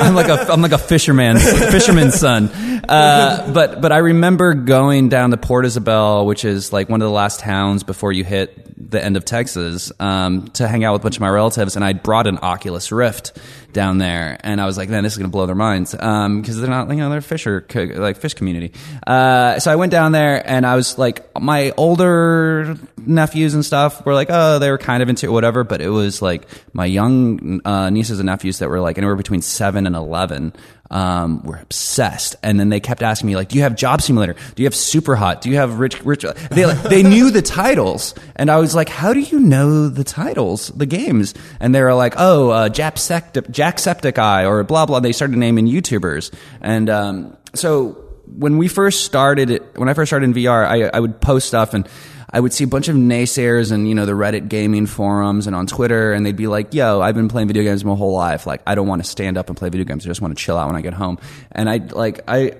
I'm 0.00 0.14
like 0.14 0.28
a, 0.28 0.52
I'm 0.52 0.60
like 0.60 0.72
a 0.72 0.78
fisherman, 0.78 1.38
fisherman's 1.38 2.14
son. 2.14 2.48
Uh, 2.88 3.50
but, 3.52 3.80
but 3.80 3.92
I 3.92 3.98
remember 3.98 4.54
going 4.54 5.08
down 5.08 5.30
to 5.30 5.36
Port 5.36 5.64
Isabel, 5.64 6.26
which 6.26 6.44
is 6.44 6.72
like 6.72 6.88
one 6.88 7.00
of 7.00 7.06
the 7.06 7.12
last 7.12 7.40
towns 7.40 7.82
before 7.82 8.12
you 8.12 8.24
hit 8.24 8.75
the 8.88 9.02
end 9.02 9.16
of 9.16 9.24
Texas, 9.24 9.92
um, 10.00 10.48
to 10.48 10.68
hang 10.68 10.84
out 10.84 10.92
with 10.92 11.02
a 11.02 11.04
bunch 11.04 11.16
of 11.16 11.20
my 11.20 11.28
relatives. 11.28 11.76
And 11.76 11.84
I 11.84 11.92
brought 11.92 12.26
an 12.26 12.38
Oculus 12.42 12.92
Rift 12.92 13.38
down 13.72 13.98
there, 13.98 14.38
and 14.40 14.60
I 14.60 14.66
was 14.66 14.78
like, 14.78 14.88
man, 14.88 15.02
this 15.02 15.12
is 15.12 15.18
gonna 15.18 15.28
blow 15.28 15.46
their 15.46 15.54
minds 15.54 15.92
because 15.92 16.60
they're 16.60 16.70
not, 16.70 16.88
you 16.88 16.96
know, 16.96 17.10
they're 17.10 17.20
fisher 17.20 17.66
like 17.74 18.16
fish 18.16 18.34
community. 18.34 18.72
Uh, 19.06 19.58
so 19.58 19.70
I 19.70 19.76
went 19.76 19.92
down 19.92 20.12
there, 20.12 20.42
and 20.48 20.64
I 20.64 20.76
was 20.76 20.98
like, 20.98 21.38
my 21.38 21.72
older 21.76 22.76
nephews 22.96 23.54
and 23.54 23.64
stuff 23.64 24.04
were 24.06 24.14
like, 24.14 24.28
oh, 24.30 24.58
they 24.58 24.70
were 24.70 24.78
kind 24.78 25.02
of 25.02 25.08
into 25.08 25.26
it, 25.26 25.30
whatever. 25.30 25.64
But 25.64 25.80
it 25.80 25.90
was 25.90 26.22
like 26.22 26.48
my 26.72 26.86
young 26.86 27.60
uh, 27.64 27.90
nieces 27.90 28.18
and 28.18 28.26
nephews 28.26 28.60
that 28.60 28.68
were 28.68 28.80
like 28.80 28.98
anywhere 28.98 29.16
between 29.16 29.42
seven 29.42 29.86
and 29.86 29.94
eleven 29.94 30.52
um, 30.90 31.42
were 31.42 31.56
obsessed. 31.56 32.36
And 32.42 32.58
then 32.58 32.68
they 32.68 32.80
kept 32.80 33.02
asking 33.02 33.28
me, 33.28 33.36
like, 33.36 33.48
do 33.48 33.56
you 33.56 33.62
have 33.62 33.76
Job 33.76 34.00
Simulator? 34.00 34.34
Do 34.54 34.62
you 34.62 34.66
have 34.66 34.74
Super 34.74 35.16
Hot? 35.16 35.40
Do 35.40 35.50
you 35.50 35.56
have 35.56 35.78
Rich, 35.78 36.02
Rich? 36.04 36.24
They, 36.50 36.64
like, 36.64 36.82
they 36.84 37.02
knew 37.02 37.30
the 37.30 37.42
titles. 37.42 38.14
And 38.36 38.50
I 38.50 38.58
was 38.58 38.74
like, 38.74 38.88
how 38.88 39.12
do 39.12 39.20
you 39.20 39.40
know 39.40 39.88
the 39.88 40.04
titles, 40.04 40.68
the 40.68 40.86
games? 40.86 41.34
And 41.60 41.74
they 41.74 41.82
were 41.82 41.94
like, 41.94 42.14
oh, 42.16 42.50
uh, 42.50 42.68
Jacksepticeye 42.68 43.50
Jacksepticeye 43.50 44.48
or 44.48 44.62
blah, 44.64 44.86
blah. 44.86 45.00
They 45.00 45.12
started 45.12 45.36
naming 45.36 45.66
YouTubers. 45.66 46.32
And, 46.60 46.88
um, 46.88 47.36
so 47.54 48.02
when 48.26 48.58
we 48.58 48.68
first 48.68 49.04
started 49.04 49.62
when 49.76 49.88
I 49.88 49.94
first 49.94 50.10
started 50.10 50.26
in 50.26 50.34
VR, 50.34 50.66
I, 50.66 50.90
I 50.92 51.00
would 51.00 51.20
post 51.20 51.46
stuff 51.46 51.74
and 51.74 51.88
I 52.30 52.40
would 52.40 52.52
see 52.52 52.64
a 52.64 52.66
bunch 52.66 52.88
of 52.88 52.96
naysayers 52.96 53.72
and 53.72 53.88
you 53.88 53.94
know 53.94 54.06
the 54.06 54.12
Reddit 54.12 54.48
gaming 54.48 54.86
forums 54.86 55.46
and 55.46 55.54
on 55.54 55.66
Twitter, 55.66 56.12
and 56.12 56.24
they'd 56.24 56.36
be 56.36 56.46
like, 56.46 56.74
"Yo, 56.74 57.00
I've 57.00 57.14
been 57.14 57.28
playing 57.28 57.48
video 57.48 57.62
games 57.62 57.84
my 57.84 57.94
whole 57.94 58.14
life. 58.14 58.46
Like, 58.46 58.62
I 58.66 58.74
don't 58.74 58.88
want 58.88 59.02
to 59.02 59.08
stand 59.08 59.38
up 59.38 59.48
and 59.48 59.56
play 59.56 59.68
video 59.68 59.84
games. 59.84 60.04
I 60.04 60.08
just 60.08 60.20
want 60.20 60.36
to 60.36 60.42
chill 60.42 60.56
out 60.56 60.66
when 60.66 60.76
I 60.76 60.80
get 60.80 60.94
home." 60.94 61.18
And 61.52 61.68
I 61.68 61.78
like 61.78 62.20
I. 62.28 62.52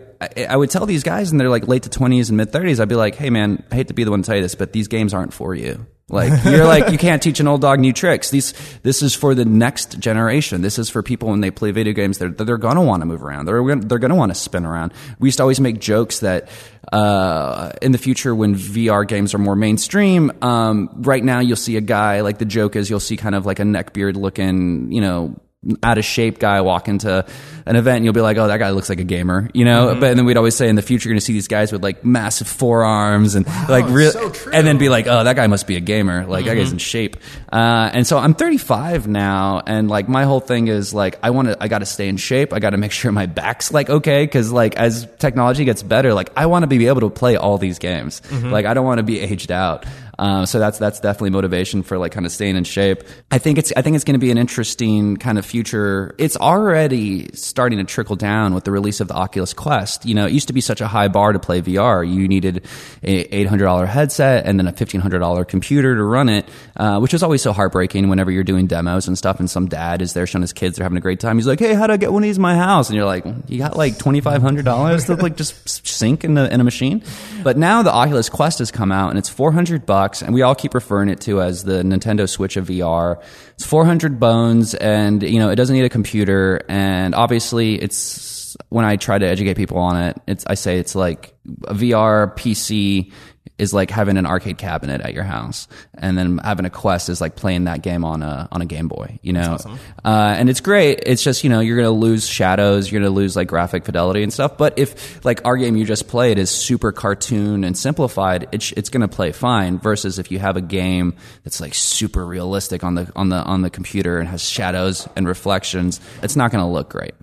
I 0.48 0.56
would 0.56 0.70
tell 0.70 0.86
these 0.86 1.02
guys, 1.02 1.30
and 1.30 1.38
they're 1.38 1.50
like 1.50 1.68
late 1.68 1.82
to 1.82 1.90
twenties 1.90 2.30
and 2.30 2.38
mid 2.38 2.50
thirties. 2.50 2.80
I'd 2.80 2.88
be 2.88 2.94
like, 2.94 3.16
"Hey, 3.16 3.28
man, 3.28 3.62
I 3.70 3.74
hate 3.74 3.88
to 3.88 3.94
be 3.94 4.02
the 4.02 4.10
one 4.10 4.22
to 4.22 4.26
tell 4.26 4.36
you 4.36 4.42
this, 4.42 4.54
but 4.54 4.72
these 4.72 4.88
games 4.88 5.12
aren't 5.12 5.34
for 5.34 5.54
you. 5.54 5.86
Like 6.08 6.44
you're 6.44 6.64
like 6.64 6.92
you 6.92 6.98
can't 6.98 7.20
teach 7.20 7.40
an 7.40 7.48
old 7.48 7.62
dog 7.62 7.80
new 7.80 7.92
tricks. 7.92 8.30
These 8.30 8.54
this 8.84 9.02
is 9.02 9.12
for 9.12 9.34
the 9.34 9.44
next 9.44 9.98
generation. 9.98 10.62
This 10.62 10.78
is 10.78 10.88
for 10.88 11.02
people 11.02 11.30
when 11.30 11.40
they 11.40 11.50
play 11.50 11.72
video 11.72 11.92
games. 11.94 12.18
They're 12.18 12.28
they're 12.28 12.58
gonna 12.58 12.84
want 12.84 13.02
to 13.02 13.06
move 13.06 13.24
around. 13.24 13.46
They're 13.46 13.60
gonna, 13.60 13.80
they're 13.80 13.98
gonna 13.98 14.14
want 14.14 14.30
to 14.30 14.38
spin 14.38 14.64
around. 14.64 14.92
We 15.18 15.26
used 15.26 15.38
to 15.38 15.42
always 15.42 15.58
make 15.58 15.80
jokes 15.80 16.20
that 16.20 16.48
uh, 16.92 17.72
in 17.82 17.90
the 17.90 17.98
future 17.98 18.36
when 18.36 18.54
VR 18.54 19.06
games 19.06 19.34
are 19.34 19.38
more 19.38 19.56
mainstream. 19.56 20.30
Um, 20.42 20.90
right 20.94 21.24
now 21.24 21.40
you'll 21.40 21.56
see 21.56 21.76
a 21.76 21.80
guy 21.80 22.20
like 22.20 22.38
the 22.38 22.44
joke 22.44 22.76
is 22.76 22.88
you'll 22.88 23.00
see 23.00 23.16
kind 23.16 23.34
of 23.34 23.44
like 23.44 23.58
a 23.58 23.64
neckbeard 23.64 24.14
looking 24.14 24.92
you 24.92 25.00
know 25.00 25.34
out 25.82 25.98
of 25.98 26.04
shape 26.04 26.38
guy 26.38 26.60
walk 26.60 26.88
into 26.88 27.24
an 27.66 27.76
event 27.76 27.96
and 27.96 28.04
you'll 28.04 28.14
be 28.14 28.20
like, 28.20 28.36
oh, 28.36 28.46
that 28.46 28.58
guy 28.58 28.70
looks 28.70 28.88
like 28.88 29.00
a 29.00 29.04
gamer, 29.04 29.50
you 29.52 29.64
know? 29.64 29.88
Mm-hmm. 29.88 30.00
But 30.00 30.14
then 30.16 30.24
we'd 30.24 30.36
always 30.36 30.54
say 30.54 30.68
in 30.68 30.76
the 30.76 30.82
future, 30.82 31.08
you're 31.08 31.14
going 31.14 31.20
to 31.20 31.24
see 31.24 31.32
these 31.32 31.48
guys 31.48 31.72
with 31.72 31.82
like 31.82 32.04
massive 32.04 32.46
forearms 32.46 33.34
and 33.34 33.46
like 33.68 33.88
real, 33.88 34.12
so 34.12 34.32
and 34.52 34.66
then 34.66 34.78
be 34.78 34.88
like, 34.88 35.06
oh, 35.08 35.24
that 35.24 35.34
guy 35.36 35.46
must 35.48 35.66
be 35.66 35.76
a 35.76 35.80
gamer. 35.80 36.26
Like 36.26 36.44
that 36.44 36.52
Mm-hmm. 36.52 36.60
guy's 36.62 36.72
in 36.72 36.78
shape. 36.78 37.16
Uh, 37.52 37.90
and 37.92 38.06
so 38.06 38.18
I'm 38.18 38.34
35 38.34 39.08
now. 39.08 39.62
And 39.66 39.88
like 39.88 40.08
my 40.08 40.24
whole 40.24 40.40
thing 40.40 40.68
is 40.68 40.94
like, 40.94 41.18
I 41.22 41.30
want 41.30 41.48
to, 41.48 41.56
I 41.60 41.68
got 41.68 41.78
to 41.80 41.86
stay 41.86 42.08
in 42.08 42.16
shape. 42.16 42.52
I 42.52 42.58
got 42.60 42.70
to 42.70 42.76
make 42.76 42.92
sure 43.00 43.10
my 43.12 43.26
back's 43.26 43.72
like 43.72 43.90
okay. 43.90 44.26
Cause 44.26 44.52
like 44.52 44.76
as 44.76 45.08
technology 45.18 45.64
gets 45.64 45.82
better, 45.82 46.14
like 46.14 46.30
I 46.36 46.46
want 46.46 46.62
to 46.62 46.66
be 46.68 46.86
able 46.86 47.00
to 47.00 47.10
play 47.10 47.36
all 47.36 47.58
these 47.58 47.78
games. 47.78 48.20
Mm-hmm. 48.28 48.50
Like 48.50 48.66
I 48.66 48.74
don't 48.74 48.84
want 48.84 48.98
to 48.98 49.02
be 49.04 49.20
aged 49.20 49.50
out. 49.50 49.84
Uh, 50.18 50.46
so 50.46 50.58
that's 50.58 50.78
that's 50.78 51.00
definitely 51.00 51.30
motivation 51.30 51.82
for 51.82 51.98
like 51.98 52.12
kind 52.12 52.26
of 52.26 52.32
staying 52.32 52.56
in 52.56 52.64
shape. 52.64 53.02
I 53.30 53.38
think 53.38 53.58
it's 53.58 53.72
I 53.76 53.82
think 53.82 53.96
it's 53.96 54.04
going 54.04 54.14
to 54.14 54.18
be 54.18 54.30
an 54.30 54.38
interesting 54.38 55.16
kind 55.16 55.38
of 55.38 55.44
future. 55.44 56.14
It's 56.18 56.36
already 56.36 57.30
starting 57.34 57.78
to 57.78 57.84
trickle 57.84 58.16
down 58.16 58.54
with 58.54 58.64
the 58.64 58.70
release 58.70 59.00
of 59.00 59.08
the 59.08 59.14
Oculus 59.14 59.52
Quest. 59.52 60.06
You 60.06 60.14
know, 60.14 60.26
it 60.26 60.32
used 60.32 60.48
to 60.48 60.52
be 60.54 60.60
such 60.60 60.80
a 60.80 60.86
high 60.86 61.08
bar 61.08 61.32
to 61.32 61.38
play 61.38 61.60
VR. 61.60 62.06
You 62.08 62.28
needed 62.28 62.64
a 63.02 63.34
eight 63.34 63.46
hundred 63.46 63.64
dollar 63.64 63.86
headset 63.86 64.46
and 64.46 64.58
then 64.58 64.66
a 64.66 64.72
fifteen 64.72 65.00
hundred 65.00 65.18
dollar 65.18 65.44
computer 65.44 65.94
to 65.94 66.02
run 66.02 66.28
it, 66.28 66.48
uh, 66.76 66.98
which 66.98 67.14
is 67.14 67.22
always 67.22 67.42
so 67.42 67.52
heartbreaking 67.52 68.08
whenever 68.08 68.30
you're 68.30 68.44
doing 68.44 68.66
demos 68.66 69.08
and 69.08 69.18
stuff. 69.18 69.38
And 69.40 69.50
some 69.50 69.66
dad 69.66 70.02
is 70.02 70.12
there 70.14 70.26
showing 70.26 70.42
his 70.42 70.52
kids 70.52 70.76
they're 70.76 70.84
having 70.84 70.98
a 70.98 71.00
great 71.00 71.20
time. 71.20 71.36
He's 71.36 71.46
like, 71.46 71.58
"Hey, 71.58 71.74
how 71.74 71.86
do 71.86 71.92
I 71.92 71.96
get 71.96 72.12
one 72.12 72.22
of 72.22 72.26
these 72.26 72.36
in 72.36 72.42
my 72.42 72.56
house?" 72.56 72.88
And 72.88 72.96
you're 72.96 73.06
like, 73.06 73.24
"You 73.48 73.58
got 73.58 73.76
like 73.76 73.98
twenty 73.98 74.20
five 74.20 74.42
hundred 74.42 74.64
dollars 74.64 75.06
to 75.06 75.16
like 75.16 75.36
just 75.36 75.86
sink 75.86 76.24
in 76.24 76.36
a, 76.38 76.46
in 76.46 76.60
a 76.60 76.64
machine." 76.64 77.02
But 77.42 77.56
now 77.58 77.82
the 77.82 77.92
Oculus 77.92 78.28
Quest 78.28 78.58
has 78.60 78.70
come 78.70 78.92
out 78.92 79.10
and 79.10 79.18
it's 79.18 79.28
four 79.28 79.52
hundred 79.52 79.84
bucks, 79.86 80.05
and 80.22 80.34
we 80.34 80.42
all 80.42 80.54
keep 80.54 80.74
referring 80.74 81.08
it 81.08 81.20
to 81.22 81.42
as 81.42 81.64
the 81.64 81.82
Nintendo 81.82 82.28
Switch 82.28 82.56
of 82.56 82.68
VR. 82.68 83.22
It's 83.54 83.64
four 83.64 83.84
hundred 83.84 84.18
bones, 84.20 84.74
and 84.74 85.22
you 85.22 85.38
know 85.38 85.50
it 85.50 85.56
doesn't 85.56 85.74
need 85.74 85.84
a 85.84 85.90
computer, 85.90 86.60
and 86.68 87.14
obviously 87.14 87.80
it's 87.80 88.56
when 88.68 88.84
I 88.84 88.96
try 88.96 89.18
to 89.18 89.26
educate 89.26 89.54
people 89.54 89.78
on 89.78 90.00
it, 90.02 90.20
it's 90.26 90.44
I 90.46 90.54
say 90.54 90.78
it's 90.78 90.94
like 90.94 91.34
a 91.66 91.74
VR 91.74 92.34
PC 92.36 93.12
is 93.58 93.72
like 93.72 93.90
having 93.90 94.16
an 94.16 94.26
arcade 94.26 94.58
cabinet 94.58 95.00
at 95.00 95.14
your 95.14 95.24
house, 95.24 95.66
and 95.94 96.16
then 96.16 96.38
having 96.38 96.66
a 96.66 96.70
Quest 96.70 97.08
is 97.08 97.20
like 97.20 97.36
playing 97.36 97.64
that 97.64 97.82
game 97.82 98.04
on 98.04 98.22
a 98.22 98.48
on 98.52 98.60
a 98.60 98.66
Game 98.66 98.88
Boy. 98.88 99.18
You 99.22 99.32
know, 99.32 99.56
uh, 100.04 100.34
and 100.38 100.50
it's 100.50 100.60
great. 100.60 101.02
It's 101.06 101.22
just 101.22 101.42
you 101.44 101.50
know 101.50 101.60
you're 101.60 101.76
gonna 101.76 101.90
lose 101.90 102.26
shadows, 102.26 102.90
you're 102.90 103.00
gonna 103.00 103.14
lose 103.14 103.34
like 103.36 103.48
graphic 103.48 103.84
fidelity 103.84 104.22
and 104.22 104.32
stuff. 104.32 104.58
But 104.58 104.78
if 104.78 105.24
like 105.24 105.40
our 105.44 105.56
game 105.56 105.76
you 105.76 105.84
just 105.84 106.08
played 106.08 106.38
is 106.38 106.50
super 106.50 106.92
cartoon 106.92 107.64
and 107.64 107.76
simplified, 107.76 108.48
it's 108.52 108.72
it's 108.72 108.90
gonna 108.90 109.08
play 109.08 109.32
fine. 109.32 109.78
Versus 109.78 110.18
if 110.18 110.30
you 110.30 110.38
have 110.38 110.56
a 110.56 110.62
game 110.62 111.14
that's 111.44 111.60
like 111.60 111.74
super 111.74 112.26
realistic 112.26 112.84
on 112.84 112.94
the 112.94 113.10
on 113.16 113.30
the 113.30 113.36
on 113.36 113.62
the 113.62 113.70
computer 113.70 114.18
and 114.18 114.28
has 114.28 114.42
shadows 114.42 115.08
and 115.16 115.26
reflections, 115.26 116.00
it's 116.22 116.36
not 116.36 116.50
gonna 116.50 116.70
look 116.70 116.90
great. 116.90 117.14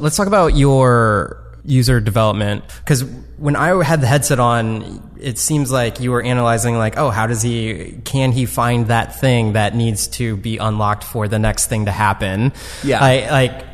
Let's 0.00 0.16
talk 0.16 0.26
about 0.26 0.56
your 0.56 1.45
user 1.66 2.00
development 2.00 2.64
because 2.78 3.04
when 3.36 3.56
I 3.56 3.82
had 3.84 4.00
the 4.00 4.06
headset 4.06 4.38
on, 4.38 5.02
it 5.20 5.38
seems 5.38 5.70
like 5.70 6.00
you 6.00 6.10
were 6.10 6.22
analyzing 6.22 6.76
like, 6.78 6.96
oh, 6.96 7.10
how 7.10 7.26
does 7.26 7.42
he 7.42 8.00
can 8.04 8.32
he 8.32 8.46
find 8.46 8.86
that 8.86 9.20
thing 9.20 9.52
that 9.52 9.74
needs 9.74 10.06
to 10.08 10.36
be 10.36 10.58
unlocked 10.58 11.04
for 11.04 11.28
the 11.28 11.38
next 11.38 11.66
thing 11.66 11.86
to 11.86 11.92
happen? 11.92 12.52
Yeah. 12.82 13.02
I, 13.02 13.30
like 13.30 13.66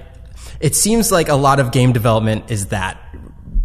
it 0.60 0.74
seems 0.74 1.12
like 1.12 1.28
a 1.28 1.34
lot 1.34 1.60
of 1.60 1.72
game 1.72 1.92
development 1.92 2.50
is 2.50 2.66
that 2.68 2.98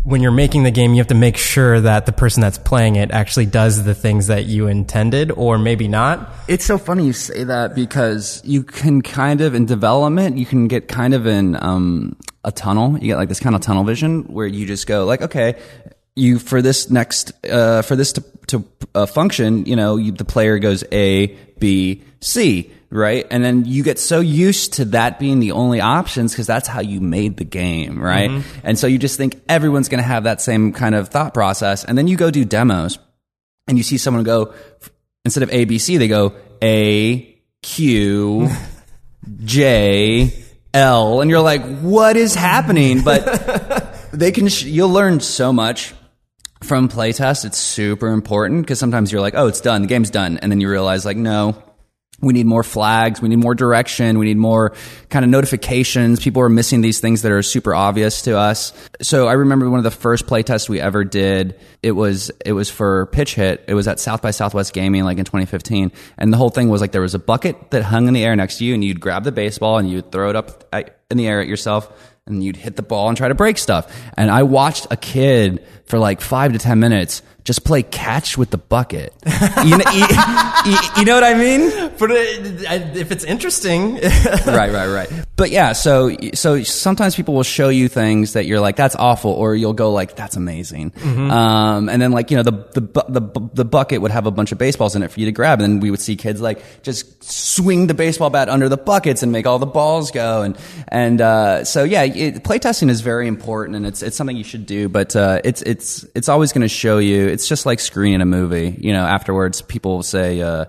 when 0.07 0.21
you're 0.21 0.31
making 0.31 0.63
the 0.63 0.71
game, 0.71 0.93
you 0.93 0.99
have 0.99 1.07
to 1.07 1.15
make 1.15 1.35
sure 1.35 1.81
that 1.81 2.05
the 2.05 2.13
person 2.13 2.39
that's 2.39 2.57
playing 2.57 2.95
it 2.95 3.11
actually 3.11 3.45
does 3.45 3.83
the 3.83 3.93
things 3.93 4.27
that 4.27 4.45
you 4.45 4.67
intended, 4.67 5.31
or 5.31 5.57
maybe 5.57 5.89
not. 5.89 6.33
It's 6.47 6.63
so 6.63 6.77
funny 6.77 7.05
you 7.05 7.11
say 7.11 7.43
that 7.43 7.75
because 7.75 8.41
you 8.45 8.63
can 8.63 9.01
kind 9.01 9.41
of 9.41 9.53
in 9.53 9.65
development, 9.65 10.37
you 10.37 10.45
can 10.45 10.69
get 10.69 10.87
kind 10.87 11.13
of 11.13 11.27
in 11.27 11.61
um, 11.61 12.15
a 12.47 12.51
tunnel. 12.51 12.93
You 12.93 13.07
get 13.07 13.17
like 13.17 13.29
this 13.29 13.41
kind 13.41 13.55
of 13.55 13.61
tunnel 13.61 13.83
vision 13.83 14.23
where 14.23 14.47
you 14.47 14.65
just 14.65 14.87
go 14.87 15.05
like, 15.05 15.21
okay, 15.21 15.59
you 16.15 16.39
for 16.39 16.61
this 16.61 16.89
next 16.89 17.33
uh, 17.45 17.81
for 17.83 17.95
this 17.95 18.13
to, 18.13 18.23
to 18.47 18.65
uh, 18.95 19.05
function, 19.05 19.65
you 19.65 19.75
know, 19.75 19.97
you, 19.97 20.13
the 20.13 20.25
player 20.25 20.57
goes 20.57 20.83
A, 20.91 21.27
B, 21.59 22.01
C, 22.21 22.71
right? 22.89 23.27
And 23.29 23.43
then 23.43 23.65
you 23.65 23.83
get 23.83 23.99
so 23.99 24.21
used 24.21 24.73
to 24.73 24.85
that 24.85 25.19
being 25.19 25.41
the 25.41 25.51
only 25.51 25.81
options 25.81 26.31
because 26.31 26.47
that's 26.47 26.69
how 26.69 26.79
you 26.79 27.01
made 27.01 27.35
the 27.35 27.43
game, 27.43 28.01
right? 28.01 28.31
And 28.63 28.79
so 28.79 28.87
you 28.87 28.97
just 28.97 29.17
think 29.17 29.39
everyone's 29.49 29.89
going 29.89 30.01
to 30.01 30.07
have 30.07 30.23
that 30.23 30.41
same 30.41 30.71
kind 30.71 30.95
of 30.95 31.09
thought 31.09 31.33
process, 31.33 31.83
and 31.83 31.97
then 31.97 32.07
you 32.07 32.15
go 32.15 32.31
do 32.31 32.45
demos 32.45 32.97
and 33.67 33.77
you 33.77 33.83
see 33.83 33.97
someone 33.97 34.23
go 34.23 34.53
instead 35.25 35.43
of 35.43 35.51
A 35.51 35.65
B 35.65 35.77
C, 35.77 35.97
they 35.97 36.07
go 36.07 36.33
A 36.63 37.37
Q 37.61 38.49
J 39.43 40.46
L, 40.77 41.21
and 41.21 41.29
you're 41.29 41.41
like, 41.41 41.63
what 41.79 42.15
is 42.15 42.35
happening? 42.35 43.03
But 43.03 44.09
they 44.13 44.31
can. 44.31 44.47
Sh- 44.47 44.65
you'll 44.65 44.89
learn 44.89 45.19
so 45.19 45.51
much 45.51 45.93
from 46.63 46.87
playtest. 46.87 47.45
It's 47.45 47.57
super 47.57 48.09
important 48.09 48.61
because 48.61 48.79
sometimes 48.79 49.11
you're 49.11 49.21
like, 49.21 49.33
oh, 49.35 49.47
it's 49.47 49.61
done, 49.61 49.81
the 49.81 49.87
game's 49.87 50.09
done, 50.09 50.37
and 50.37 50.51
then 50.51 50.61
you 50.61 50.69
realize 50.69 51.05
like, 51.05 51.17
no. 51.17 51.61
We 52.19 52.33
need 52.33 52.47
more 52.47 52.63
flags. 52.63 53.21
We 53.21 53.29
need 53.29 53.37
more 53.37 53.53
direction. 53.53 54.17
We 54.17 54.25
need 54.25 54.37
more 54.37 54.73
kind 55.09 55.23
of 55.23 55.29
notifications. 55.29 56.19
People 56.19 56.41
are 56.41 56.49
missing 56.49 56.81
these 56.81 56.99
things 56.99 57.21
that 57.21 57.31
are 57.31 57.43
super 57.43 57.75
obvious 57.75 58.23
to 58.23 58.35
us. 58.35 58.73
So 59.03 59.27
I 59.27 59.33
remember 59.33 59.69
one 59.69 59.77
of 59.77 59.83
the 59.83 59.91
first 59.91 60.25
playtests 60.25 60.67
we 60.67 60.81
ever 60.81 61.03
did. 61.03 61.59
It 61.83 61.91
was 61.91 62.31
it 62.43 62.53
was 62.53 62.71
for 62.71 63.05
Pitch 63.07 63.35
Hit. 63.35 63.65
It 63.67 63.75
was 63.75 63.87
at 63.87 63.99
South 63.99 64.23
by 64.23 64.31
Southwest 64.31 64.73
Gaming, 64.73 65.03
like 65.03 65.19
in 65.19 65.25
2015. 65.25 65.91
And 66.17 66.33
the 66.33 66.37
whole 66.37 66.49
thing 66.49 66.69
was 66.69 66.81
like 66.81 66.91
there 66.91 67.01
was 67.01 67.13
a 67.13 67.19
bucket 67.19 67.69
that 67.69 67.83
hung 67.83 68.07
in 68.07 68.15
the 68.15 68.25
air 68.25 68.35
next 68.35 68.57
to 68.57 68.65
you, 68.65 68.73
and 68.73 68.83
you'd 68.83 68.99
grab 68.99 69.23
the 69.23 69.31
baseball 69.31 69.77
and 69.77 69.87
you'd 69.87 70.11
throw 70.11 70.31
it 70.31 70.35
up 70.35 70.67
at, 70.73 70.99
in 71.11 71.17
the 71.17 71.27
air 71.27 71.39
at 71.39 71.47
yourself, 71.47 71.87
and 72.25 72.43
you'd 72.43 72.57
hit 72.57 72.75
the 72.75 72.81
ball 72.81 73.09
and 73.09 73.15
try 73.17 73.27
to 73.27 73.35
break 73.35 73.59
stuff. 73.59 73.95
And 74.17 74.31
I 74.31 74.41
watched 74.41 74.87
a 74.89 74.97
kid 74.97 75.63
for 75.85 75.99
like 75.99 76.21
five 76.21 76.53
to 76.53 76.57
ten 76.57 76.79
minutes 76.79 77.21
just 77.47 77.63
play 77.63 77.81
catch 77.81 78.37
with 78.37 78.49
the 78.49 78.57
bucket. 78.57 79.13
you, 79.63 79.77
know, 79.77 79.91
you, 79.93 80.05
you, 80.65 80.77
you 80.97 81.05
know 81.05 81.15
what 81.15 81.23
I 81.23 81.33
mean? 81.33 81.91
But 81.97 82.11
it, 82.11 82.97
if 82.97 83.09
it's 83.09 83.23
interesting, 83.23 83.95
right, 84.45 84.69
right, 84.69 84.87
right. 84.87 85.09
But 85.37 85.49
yeah, 85.49 85.71
so 85.71 86.13
so 86.33 86.61
sometimes 86.63 87.15
people 87.15 87.35
will 87.35 87.43
show 87.43 87.69
you 87.69 87.87
things 87.87 88.33
that 88.33 88.47
you're 88.47 88.59
like, 88.59 88.75
that's 88.75 88.97
awful, 88.97 89.31
or 89.31 89.55
you'll 89.55 89.73
go 89.73 89.93
like, 89.93 90.15
that's 90.17 90.35
amazing. 90.35 90.91
Um, 91.31 91.87
and 91.87 92.01
then 92.01 92.11
like 92.11 92.31
you 92.31 92.37
know 92.37 92.43
the 92.43 92.51
the 92.73 92.81
the 93.07 93.49
the 93.53 93.65
bucket 93.65 94.01
would 94.01 94.11
have 94.11 94.25
a 94.25 94.31
bunch 94.31 94.51
of 94.51 94.57
baseballs 94.57 94.95
in 94.95 95.03
it 95.03 95.11
for 95.11 95.19
you 95.21 95.27
to 95.27 95.31
grab, 95.31 95.61
and 95.61 95.75
then 95.75 95.79
we 95.79 95.89
would 95.89 96.01
see 96.01 96.17
kids 96.17 96.41
like 96.41 96.83
just 96.83 97.23
swing 97.23 97.87
the 97.87 97.93
baseball 97.93 98.29
bat 98.29 98.49
under 98.49 98.67
the 98.67 98.77
buckets 98.77 99.23
and 99.23 99.31
make 99.31 99.45
all 99.47 99.59
the 99.59 99.65
balls 99.65 100.11
go, 100.11 100.41
and 100.41 100.57
and 100.89 101.21
uh, 101.21 101.63
so 101.63 101.85
yeah, 101.85 102.03
it, 102.03 102.43
playtesting 102.43 102.89
is 102.89 102.99
very 102.99 103.27
important, 103.27 103.77
and 103.77 103.87
it's 103.87 104.03
it's 104.03 104.17
something 104.17 104.35
you 104.35 104.43
should 104.43 104.65
do, 104.65 104.89
but 104.89 105.15
uh, 105.15 105.39
it's 105.45 105.61
it's 105.61 106.05
it's 106.13 106.27
always 106.27 106.51
going 106.51 106.63
to 106.63 106.67
show 106.67 106.97
you. 106.97 107.27
It's 107.37 107.47
just 107.47 107.67
like 107.67 107.79
screening 107.79 108.21
a 108.21 108.25
movie. 108.25 108.75
You 108.79 108.93
know, 108.93 109.05
afterwards 109.05 109.61
people 109.61 109.97
will 109.97 110.03
say. 110.03 110.41
Uh, 110.41 110.65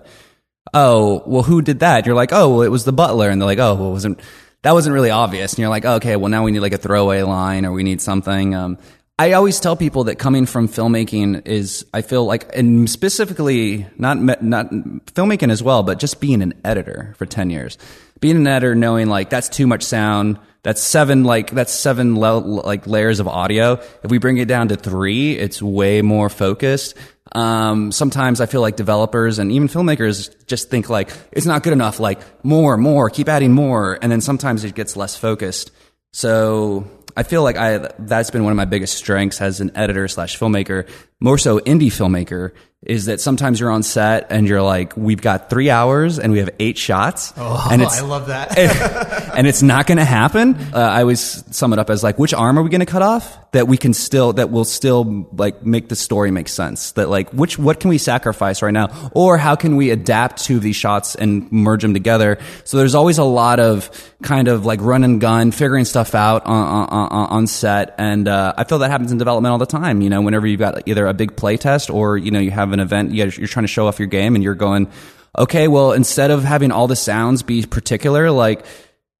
oh, 0.71 1.23
well, 1.25 1.41
who 1.41 1.63
did 1.63 1.79
that? 1.79 2.05
You're 2.05 2.13
like, 2.13 2.31
oh, 2.31 2.49
well, 2.49 2.61
it 2.61 2.67
was 2.67 2.83
the 2.83 2.93
butler. 2.93 3.29
And 3.29 3.41
they're 3.41 3.47
like, 3.47 3.57
oh, 3.57 3.73
well, 3.73 3.89
it 3.89 3.93
wasn't 3.93 4.21
that 4.61 4.73
wasn't 4.73 4.93
really 4.93 5.09
obvious. 5.09 5.53
And 5.53 5.59
you're 5.59 5.69
like, 5.69 5.85
oh, 5.85 5.95
okay, 5.95 6.15
well 6.15 6.29
now 6.29 6.43
we 6.43 6.51
need 6.51 6.59
like 6.59 6.73
a 6.73 6.77
throwaway 6.77 7.21
line 7.23 7.65
or 7.65 7.71
we 7.71 7.83
need 7.83 8.01
something. 8.01 8.53
Um, 8.53 8.77
I 9.19 9.33
always 9.33 9.59
tell 9.59 9.75
people 9.75 10.05
that 10.05 10.15
coming 10.15 10.45
from 10.45 10.69
filmmaking 10.69 11.45
is, 11.45 11.85
I 11.93 12.03
feel 12.03 12.23
like, 12.23 12.55
and 12.55 12.89
specifically 12.89 13.85
not 13.97 14.17
not 14.41 14.71
filmmaking 14.71 15.51
as 15.51 15.61
well, 15.61 15.83
but 15.83 15.99
just 15.99 16.21
being 16.21 16.41
an 16.41 16.53
editor 16.63 17.13
for 17.17 17.25
ten 17.25 17.49
years, 17.49 17.77
being 18.21 18.37
an 18.37 18.47
editor, 18.47 18.75
knowing 18.75 19.09
like 19.09 19.29
that's 19.29 19.49
too 19.49 19.67
much 19.67 19.83
sound, 19.83 20.39
that's 20.63 20.81
seven 20.81 21.25
like 21.25 21.51
that's 21.51 21.73
seven 21.73 22.17
le- 22.17 22.37
like 22.37 22.87
layers 22.87 23.19
of 23.19 23.27
audio. 23.27 23.73
If 24.03 24.09
we 24.09 24.19
bring 24.19 24.37
it 24.37 24.47
down 24.47 24.69
to 24.69 24.77
three, 24.77 25.33
it's 25.33 25.61
way 25.61 26.01
more 26.01 26.29
focused. 26.29 26.95
Um, 27.33 27.91
sometimes 27.91 28.39
I 28.39 28.45
feel 28.45 28.61
like 28.61 28.77
developers 28.77 29.37
and 29.37 29.51
even 29.51 29.67
filmmakers 29.67 30.33
just 30.47 30.69
think 30.69 30.89
like 30.89 31.09
it's 31.33 31.45
not 31.45 31.63
good 31.63 31.73
enough. 31.73 31.99
Like 31.99 32.21
more, 32.45 32.77
more, 32.77 33.09
keep 33.09 33.27
adding 33.27 33.51
more, 33.51 33.99
and 34.01 34.09
then 34.09 34.21
sometimes 34.21 34.63
it 34.63 34.75
gets 34.75 34.95
less 34.95 35.17
focused. 35.17 35.71
So 36.11 36.87
I 37.19 37.23
feel 37.23 37.43
like 37.43 37.57
I 37.57 37.79
that's 37.99 38.31
been 38.31 38.45
one 38.45 38.51
of 38.51 38.55
my 38.55 38.63
biggest 38.63 38.95
strengths 38.95 39.41
as 39.41 39.59
an 39.59 39.75
editor 39.75 40.07
slash 40.07 40.39
filmmaker, 40.39 40.87
more 41.19 41.37
so 41.37 41.59
indie 41.59 41.87
filmmaker, 41.87 42.53
is 42.83 43.07
that 43.07 43.19
sometimes 43.19 43.59
you're 43.59 43.71
on 43.71 43.83
set 43.83 44.27
and 44.29 44.47
you're 44.47 44.61
like, 44.61 44.95
we've 44.95 45.19
got 45.19 45.49
three 45.49 45.69
hours 45.69 46.17
and 46.17 46.31
we 46.31 46.39
have 46.39 46.49
eight 46.59 46.77
shots. 46.77 47.33
Oh, 47.35 47.67
and 47.69 47.81
it's, 47.81 47.99
I 47.99 48.05
love 48.05 48.27
that. 48.27 48.57
and 49.35 49.45
it's 49.45 49.61
not 49.61 49.85
going 49.85 49.97
to 49.97 50.05
happen. 50.05 50.55
Uh, 50.55 50.77
I 50.77 51.01
always 51.01 51.43
sum 51.53 51.73
it 51.73 51.79
up 51.79 51.89
as 51.89 52.03
like, 52.03 52.17
which 52.17 52.33
arm 52.33 52.57
are 52.57 52.63
we 52.63 52.69
going 52.69 52.79
to 52.79 52.85
cut 52.85 53.01
off 53.01 53.37
that 53.51 53.67
we 53.67 53.75
can 53.75 53.93
still, 53.93 54.31
that 54.33 54.49
will 54.49 54.63
still 54.63 55.27
like 55.33 55.65
make 55.65 55.89
the 55.89 55.95
story 55.97 56.31
make 56.31 56.47
sense? 56.47 56.93
That 56.93 57.09
like, 57.09 57.31
which, 57.31 57.59
what 57.59 57.81
can 57.81 57.89
we 57.89 57.97
sacrifice 57.97 58.61
right 58.61 58.71
now? 58.71 59.11
Or 59.13 59.37
how 59.37 59.57
can 59.57 59.75
we 59.75 59.89
adapt 59.89 60.41
two 60.45 60.55
of 60.55 60.63
these 60.63 60.77
shots 60.77 61.15
and 61.15 61.51
merge 61.51 61.81
them 61.81 61.93
together? 61.93 62.37
So 62.63 62.77
there's 62.77 62.95
always 62.95 63.17
a 63.17 63.25
lot 63.25 63.59
of 63.59 63.91
kind 64.21 64.47
of 64.47 64.65
like 64.65 64.79
run 64.79 65.03
and 65.03 65.19
gun, 65.19 65.51
figuring 65.51 65.83
stuff 65.83 66.15
out 66.15 66.45
on, 66.45 66.87
on, 66.87 67.09
on 67.11 67.47
set. 67.47 67.95
And, 67.97 68.29
uh, 68.29 68.53
I 68.57 68.63
feel 68.63 68.79
that 68.79 68.89
happens 68.89 69.11
in 69.11 69.17
development 69.17 69.51
all 69.51 69.57
the 69.57 69.65
time. 69.65 70.01
You 70.01 70.09
know, 70.09 70.21
whenever 70.21 70.47
you've 70.47 70.59
got 70.61 70.87
either 70.87 71.05
a 71.07 71.13
big 71.13 71.35
play 71.35 71.57
test 71.57 71.89
or, 71.89 72.17
you 72.17 72.31
know, 72.31 72.39
you 72.39 72.51
have 72.51 72.68
an 72.73 72.79
event, 72.79 73.13
you're 73.13 73.29
trying 73.29 73.63
to 73.63 73.67
show 73.67 73.87
off 73.87 73.99
your 73.99 74.07
game 74.07 74.35
and 74.35 74.43
you're 74.43 74.55
going, 74.55 74.89
okay, 75.37 75.67
well, 75.67 75.91
instead 75.91 76.31
of 76.31 76.43
having 76.43 76.71
all 76.71 76.87
the 76.87 76.95
sounds 76.95 77.43
be 77.43 77.65
particular, 77.65 78.31
like, 78.31 78.65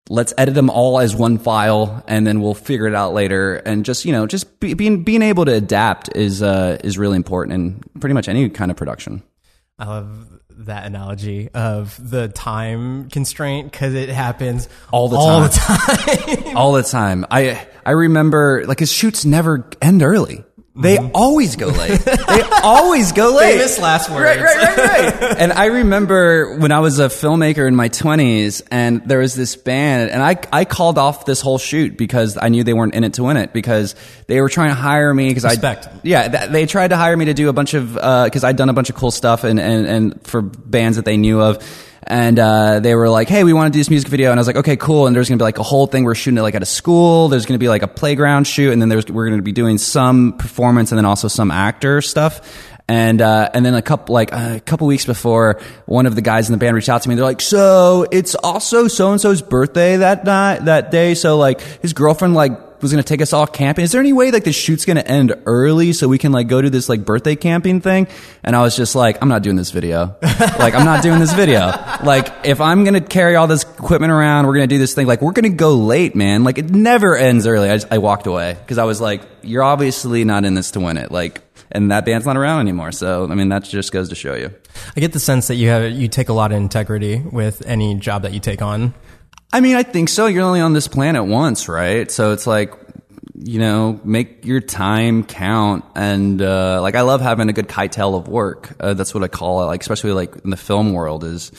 let's 0.10 0.34
edit 0.38 0.56
them 0.56 0.70
all 0.70 1.00
as 1.00 1.16
one 1.16 1.38
file 1.38 2.04
and 2.08 2.26
then 2.26 2.42
we'll 2.42 2.56
figure 2.56 2.88
it 2.88 2.96
out 2.96 3.14
later. 3.14 3.56
And 3.58 3.86
just, 3.86 4.06
you 4.06 4.12
know, 4.12 4.26
just 4.26 4.60
be, 4.60 4.74
being, 4.74 5.04
being 5.04 5.22
able 5.22 5.46
to 5.46 5.54
adapt 5.54 6.16
is, 6.16 6.42
uh, 6.42 6.78
is 6.84 6.98
really 6.98 7.16
important 7.16 7.54
in 7.54 8.00
pretty 8.00 8.14
much 8.14 8.28
any 8.28 8.50
kind 8.50 8.72
of 8.72 8.78
production. 8.78 9.22
I 9.78 9.86
love 9.86 10.40
that 10.60 10.86
analogy 10.86 11.50
of 11.54 11.98
the 12.10 12.28
time 12.28 13.10
constraint 13.10 13.72
because 13.72 13.94
it 13.94 14.10
happens 14.10 14.68
all 14.92 15.08
the 15.08 15.16
all 15.16 15.48
time. 15.48 15.50
the 15.50 16.44
time. 16.44 16.58
all 16.58 16.74
the 16.74 16.84
time. 16.84 17.26
I 17.32 17.66
I 17.86 17.92
remember 17.92 18.66
like 18.68 18.80
his 18.80 18.92
shoots 18.92 19.26
never 19.26 19.70
end 19.82 20.04
early. 20.04 20.44
They 20.76 20.98
mm-hmm. 20.98 21.16
always 21.16 21.56
go 21.56 21.68
late. 21.68 22.00
they 22.06 22.42
always 22.64 23.12
go 23.12 23.36
late. 23.36 23.56
Famous 23.56 23.80
last 23.80 24.10
words. 24.10 24.22
Right, 24.24 24.40
right, 24.40 24.78
right, 24.78 25.22
right. 25.22 25.38
and 25.38 25.52
I 25.52 25.66
remember 25.66 26.58
when 26.58 26.72
I 26.72 26.80
was 26.80 27.00
a 27.00 27.08
filmmaker 27.08 27.68
in 27.68 27.76
my 27.76 27.88
twenties, 27.88 28.62
and 28.72 29.02
there 29.06 29.20
was 29.20 29.36
this 29.36 29.56
band, 29.56 30.12
and 30.12 30.22
I 30.22 30.38
I 30.54 30.66
called 30.66 30.98
off 30.98 31.26
this 31.26 31.42
whole 31.42 31.58
shoot 31.58 31.98
because 31.98 32.38
I 32.40 32.50
knew 32.50 32.64
they 32.64 32.74
weren't 32.74 32.94
in 32.94 33.04
it 33.04 33.16
to 33.16 33.24
win 33.24 33.38
it 33.38 33.52
because 33.52 33.96
they 34.28 34.40
were 34.42 34.50
trying 34.50 34.70
to 34.70 34.76
hire 34.76 35.14
me 35.14 35.30
because 35.30 35.44
I 35.44 35.56
yeah 36.04 36.28
th- 36.28 36.52
they 36.52 36.66
tried 36.66 36.90
to 36.90 36.98
hire 36.98 37.18
me 37.18 37.26
to 37.26 37.34
do 37.34 37.50
a 37.50 37.54
bunch 37.54 37.74
of 37.74 37.94
because 37.94 38.44
uh, 38.44 38.48
I'd 38.48 38.56
done 38.56 38.70
a 38.70 38.74
bunch 38.74 38.90
of 38.90 38.96
cool 38.96 39.12
stuff 39.12 39.44
and 39.44 39.60
and 39.60 39.86
and 39.88 40.28
for 40.28 40.42
bands 40.42 40.98
that 40.98 41.06
they 41.06 41.18
knew 41.18 41.42
of 41.42 41.64
and 42.10 42.40
uh, 42.40 42.80
they 42.80 42.96
were 42.96 43.08
like, 43.08 43.30
"Hey, 43.30 43.44
we 43.44 43.54
want 43.54 43.72
to 43.72 43.78
do 43.78 43.80
this 43.80 43.90
music 43.90 44.10
video," 44.10 44.32
and 44.32 44.40
I 44.40 44.42
was 44.42 44.48
like, 44.48 44.56
"Okay, 44.58 44.76
cool." 44.76 45.06
And 45.06 45.16
there's 45.16 45.30
gonna 45.30 45.38
be 45.38 45.44
like 45.44 45.60
a 45.60 45.64
whole 45.64 45.86
thing 45.86 46.04
we're 46.04 46.16
shooting 46.16 46.40
it 46.40 46.42
like 46.42 46.56
at 46.56 46.64
a 46.64 46.66
school. 46.66 47.30
There's 47.30 47.46
gonna 47.46 47.60
be 47.60 47.70
like 47.70 47.84
a 47.84 47.88
playground 47.88 48.48
shoot, 48.48 48.74
and 48.74 48.82
then 48.82 48.90
there's 48.90 49.06
we're 49.08 49.30
gonna 49.30 49.44
be 49.44 49.52
doing 49.52 49.78
some 49.78 50.34
performance 50.34 50.92
and 50.92 50.98
then 50.98 51.06
also 51.06 51.28
some 51.28 51.52
actor 51.52 52.02
stuff. 52.02 52.42
And 52.88 53.22
uh, 53.22 53.52
and 53.54 53.64
then 53.64 53.76
a 53.76 53.84
couple 53.84 54.14
like 54.14 54.32
a 54.32 54.60
couple 54.66 54.88
weeks 54.88 55.06
before, 55.06 55.62
one 55.86 56.08
of 56.08 56.16
the 56.16 56.24
guys 56.24 56.50
in 56.50 56.54
the 56.54 56.58
band 56.58 56.74
reached 56.76 56.90
out 56.90 57.04
to 57.04 57.10
me. 57.10 57.14
They're 57.14 57.24
like, 57.24 57.42
"So 57.42 58.08
it's 58.12 58.34
also 58.34 58.88
so 58.88 59.12
and 59.12 59.22
so's 59.22 59.44
birthday 59.44 59.98
that 59.98 60.26
night 60.26 60.66
that 60.66 60.90
day. 60.90 61.14
So 61.14 61.38
like 61.38 61.62
his 61.62 61.94
girlfriend 61.94 62.34
like 62.34 62.69
was 62.82 62.92
going 62.92 63.04
to 63.04 63.08
take 63.08 63.22
us 63.22 63.34
all 63.34 63.48
camping. 63.48 63.84
Is 63.84 63.92
there 63.92 64.02
any 64.02 64.14
way 64.14 64.32
like 64.32 64.44
the 64.44 64.54
shoot's 64.54 64.86
going 64.86 64.98
to 64.98 65.08
end 65.08 65.34
early 65.46 65.94
so 65.94 66.08
we 66.08 66.18
can 66.18 66.32
like 66.32 66.48
go 66.48 66.62
to 66.62 66.70
this 66.70 66.90
like 66.90 67.06
birthday 67.06 67.36
camping 67.36 67.82
thing? 67.82 68.08
And 68.44 68.56
I 68.56 68.62
was 68.62 68.76
just 68.76 68.96
like, 68.96 69.22
I'm 69.22 69.30
not 69.30 69.44
doing 69.44 69.56
this 69.56 69.72
video. 69.72 70.16
like, 70.22 70.76
I'm 70.76 70.86
not 70.86 71.04
doing 71.04 71.20
this 71.20 71.34
video. 71.34 71.72
Like, 72.04 72.46
if 72.46 72.62
I'm 72.62 72.84
going 72.84 72.94
to 72.94 73.02
carry 73.02 73.36
all 73.36 73.48
this 73.48 73.64
equipment 73.64 74.12
around, 74.12 74.48
we're 74.48 74.56
going 74.56 74.70
to 74.70 74.74
do 74.74 74.80
this 74.80 74.94
thing. 74.94 75.08
Like, 75.08 75.22
we're 75.22 75.34
going 75.34 75.52
to 75.52 75.58
go 75.58 75.74
late, 75.74 76.16
man. 76.16 76.44
Like, 76.44 76.58
it 76.58 76.70
never 76.70 77.18
ends 77.18 77.46
early. 77.48 77.70
I, 77.70 77.76
just, 77.76 77.92
I 77.92 77.98
walked 77.98 78.28
away 78.28 78.56
because 78.60 78.78
I 78.78 78.86
was 78.86 79.02
like, 79.02 79.22
you're 79.42 79.64
obviously 79.64 80.24
not 80.24 80.46
in 80.46 80.54
this 80.54 80.72
to 80.72 80.80
win 80.80 80.98
it. 80.98 81.12
Like, 81.12 81.42
and 81.72 81.92
that 81.92 82.06
band's 82.06 82.26
not 82.26 82.38
around 82.38 82.62
anymore. 82.62 82.92
So, 82.92 83.28
I 83.30 83.36
mean, 83.36 83.50
that 83.50 83.64
just 83.64 83.92
goes 83.92 84.10
to 84.10 84.16
show 84.16 84.36
you. 84.36 84.54
I 84.96 85.00
get 85.00 85.14
the 85.14 85.20
sense 85.20 85.48
that 85.48 85.56
you 85.56 85.70
have, 85.70 85.92
you 85.92 86.08
take 86.08 86.30
a 86.30 86.34
lot 86.34 86.52
of 86.52 86.58
integrity 86.58 87.20
with 87.20 87.66
any 87.66 87.96
job 87.96 88.24
that 88.24 88.34
you 88.34 88.40
take 88.40 88.62
on. 88.62 88.94
I 89.52 89.62
mean, 89.62 89.76
I 89.76 89.84
think 89.84 90.10
so. 90.10 90.28
You're 90.28 90.44
only 90.44 90.62
on 90.62 90.74
this 90.74 90.88
planet 90.88 91.26
once, 91.26 91.68
right? 91.68 92.10
So 92.12 92.34
it's 92.34 92.46
like, 92.46 92.74
you 93.34 93.60
know, 93.60 94.00
make 94.04 94.46
your 94.46 94.60
time 94.60 95.24
count. 95.24 95.86
And, 95.96 96.42
uh, 96.42 96.82
like, 96.82 96.96
I 96.96 97.02
love 97.02 97.22
having 97.22 97.50
a 97.50 97.54
good 97.54 97.68
kite-tail 97.68 98.16
of 98.16 98.28
work. 98.28 98.76
Uh, 98.80 98.94
that's 98.94 99.14
what 99.14 99.24
I 99.24 99.28
call 99.28 99.64
it. 99.64 99.66
Like, 99.66 99.82
especially 99.82 100.12
like 100.12 100.36
in 100.44 100.52
the 100.52 100.58
film 100.58 100.94
world 100.94 101.24
is, 101.24 101.52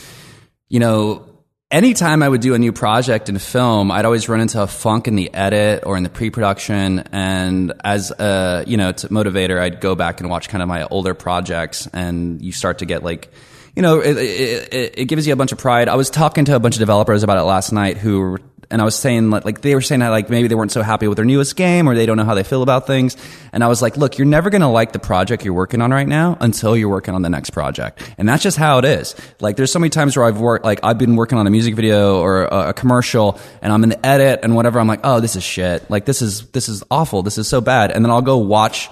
you 0.69 0.79
know, 0.79 1.27
anytime 1.71 2.23
I 2.23 2.29
would 2.29 2.43
do 2.43 2.55
a 2.55 2.59
new 2.59 2.73
project 2.73 3.29
in 3.29 3.39
film, 3.39 3.91
I'd 3.91 4.05
always 4.05 4.29
run 4.29 4.41
into 4.41 4.63
a 4.63 4.69
funk 4.69 5.09
in 5.09 5.17
the 5.17 5.33
edit 5.35 5.83
or 5.85 5.97
in 5.97 6.05
the 6.05 6.11
pre-production. 6.11 7.01
And 7.11 7.73
as 7.83 8.13
a, 8.13 8.63
you 8.69 8.77
know, 8.77 8.93
motivator, 8.93 9.59
I'd 9.59 9.81
go 9.81 9.97
back 9.97 10.21
and 10.21 10.31
watch 10.31 10.49
kind 10.49 10.63
of 10.63 10.69
my 10.69 10.85
older 10.85 11.15
projects 11.15 11.89
and 11.93 12.41
you 12.41 12.53
start 12.53 12.79
to 12.79 12.87
get 12.87 13.03
like, 13.03 13.33
you 13.75 13.83
know, 13.83 14.01
it, 14.01 14.17
it, 14.17 14.99
it, 14.99 15.05
gives 15.07 15.27
you 15.27 15.33
a 15.33 15.37
bunch 15.37 15.53
of 15.53 15.59
pride. 15.59 15.89
I 15.89 15.95
was 15.95 16.11
talking 16.11 16.45
to 16.47 16.57
a 16.57 16.59
bunch 16.59 16.75
of 16.75 16.81
developers 16.81 17.23
about 17.23 17.39
it 17.39 17.43
last 17.43 17.73
night 17.73 17.97
who, 17.97 18.39
and 18.71 18.81
I 18.81 18.85
was 18.85 18.95
saying 18.95 19.31
like, 19.31 19.61
they 19.61 19.75
were 19.75 19.81
saying 19.81 20.01
that 20.01 20.09
like 20.09 20.29
maybe 20.29 20.49
they 20.49 20.55
weren't 20.55 20.73
so 20.73 20.83
happy 20.83 21.09
with 21.09 21.17
their 21.17 21.25
newest 21.25 21.57
game 21.57 21.89
or 21.89 21.95
they 21.95 22.07
don't 22.07 22.17
know 22.17 22.25
how 22.25 22.35
they 22.35 22.43
feel 22.43 22.63
about 22.63 22.87
things. 22.87 23.17
And 23.53 23.63
I 23.63 23.69
was 23.69 23.81
like, 23.83 23.97
look, 23.97 24.19
you're 24.19 24.27
never 24.27 24.51
going 24.51 24.61
to 24.63 24.69
like 24.69 24.93
the 24.93 24.99
project 24.99 25.45
you're 25.45 25.55
working 25.55 25.83
on 25.83 25.91
right 25.91 26.07
now 26.07 26.37
until 26.41 26.77
you're 26.77 26.89
working 26.89 27.15
on 27.15 27.23
the 27.23 27.31
next 27.31 27.51
project. 27.51 28.03
And 28.19 28.29
that's 28.29 28.43
just 28.43 28.57
how 28.57 28.79
it 28.79 28.85
is. 28.85 29.15
Like 29.41 29.57
there's 29.57 29.73
so 29.73 29.79
many 29.79 29.91
times 29.91 30.17
where 30.17 30.27
I've 30.27 30.41
worked, 30.41 30.65
like 30.65 30.81
I've 30.83 30.99
been 30.99 31.17
working 31.17 31.39
on 31.39 31.47
a 31.47 31.51
music 31.51 31.75
video 31.75 32.21
or 32.21 32.45
a, 32.45 32.69
a 32.69 32.73
commercial 32.73 33.41
and 33.63 33.73
I'm 33.73 33.83
in 33.83 33.91
the 33.91 34.07
edit 34.07 34.41
and 34.43 34.55
whatever. 34.55 34.81
I'm 34.81 34.89
like, 34.89 35.01
oh, 35.05 35.21
this 35.21 35.37
is 35.37 35.43
shit. 35.43 35.89
Like 35.91 36.05
this 36.05 36.23
is, 36.23 36.47
this 36.49 36.69
is 36.69 36.83
awful. 36.91 37.23
This 37.23 37.39
is 37.39 37.49
so 37.49 37.61
bad. 37.61 37.91
And 37.93 38.05
then 38.05 38.11
I'll 38.11 38.23
go 38.23 38.39
watch 38.39 38.89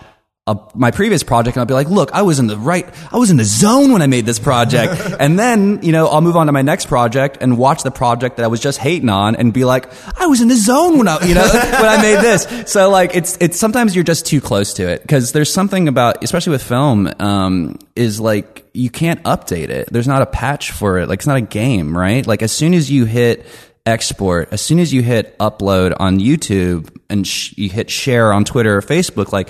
my 0.75 0.91
previous 0.91 1.23
project 1.23 1.57
and 1.57 1.61
I'll 1.61 1.67
be 1.67 1.75
like, 1.75 1.89
look, 1.89 2.13
I 2.13 2.23
was 2.23 2.39
in 2.39 2.47
the 2.47 2.57
right, 2.57 2.87
I 3.13 3.19
was 3.19 3.31
in 3.31 3.37
the 3.37 3.45
zone 3.45 3.93
when 3.93 4.03
I 4.03 4.07
made 4.07 4.27
this 4.27 4.39
project. 4.39 5.17
and 5.21 5.39
then, 5.39 5.81
you 5.83 5.93
know, 5.93 6.09
I'll 6.09 6.21
move 6.21 6.37
on 6.37 6.47
to 6.47 6.53
my 6.53 6.63
next 6.63 6.87
project 6.87 7.39
and 7.41 7.59
watch 7.59 7.83
the 7.83 7.91
project 7.91 8.37
that 8.37 8.45
I 8.45 8.47
was 8.49 8.61
just 8.61 8.79
hating 8.79 9.09
on 9.09 9.37
and 9.37 9.53
be 9.53 9.65
like, 9.65 9.89
I 10.19 10.27
was 10.27 10.41
in 10.41 10.49
the 10.49 10.57
zone 10.57 10.99
when 10.99 11.09
I, 11.09 11.25
you 11.27 11.35
know, 11.35 11.43
when 11.53 11.85
I 11.85 12.01
made 12.01 12.21
this. 12.21 12.71
So 12.71 12.91
like, 12.91 13.15
it's, 13.15 13.37
it's 13.41 13.59
sometimes 13.59 13.95
you're 13.95 14.05
just 14.05 14.27
too 14.27 14.41
close 14.41 14.75
to 14.75 14.89
it 14.89 15.03
because 15.03 15.33
there's 15.33 15.53
something 15.53 15.89
about, 15.89 16.23
especially 16.25 16.53
with 16.53 16.63
film, 16.63 17.13
um, 17.19 17.79
is 17.95 18.21
like, 18.21 18.65
you 18.73 18.91
can't 18.91 19.23
update 19.25 19.71
it. 19.71 19.89
There's 19.91 20.09
not 20.09 20.23
a 20.23 20.27
patch 20.27 20.71
for 20.71 20.99
it. 20.99 21.09
Like, 21.09 21.19
it's 21.19 21.27
not 21.27 21.37
a 21.37 21.43
game, 21.43 21.97
right? 21.97 22.25
Like, 22.25 22.43
as 22.43 22.53
soon 22.53 22.75
as 22.75 22.91
you 22.91 23.07
hit, 23.07 23.45
export 23.89 24.49
as 24.53 24.61
soon 24.61 24.79
as 24.79 24.93
you 24.93 25.03
hit 25.03 25.37
upload 25.39 25.97
on 25.99 26.19
YouTube 26.19 26.95
and 27.09 27.27
sh- 27.27 27.55
you 27.57 27.71
hit 27.71 27.89
share 27.89 28.35
on 28.35 28.45
Twitter 28.45 28.77
or 28.77 28.83
Facebook 28.83 29.33
like 29.33 29.49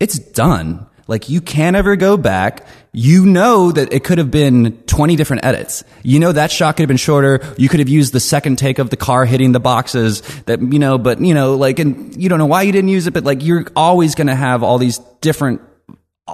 it's 0.00 0.18
done. 0.18 0.86
Like 1.06 1.30
you 1.30 1.40
can't 1.40 1.74
ever 1.74 1.96
go 1.96 2.16
back. 2.16 2.66
You 2.92 3.24
know 3.24 3.72
that 3.72 3.92
it 3.92 4.04
could 4.04 4.18
have 4.18 4.30
been 4.30 4.72
20 4.86 5.16
different 5.16 5.44
edits. 5.44 5.82
You 6.02 6.20
know 6.20 6.32
that 6.32 6.50
shot 6.50 6.76
could 6.76 6.82
have 6.82 6.88
been 6.88 6.98
shorter. 6.98 7.40
You 7.56 7.68
could 7.68 7.80
have 7.80 7.88
used 7.88 8.12
the 8.12 8.20
second 8.20 8.56
take 8.56 8.78
of 8.78 8.90
the 8.90 8.96
car 8.96 9.24
hitting 9.24 9.52
the 9.52 9.60
boxes 9.60 10.20
that, 10.44 10.60
you 10.60 10.78
know, 10.78 10.98
but 10.98 11.20
you 11.20 11.32
know, 11.32 11.54
like, 11.54 11.78
and 11.78 12.14
you 12.20 12.28
don't 12.28 12.38
know 12.38 12.46
why 12.46 12.62
you 12.62 12.72
didn't 12.72 12.90
use 12.90 13.06
it, 13.06 13.14
but 13.14 13.24
like 13.24 13.42
you're 13.42 13.66
always 13.74 14.14
going 14.14 14.26
to 14.26 14.34
have 14.34 14.62
all 14.62 14.76
these 14.76 14.98
different 15.20 15.62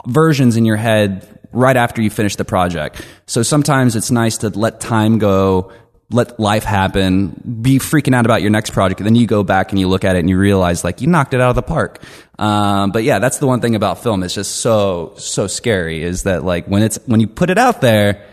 versions 0.07 0.57
in 0.57 0.65
your 0.65 0.77
head 0.77 1.29
right 1.53 1.77
after 1.77 2.03
you 2.03 2.11
finish 2.11 2.35
the 2.35 2.45
project. 2.45 3.01
So 3.27 3.45
sometimes 3.45 3.95
it's 3.95 4.11
nice 4.11 4.39
to 4.39 4.49
let 4.49 4.81
time 4.81 5.19
go, 5.19 5.73
let 6.11 6.39
life 6.39 6.65
happen, 6.65 7.59
be 7.63 7.79
freaking 7.79 8.15
out 8.15 8.25
about 8.25 8.43
your 8.43 8.51
next 8.51 8.71
project, 8.71 9.01
and 9.01 9.07
then 9.07 9.15
you 9.15 9.27
go 9.27 9.43
back 9.43 9.71
and 9.71 9.79
you 9.79 9.89
look 9.89 10.05
at 10.05 10.17
it 10.17 10.21
and 10.21 10.31
you 10.31 10.39
realize 10.39 10.85
like 10.85 11.01
you 11.01 11.07
knocked 11.07 11.35
it 11.35 11.41
out 11.41 11.51
of 11.51 11.57
the 11.57 11.63
park. 11.63 12.01
Um, 12.39 12.91
but 12.91 13.05
yeah, 13.05 13.19
that's 13.19 13.39
the 13.39 13.47
one 13.47 13.61
thing 13.61 13.75
about 13.75 14.03
film. 14.03 14.23
It's 14.23 14.35
just 14.35 14.57
so 14.57 15.15
so 15.17 15.47
scary. 15.47 16.03
Is 16.03 16.25
that 16.25 16.45
like 16.45 16.67
when 16.67 16.83
it's 16.83 16.99
when 17.07 17.21
you 17.21 17.27
put 17.27 17.51
it 17.51 17.59
out 17.59 17.81
there, 17.81 18.27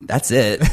that's 0.00 0.30
it. 0.30 0.60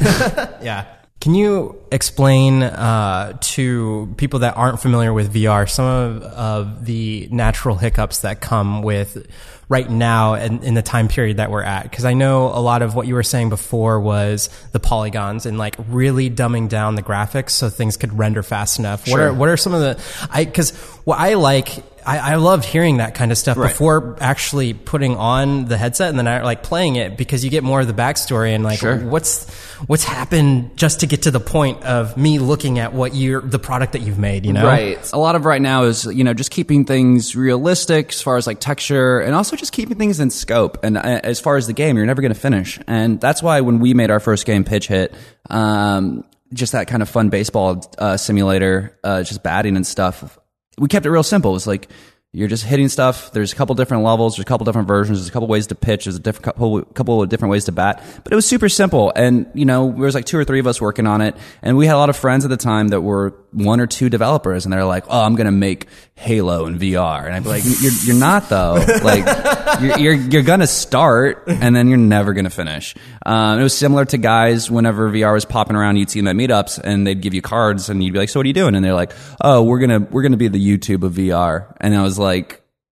yeah. 0.62 0.86
Can 1.20 1.34
you 1.34 1.80
explain 1.90 2.62
uh, 2.62 3.38
to 3.40 4.12
people 4.18 4.40
that 4.40 4.58
aren't 4.58 4.78
familiar 4.80 5.10
with 5.10 5.32
VR 5.32 5.66
some 5.70 5.86
of, 5.86 6.22
of 6.22 6.84
the 6.84 7.28
natural 7.30 7.76
hiccups 7.76 8.18
that 8.18 8.42
come 8.42 8.82
with 8.82 9.26
right 9.68 9.88
now 9.88 10.34
and 10.34 10.62
in 10.62 10.74
the 10.74 10.82
time 10.82 11.08
period 11.08 11.38
that 11.38 11.50
we're 11.50 11.62
at? 11.62 11.84
Because 11.84 12.04
I 12.04 12.14
know 12.14 12.46
a 12.46 12.60
lot 12.60 12.82
of 12.82 12.94
what 12.94 13.06
you 13.06 13.14
were 13.14 13.22
saying 13.22 13.48
before 13.48 14.00
was 14.00 14.48
the 14.72 14.80
polygons 14.80 15.46
and 15.46 15.58
like 15.58 15.76
really 15.88 16.30
dumbing 16.30 16.68
down 16.68 16.94
the 16.94 17.02
graphics 17.02 17.50
so 17.50 17.68
things 17.68 17.96
could 17.96 18.16
render 18.18 18.42
fast 18.42 18.78
enough. 18.78 19.08
What 19.08 19.20
are 19.20 19.32
what 19.32 19.48
are 19.48 19.56
some 19.56 19.74
of 19.74 19.80
the 19.80 20.28
I 20.30 20.44
because 20.44 20.70
what 21.04 21.18
I 21.18 21.34
like. 21.34 21.82
I, 22.06 22.32
I 22.32 22.34
loved 22.36 22.64
hearing 22.64 22.98
that 22.98 23.14
kind 23.14 23.32
of 23.32 23.38
stuff 23.38 23.56
Right. 23.56 23.68
before 23.68 24.16
actually 24.20 24.74
putting 24.74 25.16
on 25.16 25.64
the 25.66 25.76
headset 25.76 26.10
and 26.10 26.18
then 26.18 26.26
I 26.28 26.42
like 26.42 26.62
playing 26.62 26.96
it 26.96 27.16
because 27.16 27.44
you 27.44 27.50
get 27.50 27.64
more 27.64 27.80
of 27.80 27.86
the 27.86 27.92
backstory 27.94 28.54
and 28.54 28.62
like 28.62 28.78
Sure. 28.78 28.98
what's 28.98 29.50
what's 29.86 30.04
happened 30.04 30.76
just 30.76 31.00
to 31.00 31.06
get 31.06 31.22
to 31.22 31.30
the 31.30 31.40
point 31.40 31.82
of 31.84 32.16
me 32.16 32.38
looking 32.38 32.78
at 32.78 32.92
what 32.92 33.14
you're 33.14 33.40
the 33.40 33.58
product 33.58 33.92
that 33.92 34.02
you've 34.02 34.18
made. 34.18 34.46
You 34.46 34.52
know, 34.52 34.66
Right. 34.66 35.12
A 35.12 35.18
lot 35.18 35.34
of 35.36 35.44
right 35.44 35.60
now 35.62 35.84
is, 35.84 36.04
you 36.06 36.24
know, 36.24 36.34
just 36.34 36.50
keeping 36.50 36.84
things 36.84 37.34
realistic 37.36 38.10
as 38.10 38.22
far 38.22 38.36
as 38.36 38.46
like 38.46 38.60
texture 38.60 39.20
and 39.20 39.34
also 39.34 39.56
just 39.56 39.72
keeping 39.72 39.96
things 39.98 40.20
in 40.20 40.30
scope. 40.30 40.84
And 40.84 40.96
uh, 40.96 41.20
as 41.22 41.40
far 41.40 41.56
as 41.56 41.66
the 41.66 41.72
game, 41.72 41.96
you're 41.96 42.06
never 42.06 42.22
going 42.22 42.34
to 42.34 42.38
finish. 42.40 42.78
And 42.86 43.20
that's 43.20 43.42
why 43.42 43.60
when 43.62 43.78
we 43.80 43.94
made 43.94 44.10
our 44.10 44.20
first 44.20 44.46
game, 44.46 44.64
Pitch 44.64 44.88
Hit, 44.88 45.14
um, 45.50 46.24
just 46.52 46.72
that 46.72 46.86
kind 46.88 47.02
of 47.02 47.08
fun 47.08 47.28
baseball 47.30 47.84
uh, 47.98 48.16
simulator, 48.16 48.96
uh, 49.04 49.22
just 49.22 49.42
batting 49.42 49.76
and 49.76 49.86
stuff, 49.86 50.38
we 50.78 50.88
kept 50.88 51.06
it 51.06 51.10
real 51.10 51.22
simple. 51.22 51.50
It 51.52 51.54
was 51.54 51.66
like, 51.66 51.88
you're 52.34 52.48
just 52.48 52.64
hitting 52.64 52.88
stuff. 52.88 53.30
There's 53.30 53.52
a 53.52 53.56
couple 53.56 53.76
different 53.76 54.02
levels. 54.02 54.34
There's 54.34 54.42
a 54.42 54.48
couple 54.48 54.64
different 54.64 54.88
versions. 54.88 55.20
There's 55.20 55.28
a 55.28 55.30
couple 55.30 55.46
ways 55.46 55.68
to 55.68 55.76
pitch. 55.76 56.06
There's 56.06 56.16
a 56.18 56.32
couple, 56.32 56.82
couple 56.82 57.22
of 57.22 57.28
different 57.28 57.52
ways 57.52 57.66
to 57.66 57.72
bat. 57.72 58.02
But 58.24 58.32
it 58.32 58.36
was 58.36 58.44
super 58.44 58.68
simple. 58.68 59.12
And, 59.14 59.46
you 59.54 59.64
know, 59.64 59.92
there 59.92 60.00
was 60.00 60.16
like 60.16 60.24
two 60.24 60.36
or 60.36 60.44
three 60.44 60.58
of 60.58 60.66
us 60.66 60.80
working 60.80 61.06
on 61.06 61.20
it. 61.20 61.36
And 61.62 61.76
we 61.76 61.86
had 61.86 61.94
a 61.94 61.98
lot 61.98 62.10
of 62.10 62.16
friends 62.16 62.44
at 62.44 62.48
the 62.48 62.56
time 62.56 62.88
that 62.88 63.02
were 63.02 63.36
one 63.52 63.78
or 63.78 63.86
two 63.86 64.10
developers. 64.10 64.66
And 64.66 64.72
they're 64.72 64.84
like, 64.84 65.04
oh, 65.06 65.22
I'm 65.22 65.36
going 65.36 65.44
to 65.44 65.52
make 65.52 65.86
Halo 66.16 66.66
in 66.66 66.76
VR. 66.76 67.24
And 67.24 67.34
I'd 67.36 67.44
be 67.44 67.50
like, 67.50 67.62
you're, 67.64 67.92
you're 68.02 68.16
not 68.16 68.48
though. 68.48 68.84
Like, 69.04 69.80
you're, 69.80 69.98
you're, 69.98 70.14
you're 70.14 70.42
going 70.42 70.58
to 70.58 70.66
start 70.66 71.44
and 71.46 71.74
then 71.74 71.86
you're 71.86 71.98
never 71.98 72.32
going 72.32 72.46
to 72.46 72.50
finish. 72.50 72.96
Um, 73.24 73.60
it 73.60 73.62
was 73.62 73.78
similar 73.78 74.04
to 74.06 74.18
guys 74.18 74.68
whenever 74.68 75.08
VR 75.08 75.34
was 75.34 75.44
popping 75.44 75.76
around, 75.76 75.98
you'd 75.98 76.10
see 76.10 76.20
them 76.20 76.26
at 76.26 76.34
meetups 76.34 76.80
and 76.82 77.06
they'd 77.06 77.20
give 77.20 77.32
you 77.32 77.42
cards 77.42 77.90
and 77.90 78.02
you'd 78.02 78.12
be 78.12 78.18
like, 78.18 78.28
so 78.28 78.40
what 78.40 78.44
are 78.44 78.48
you 78.48 78.54
doing? 78.54 78.74
And 78.74 78.84
they're 78.84 78.92
like, 78.92 79.12
oh, 79.40 79.62
we're 79.62 79.78
going 79.78 79.90
to, 79.90 80.10
we're 80.10 80.22
going 80.22 80.32
to 80.32 80.38
be 80.38 80.48
the 80.48 80.58
YouTube 80.58 81.04
of 81.04 81.12
VR. 81.12 81.76
And 81.80 81.94
I 81.94 82.02
was 82.02 82.18
like, 82.18 82.23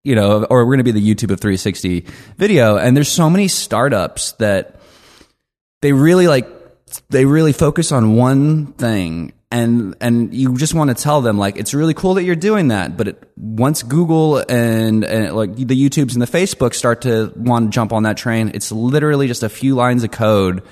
you 0.05 0.15
know, 0.15 0.45
or 0.45 0.67
we're 0.67 0.77
going 0.77 0.85
to 0.85 0.93
be 0.93 0.99
the 0.99 1.15
YouTube 1.15 1.31
of 1.31 1.41
360 1.41 2.07
video. 2.37 2.77
And 2.77 2.97
there's 2.97 3.09
so 3.09 3.31
many 3.31 3.49
startups 3.49 4.33
that 4.33 4.81
they 5.81 5.93
really 5.93 6.27
like, 6.27 6.49
they 7.09 7.25
really 7.25 7.53
focus 7.53 7.93
on 7.93 8.17
one 8.17 8.73
thing. 8.73 9.33
And, 9.51 9.95
and 10.01 10.33
you 10.33 10.57
just 10.57 10.73
want 10.73 10.97
to 10.97 11.01
tell 11.01 11.21
them 11.21 11.39
like, 11.39 11.59
it's 11.59 11.75
really 11.75 11.95
cool 11.95 12.15
that 12.15 12.25
you're 12.25 12.35
doing 12.35 12.69
that. 12.69 12.97
But 12.97 13.09
it, 13.09 13.31
once 13.37 13.83
Google 13.83 14.39
and, 14.39 15.05
and 15.05 15.37
like 15.37 15.55
the 15.55 15.67
YouTubes 15.67 16.15
and 16.15 16.23
the 16.23 16.27
Facebook 16.27 16.75
start 16.75 17.03
to 17.03 17.33
want 17.37 17.67
to 17.67 17.71
jump 17.71 17.93
on 17.93 18.05
that 18.05 18.17
train, 18.17 18.51
it's 18.55 18.73
literally 18.73 19.29
just 19.29 19.43
a 19.43 19.49
few 19.49 19.75
lines 19.75 20.05
of 20.05 20.11
code 20.11 20.63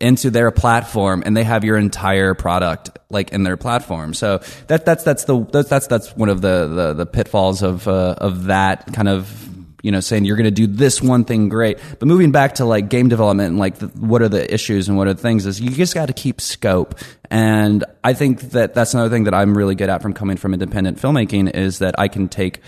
into 0.00 0.30
their 0.30 0.50
platform 0.50 1.22
and 1.24 1.36
they 1.36 1.44
have 1.44 1.64
your 1.64 1.76
entire 1.76 2.34
product 2.34 2.90
like 3.10 3.32
in 3.32 3.42
their 3.42 3.56
platform. 3.56 4.14
So 4.14 4.40
that 4.66 4.84
that's 4.84 5.04
that's 5.04 5.24
the 5.24 5.44
that's 5.44 5.68
that's, 5.68 5.86
that's 5.86 6.16
one 6.16 6.28
of 6.28 6.40
the, 6.40 6.66
the 6.68 6.94
the 6.94 7.06
pitfalls 7.06 7.62
of 7.62 7.86
uh, 7.88 8.16
of 8.18 8.44
that 8.44 8.92
kind 8.92 9.08
of 9.08 9.48
you 9.82 9.92
know 9.92 10.00
saying 10.00 10.24
you're 10.24 10.36
going 10.36 10.44
to 10.44 10.50
do 10.50 10.66
this 10.66 11.00
one 11.00 11.24
thing 11.24 11.48
great. 11.48 11.78
But 11.98 12.08
moving 12.08 12.32
back 12.32 12.56
to 12.56 12.64
like 12.64 12.88
game 12.88 13.08
development 13.08 13.50
and 13.50 13.58
like 13.58 13.78
the, 13.78 13.86
what 13.86 14.22
are 14.22 14.28
the 14.28 14.52
issues 14.52 14.88
and 14.88 14.96
what 14.96 15.06
are 15.06 15.14
the 15.14 15.22
things 15.22 15.46
is 15.46 15.60
you 15.60 15.70
just 15.70 15.94
got 15.94 16.06
to 16.06 16.12
keep 16.12 16.40
scope. 16.40 16.98
And 17.30 17.84
I 18.04 18.12
think 18.12 18.40
that 18.52 18.74
that's 18.74 18.94
another 18.94 19.10
thing 19.10 19.24
that 19.24 19.34
I'm 19.34 19.56
really 19.56 19.74
good 19.74 19.88
at 19.88 20.02
from 20.02 20.12
coming 20.12 20.36
from 20.36 20.52
independent 20.54 20.98
filmmaking 20.98 21.54
is 21.54 21.78
that 21.80 21.98
I 21.98 22.08
can 22.08 22.28
take 22.28 22.60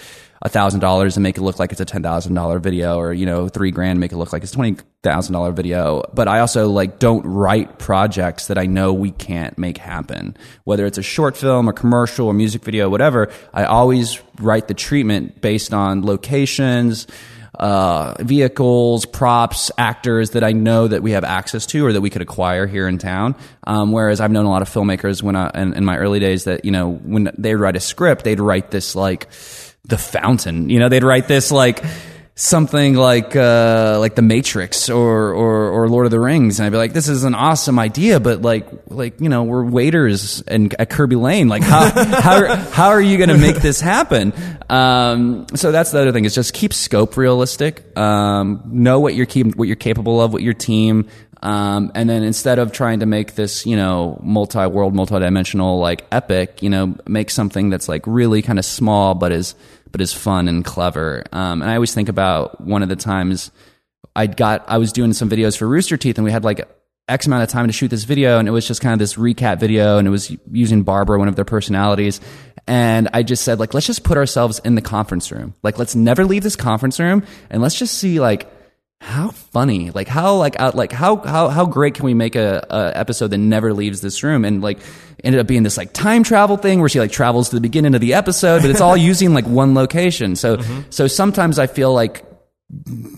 a 0.42 0.48
thousand 0.48 0.80
dollars 0.80 1.16
and 1.16 1.22
make 1.22 1.36
it 1.36 1.42
look 1.42 1.58
like 1.58 1.72
it's 1.72 1.80
a 1.80 1.84
ten 1.84 2.02
thousand 2.02 2.34
dollar 2.34 2.58
video 2.58 2.96
or 2.96 3.12
you 3.12 3.26
know 3.26 3.48
three 3.48 3.70
grand 3.70 3.98
make 3.98 4.12
it 4.12 4.16
look 4.16 4.32
like 4.32 4.42
it's 4.42 4.52
twenty 4.52 4.80
thousand 5.02 5.32
dollar 5.32 5.52
video 5.52 6.02
but 6.14 6.28
i 6.28 6.40
also 6.40 6.68
like 6.68 6.98
don't 6.98 7.24
write 7.24 7.78
projects 7.78 8.46
that 8.48 8.58
i 8.58 8.66
know 8.66 8.92
we 8.92 9.10
can't 9.10 9.58
make 9.58 9.78
happen 9.78 10.36
whether 10.64 10.86
it's 10.86 10.98
a 10.98 11.02
short 11.02 11.36
film 11.36 11.68
or 11.68 11.72
commercial 11.72 12.26
or 12.26 12.34
music 12.34 12.62
video 12.62 12.88
whatever 12.88 13.30
i 13.52 13.64
always 13.64 14.20
write 14.40 14.68
the 14.68 14.74
treatment 14.74 15.40
based 15.40 15.74
on 15.74 16.04
locations 16.04 17.06
uh, 17.58 18.14
vehicles, 18.20 19.04
props, 19.04 19.72
actors 19.76 20.30
that 20.30 20.44
I 20.44 20.52
know 20.52 20.86
that 20.86 21.02
we 21.02 21.12
have 21.12 21.24
access 21.24 21.66
to 21.66 21.84
or 21.84 21.92
that 21.92 22.00
we 22.00 22.08
could 22.08 22.22
acquire 22.22 22.66
here 22.66 22.86
in 22.86 22.98
town. 22.98 23.34
Um, 23.66 23.90
whereas 23.90 24.20
I've 24.20 24.30
known 24.30 24.44
a 24.44 24.50
lot 24.50 24.62
of 24.62 24.68
filmmakers 24.68 25.22
when 25.22 25.34
I, 25.34 25.50
in, 25.54 25.74
in 25.74 25.84
my 25.84 25.96
early 25.96 26.20
days 26.20 26.44
that, 26.44 26.64
you 26.64 26.70
know, 26.70 26.88
when 26.88 27.32
they 27.36 27.56
write 27.56 27.74
a 27.74 27.80
script, 27.80 28.22
they'd 28.22 28.38
write 28.38 28.70
this 28.70 28.94
like 28.94 29.32
the 29.84 29.98
fountain, 29.98 30.70
you 30.70 30.78
know, 30.78 30.88
they'd 30.88 31.04
write 31.04 31.28
this 31.28 31.50
like, 31.50 31.84
something 32.38 32.94
like 32.94 33.34
uh, 33.34 33.96
like 33.98 34.14
the 34.14 34.22
Matrix 34.22 34.88
or, 34.88 35.32
or 35.32 35.70
or 35.70 35.88
Lord 35.88 36.06
of 36.06 36.12
the 36.12 36.20
Rings, 36.20 36.58
and 36.58 36.66
I'd 36.66 36.70
be 36.70 36.78
like, 36.78 36.92
"This 36.92 37.08
is 37.08 37.24
an 37.24 37.34
awesome 37.34 37.78
idea, 37.78 38.20
but 38.20 38.42
like 38.42 38.66
like 38.86 39.20
you 39.20 39.28
know 39.28 39.42
we're 39.42 39.64
waiters 39.64 40.42
and 40.42 40.74
at 40.78 40.88
Kerbey 40.88 41.20
Lane. 41.20 41.48
Like 41.48 41.62
how 41.62 41.90
how 42.20 42.56
how 42.56 42.88
are 42.88 43.00
you 43.00 43.18
going 43.18 43.30
to 43.30 43.38
make 43.38 43.56
this 43.56 43.80
happen?" 43.80 44.32
Um, 44.70 45.46
so 45.54 45.72
that's 45.72 45.90
the 45.90 46.00
other 46.00 46.12
thing 46.12 46.24
is 46.24 46.34
just 46.34 46.54
keep 46.54 46.72
scope 46.72 47.16
realistic. 47.16 47.96
Um, 47.98 48.62
know 48.66 49.00
what 49.00 49.14
you're 49.14 49.26
keep 49.26 49.56
what 49.56 49.66
you're 49.66 49.76
capable 49.76 50.20
of, 50.20 50.32
what 50.32 50.42
your 50.42 50.54
team. 50.54 51.08
Um, 51.42 51.92
and 51.94 52.10
then 52.10 52.22
instead 52.22 52.58
of 52.58 52.72
trying 52.72 53.00
to 53.00 53.06
make 53.06 53.34
this, 53.34 53.64
you 53.64 53.76
know, 53.76 54.18
multi-world, 54.22 54.94
multi-dimensional, 54.94 55.78
like 55.78 56.04
epic, 56.10 56.62
you 56.62 56.70
know, 56.70 56.96
make 57.06 57.30
something 57.30 57.70
that's 57.70 57.88
like 57.88 58.06
really 58.06 58.42
kind 58.42 58.58
of 58.58 58.64
small, 58.64 59.14
but 59.14 59.30
is, 59.32 59.54
but 59.92 60.00
is 60.00 60.12
fun 60.12 60.48
and 60.48 60.64
clever. 60.64 61.24
Um, 61.32 61.62
and 61.62 61.70
I 61.70 61.74
always 61.74 61.94
think 61.94 62.08
about 62.08 62.60
one 62.60 62.82
of 62.82 62.88
the 62.88 62.96
times 62.96 63.50
I 64.16 64.26
got, 64.26 64.64
I 64.68 64.78
was 64.78 64.92
doing 64.92 65.12
some 65.12 65.30
videos 65.30 65.56
for 65.56 65.68
Rooster 65.68 65.96
Teeth 65.96 66.18
and 66.18 66.24
we 66.24 66.32
had 66.32 66.44
like 66.44 66.68
X 67.08 67.26
amount 67.26 67.42
of 67.44 67.48
time 67.48 67.68
to 67.68 67.72
shoot 67.72 67.88
this 67.88 68.04
video. 68.04 68.38
And 68.38 68.48
it 68.48 68.50
was 68.50 68.66
just 68.66 68.80
kind 68.80 68.92
of 68.92 68.98
this 68.98 69.14
recap 69.14 69.60
video 69.60 69.98
and 69.98 70.08
it 70.08 70.10
was 70.10 70.36
using 70.50 70.82
Barbara, 70.82 71.18
one 71.18 71.28
of 71.28 71.36
their 71.36 71.44
personalities. 71.44 72.20
And 72.66 73.08
I 73.14 73.22
just 73.22 73.44
said, 73.44 73.58
like, 73.58 73.72
let's 73.72 73.86
just 73.86 74.04
put 74.04 74.18
ourselves 74.18 74.60
in 74.62 74.74
the 74.74 74.82
conference 74.82 75.32
room. 75.32 75.54
Like, 75.62 75.78
let's 75.78 75.94
never 75.94 76.26
leave 76.26 76.42
this 76.42 76.56
conference 76.56 77.00
room 77.00 77.22
and 77.48 77.62
let's 77.62 77.76
just 77.76 77.94
see, 77.94 78.20
like, 78.20 78.52
how 79.00 79.30
funny. 79.30 79.90
Like 79.90 80.08
how 80.08 80.36
like 80.36 80.58
out 80.58 80.74
like 80.74 80.92
how 80.92 81.16
how 81.16 81.48
how 81.48 81.66
great 81.66 81.94
can 81.94 82.04
we 82.04 82.14
make 82.14 82.36
a, 82.36 82.66
a 82.68 82.92
episode 82.96 83.28
that 83.28 83.38
never 83.38 83.72
leaves 83.72 84.00
this 84.00 84.22
room 84.22 84.44
and 84.44 84.60
like 84.60 84.78
ended 85.22 85.40
up 85.40 85.46
being 85.46 85.62
this 85.62 85.76
like 85.76 85.92
time 85.92 86.22
travel 86.22 86.56
thing 86.56 86.80
where 86.80 86.88
she 86.88 86.98
like 86.98 87.12
travels 87.12 87.50
to 87.50 87.56
the 87.56 87.60
beginning 87.60 87.94
of 87.94 88.00
the 88.00 88.14
episode 88.14 88.62
but 88.62 88.70
it's 88.70 88.80
all 88.80 88.96
using 89.08 89.34
like 89.34 89.46
one 89.46 89.74
location. 89.74 90.36
So 90.36 90.56
mm-hmm. 90.56 90.90
so 90.90 91.06
sometimes 91.06 91.58
i 91.58 91.66
feel 91.66 91.92
like 91.92 92.24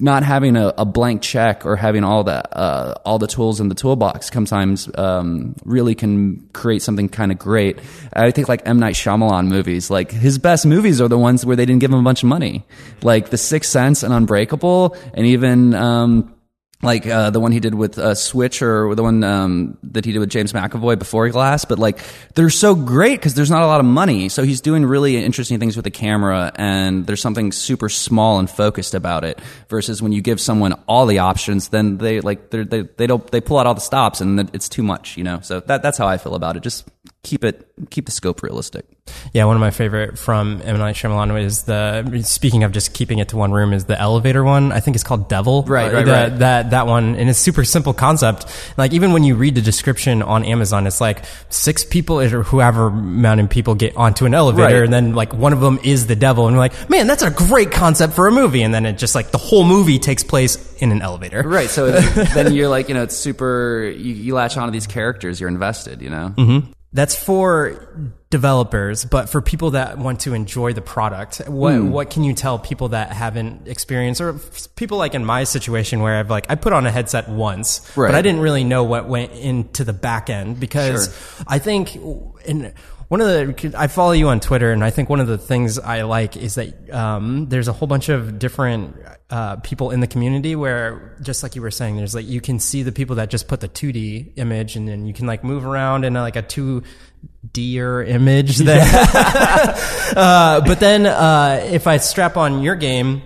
not 0.00 0.22
having 0.22 0.56
a, 0.56 0.72
a 0.78 0.84
blank 0.84 1.22
check 1.22 1.66
or 1.66 1.74
having 1.74 2.04
all 2.04 2.22
the 2.22 2.56
uh, 2.56 2.94
all 3.04 3.18
the 3.18 3.26
tools 3.26 3.58
in 3.58 3.68
the 3.68 3.74
toolbox 3.74 4.30
sometimes 4.30 4.88
um, 4.96 5.56
really 5.64 5.94
can 5.94 6.48
create 6.52 6.82
something 6.82 7.08
kind 7.08 7.32
of 7.32 7.38
great. 7.38 7.78
I 8.12 8.30
think 8.30 8.48
like 8.48 8.62
M 8.64 8.78
Night 8.78 8.94
Shyamalan 8.94 9.48
movies, 9.48 9.90
like 9.90 10.12
his 10.12 10.38
best 10.38 10.66
movies 10.66 11.00
are 11.00 11.08
the 11.08 11.18
ones 11.18 11.44
where 11.44 11.56
they 11.56 11.66
didn't 11.66 11.80
give 11.80 11.90
him 11.90 11.98
a 11.98 12.02
bunch 12.02 12.22
of 12.22 12.28
money, 12.28 12.64
like 13.02 13.30
The 13.30 13.38
Sixth 13.38 13.70
Sense 13.70 14.02
and 14.02 14.14
Unbreakable, 14.14 14.96
and 15.14 15.26
even. 15.26 15.74
Um, 15.74 16.34
like 16.82 17.06
uh, 17.06 17.28
the 17.30 17.40
one 17.40 17.52
he 17.52 17.60
did 17.60 17.74
with 17.74 17.98
uh, 17.98 18.14
Switch 18.14 18.62
or 18.62 18.94
the 18.94 19.02
one 19.02 19.22
um, 19.22 19.76
that 19.82 20.04
he 20.04 20.12
did 20.12 20.18
with 20.18 20.30
James 20.30 20.52
McAvoy 20.52 20.98
before 20.98 21.28
Glass, 21.28 21.66
but 21.66 21.78
like 21.78 21.98
they're 22.34 22.48
so 22.48 22.74
great 22.74 23.16
because 23.16 23.34
there's 23.34 23.50
not 23.50 23.62
a 23.62 23.66
lot 23.66 23.80
of 23.80 23.86
money. 23.86 24.30
So 24.30 24.42
he's 24.42 24.62
doing 24.62 24.86
really 24.86 25.22
interesting 25.22 25.58
things 25.60 25.76
with 25.76 25.84
the 25.84 25.90
camera, 25.90 26.52
and 26.54 27.06
there's 27.06 27.20
something 27.20 27.52
super 27.52 27.90
small 27.90 28.38
and 28.38 28.48
focused 28.48 28.94
about 28.94 29.24
it. 29.24 29.40
Versus 29.68 30.00
when 30.00 30.12
you 30.12 30.22
give 30.22 30.40
someone 30.40 30.72
all 30.86 31.04
the 31.04 31.18
options, 31.18 31.68
then 31.68 31.98
they 31.98 32.20
like 32.20 32.50
they 32.50 32.64
they 32.64 33.06
don't 33.06 33.30
they 33.30 33.42
pull 33.42 33.58
out 33.58 33.66
all 33.66 33.74
the 33.74 33.80
stops, 33.80 34.22
and 34.22 34.50
it's 34.54 34.68
too 34.68 34.82
much, 34.82 35.18
you 35.18 35.24
know. 35.24 35.40
So 35.42 35.60
that 35.60 35.82
that's 35.82 35.98
how 35.98 36.08
I 36.08 36.16
feel 36.16 36.34
about 36.34 36.56
it. 36.56 36.62
Just 36.62 36.88
keep 37.22 37.44
it 37.44 37.66
keep 37.90 38.06
the 38.06 38.12
scope 38.12 38.42
realistic. 38.42 38.86
Yeah, 39.32 39.44
one 39.44 39.56
of 39.56 39.60
my 39.60 39.70
favorite 39.70 40.18
from 40.18 40.62
M 40.64 40.78
Night 40.78 40.94
Shyamalan 40.94 41.42
is 41.42 41.64
the 41.64 42.22
speaking 42.22 42.62
of 42.64 42.70
just 42.72 42.94
keeping 42.94 43.18
it 43.18 43.28
to 43.30 43.36
one 43.36 43.50
room 43.52 43.72
is 43.72 43.84
the 43.86 44.00
elevator 44.00 44.44
one. 44.44 44.70
I 44.72 44.80
think 44.80 44.94
it's 44.94 45.02
called 45.04 45.28
Devil. 45.28 45.64
Right, 45.64 45.92
right, 45.92 46.04
that, 46.06 46.30
right. 46.30 46.38
That 46.38 46.70
that 46.70 46.86
one, 46.86 47.16
and 47.16 47.28
it's 47.28 47.38
super 47.38 47.64
simple 47.64 47.92
concept. 47.92 48.46
Like 48.78 48.92
even 48.92 49.12
when 49.12 49.24
you 49.24 49.34
read 49.34 49.54
the 49.56 49.60
description 49.62 50.22
on 50.22 50.44
Amazon, 50.44 50.86
it's 50.86 51.00
like 51.00 51.24
six 51.48 51.84
people 51.84 52.20
or 52.20 52.42
whoever 52.44 52.86
amount 52.86 53.40
of 53.40 53.50
people 53.50 53.74
get 53.74 53.96
onto 53.96 54.26
an 54.26 54.34
elevator, 54.34 54.76
Right. 54.76 54.84
and 54.84 54.92
then 54.92 55.14
like 55.14 55.34
one 55.34 55.52
of 55.52 55.60
them 55.60 55.80
is 55.82 56.06
the 56.06 56.16
devil, 56.16 56.46
and 56.46 56.56
we're 56.56 56.60
like, 56.60 56.88
man, 56.88 57.06
that's 57.06 57.22
a 57.22 57.30
great 57.30 57.72
concept 57.72 58.12
for 58.14 58.28
a 58.28 58.32
movie. 58.32 58.62
And 58.62 58.72
then 58.72 58.86
it 58.86 58.94
just 58.96 59.14
like 59.14 59.30
the 59.32 59.38
whole 59.38 59.64
movie 59.64 59.98
takes 59.98 60.22
place 60.22 60.56
in 60.76 60.92
an 60.92 61.02
elevator. 61.02 61.42
Right. 61.42 61.68
So 61.68 61.90
then 62.34 62.54
you're 62.54 62.68
like, 62.68 62.88
you 62.88 62.94
know, 62.94 63.02
it's 63.02 63.16
super. 63.16 63.92
You, 63.94 64.14
you 64.14 64.34
latch 64.34 64.56
onto 64.56 64.70
these 64.72 64.86
characters. 64.86 65.40
You're 65.40 65.48
invested. 65.50 66.00
You 66.00 66.10
know. 66.10 66.34
Mm-hmm. 66.36 66.72
That's 66.92 67.14
for 67.14 67.86
developers, 68.30 69.04
but 69.04 69.28
for 69.28 69.40
people 69.40 69.72
that 69.72 69.98
want 69.98 70.20
to 70.20 70.34
enjoy 70.34 70.72
the 70.72 70.80
product, 70.82 71.38
what 71.46 71.74
Hmm. 71.74 71.90
what 71.90 72.10
can 72.10 72.24
you 72.24 72.32
tell 72.34 72.58
people 72.58 72.88
that 72.88 73.12
haven't 73.12 73.68
experienced, 73.68 74.20
or 74.20 74.32
people 74.74 74.98
like 74.98 75.14
in 75.14 75.24
my 75.24 75.44
situation 75.44 76.00
where 76.00 76.16
I've 76.18 76.30
like 76.30 76.46
I 76.48 76.56
put 76.56 76.72
on 76.72 76.86
a 76.86 76.90
headset 76.90 77.28
once, 77.28 77.80
Right. 77.96 78.08
but 78.08 78.14
I 78.16 78.22
didn't 78.22 78.40
really 78.40 78.64
know 78.64 78.82
what 78.84 79.08
went 79.08 79.32
into 79.32 79.84
the 79.84 79.92
back 79.92 80.30
end 80.30 80.58
because 80.58 81.06
Sure. 81.06 81.44
I 81.46 81.58
think 81.60 81.96
in 82.44 82.72
one 83.10 83.20
of 83.20 83.26
the 83.26 83.74
I 83.76 83.88
follow 83.88 84.12
you 84.12 84.28
on 84.28 84.38
Twitter, 84.38 84.70
and 84.70 84.84
I 84.84 84.90
think 84.90 85.08
one 85.08 85.18
of 85.18 85.26
the 85.26 85.36
things 85.36 85.80
I 85.80 86.02
like 86.02 86.36
is 86.36 86.54
that 86.54 86.90
um, 86.94 87.48
there's 87.48 87.66
a 87.66 87.72
whole 87.72 87.88
bunch 87.88 88.08
of 88.08 88.38
different 88.38 88.96
uh, 89.30 89.56
people 89.56 89.90
in 89.90 89.98
the 89.98 90.06
community 90.06 90.54
where, 90.54 91.16
just 91.20 91.42
like 91.42 91.56
you 91.56 91.60
were 91.60 91.72
saying, 91.72 91.96
there's 91.96 92.14
like 92.14 92.28
you 92.28 92.40
can 92.40 92.60
see 92.60 92.84
the 92.84 92.92
people 92.92 93.16
that 93.16 93.28
just 93.28 93.48
put 93.48 93.58
the 93.58 93.68
2D 93.68 94.34
image, 94.38 94.76
and 94.76 94.86
then 94.86 95.06
you 95.06 95.12
can 95.12 95.26
like 95.26 95.42
move 95.42 95.66
around 95.66 96.04
in 96.04 96.14
like 96.14 96.36
a 96.36 96.42
2D 96.44 98.08
image. 98.08 98.58
That, 98.58 100.12
uh, 100.16 100.60
but 100.60 100.78
then 100.78 101.04
uh, 101.04 101.66
if 101.68 101.88
I 101.88 101.96
strap 101.96 102.36
on 102.36 102.62
your 102.62 102.76
game. 102.76 103.22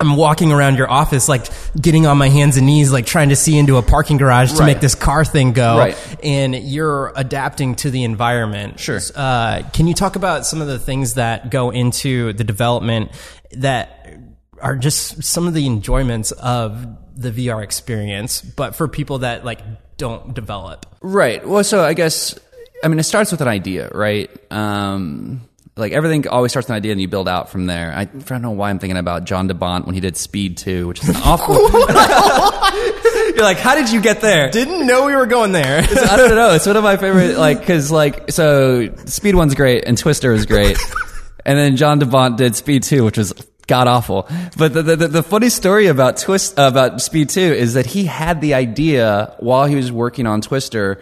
I'm 0.00 0.16
walking 0.16 0.50
around 0.50 0.78
your 0.78 0.90
office, 0.90 1.28
like 1.28 1.46
getting 1.80 2.06
on 2.06 2.16
my 2.16 2.28
hands 2.30 2.56
and 2.56 2.64
knees, 2.66 2.90
like 2.90 3.04
trying 3.04 3.28
to 3.28 3.36
see 3.36 3.58
into 3.58 3.76
a 3.76 3.82
parking 3.82 4.16
garage 4.16 4.52
to 4.52 4.60
Right. 4.60 4.66
make 4.66 4.80
this 4.80 4.94
car 4.94 5.24
thing 5.26 5.52
go. 5.52 5.76
Right. 5.78 6.16
And 6.24 6.54
you're 6.54 7.12
adapting 7.16 7.74
to 7.76 7.90
the 7.90 8.04
environment. 8.04 8.80
Sure. 8.80 8.98
Uh, 9.14 9.62
can 9.74 9.86
you 9.86 9.92
talk 9.94 10.16
about 10.16 10.46
some 10.46 10.62
of 10.62 10.68
the 10.68 10.78
things 10.78 11.14
that 11.14 11.50
go 11.50 11.68
into 11.70 12.32
the 12.32 12.44
development 12.44 13.10
that 13.52 14.16
are 14.62 14.76
just 14.76 15.22
some 15.22 15.46
of 15.46 15.54
the 15.54 15.66
enjoyments 15.66 16.32
of 16.32 16.86
the 17.16 17.30
VR 17.30 17.62
experience, 17.62 18.40
but 18.40 18.74
for 18.74 18.88
people 18.88 19.18
that 19.18 19.44
like 19.44 19.60
don't 19.98 20.32
develop? 20.32 20.86
Right. 21.02 21.46
Well, 21.46 21.62
so 21.62 21.84
I 21.84 21.92
guess 21.92 22.38
I 22.82 22.88
mean 22.88 22.98
it 22.98 23.02
starts 23.04 23.30
with 23.32 23.42
an 23.42 23.48
idea, 23.48 23.90
right? 23.92 24.30
Um, 24.50 25.42
like 25.80 25.92
everything 25.92 26.28
always 26.28 26.52
starts 26.52 26.66
with 26.66 26.70
an 26.70 26.76
idea, 26.76 26.92
and 26.92 27.00
you 27.00 27.08
build 27.08 27.28
out 27.28 27.50
from 27.50 27.66
there. 27.66 27.92
I, 27.92 28.02
I 28.02 28.04
don't 28.04 28.42
know 28.42 28.52
why 28.52 28.70
I'm 28.70 28.78
thinking 28.78 28.96
about 28.96 29.24
John 29.24 29.46
de 29.46 29.54
Bont 29.54 29.86
when 29.86 29.94
he 29.94 30.00
did 30.00 30.16
Speed 30.16 30.58
Two, 30.58 30.86
which 30.86 31.02
is 31.02 31.08
an 31.08 31.16
awful. 31.16 31.54
You're 33.34 33.44
like, 33.44 33.58
how 33.58 33.74
did 33.74 33.90
you 33.90 34.00
get 34.00 34.20
there? 34.20 34.50
Didn't 34.50 34.86
know 34.86 35.06
we 35.06 35.14
were 35.14 35.26
going 35.26 35.52
there. 35.52 35.78
I 35.90 36.16
don't 36.16 36.34
know. 36.34 36.54
It's 36.54 36.66
one 36.66 36.76
of 36.76 36.84
my 36.84 36.96
favorite, 36.96 37.38
like, 37.38 37.60
because 37.60 37.90
like, 37.90 38.30
so 38.30 38.94
Speed 39.06 39.34
One's 39.34 39.54
great 39.54 39.84
and 39.84 39.96
Twister 39.96 40.32
is 40.32 40.46
great, 40.46 40.78
and 41.44 41.58
then 41.58 41.76
John 41.76 41.98
de 41.98 42.06
Bont 42.06 42.36
did 42.36 42.54
Speed 42.56 42.82
Two, 42.82 43.04
which 43.04 43.18
was 43.18 43.32
god 43.66 43.86
awful. 43.86 44.28
But 44.56 44.74
the, 44.74 44.82
the 44.82 45.08
the 45.08 45.22
funny 45.22 45.48
story 45.48 45.86
about 45.86 46.18
Twist 46.18 46.54
about 46.56 47.00
Speed 47.00 47.30
Two 47.30 47.40
is 47.40 47.74
that 47.74 47.86
he 47.86 48.04
had 48.04 48.40
the 48.40 48.54
idea 48.54 49.34
while 49.38 49.66
he 49.66 49.76
was 49.76 49.92
working 49.92 50.26
on 50.26 50.40
Twister. 50.40 51.00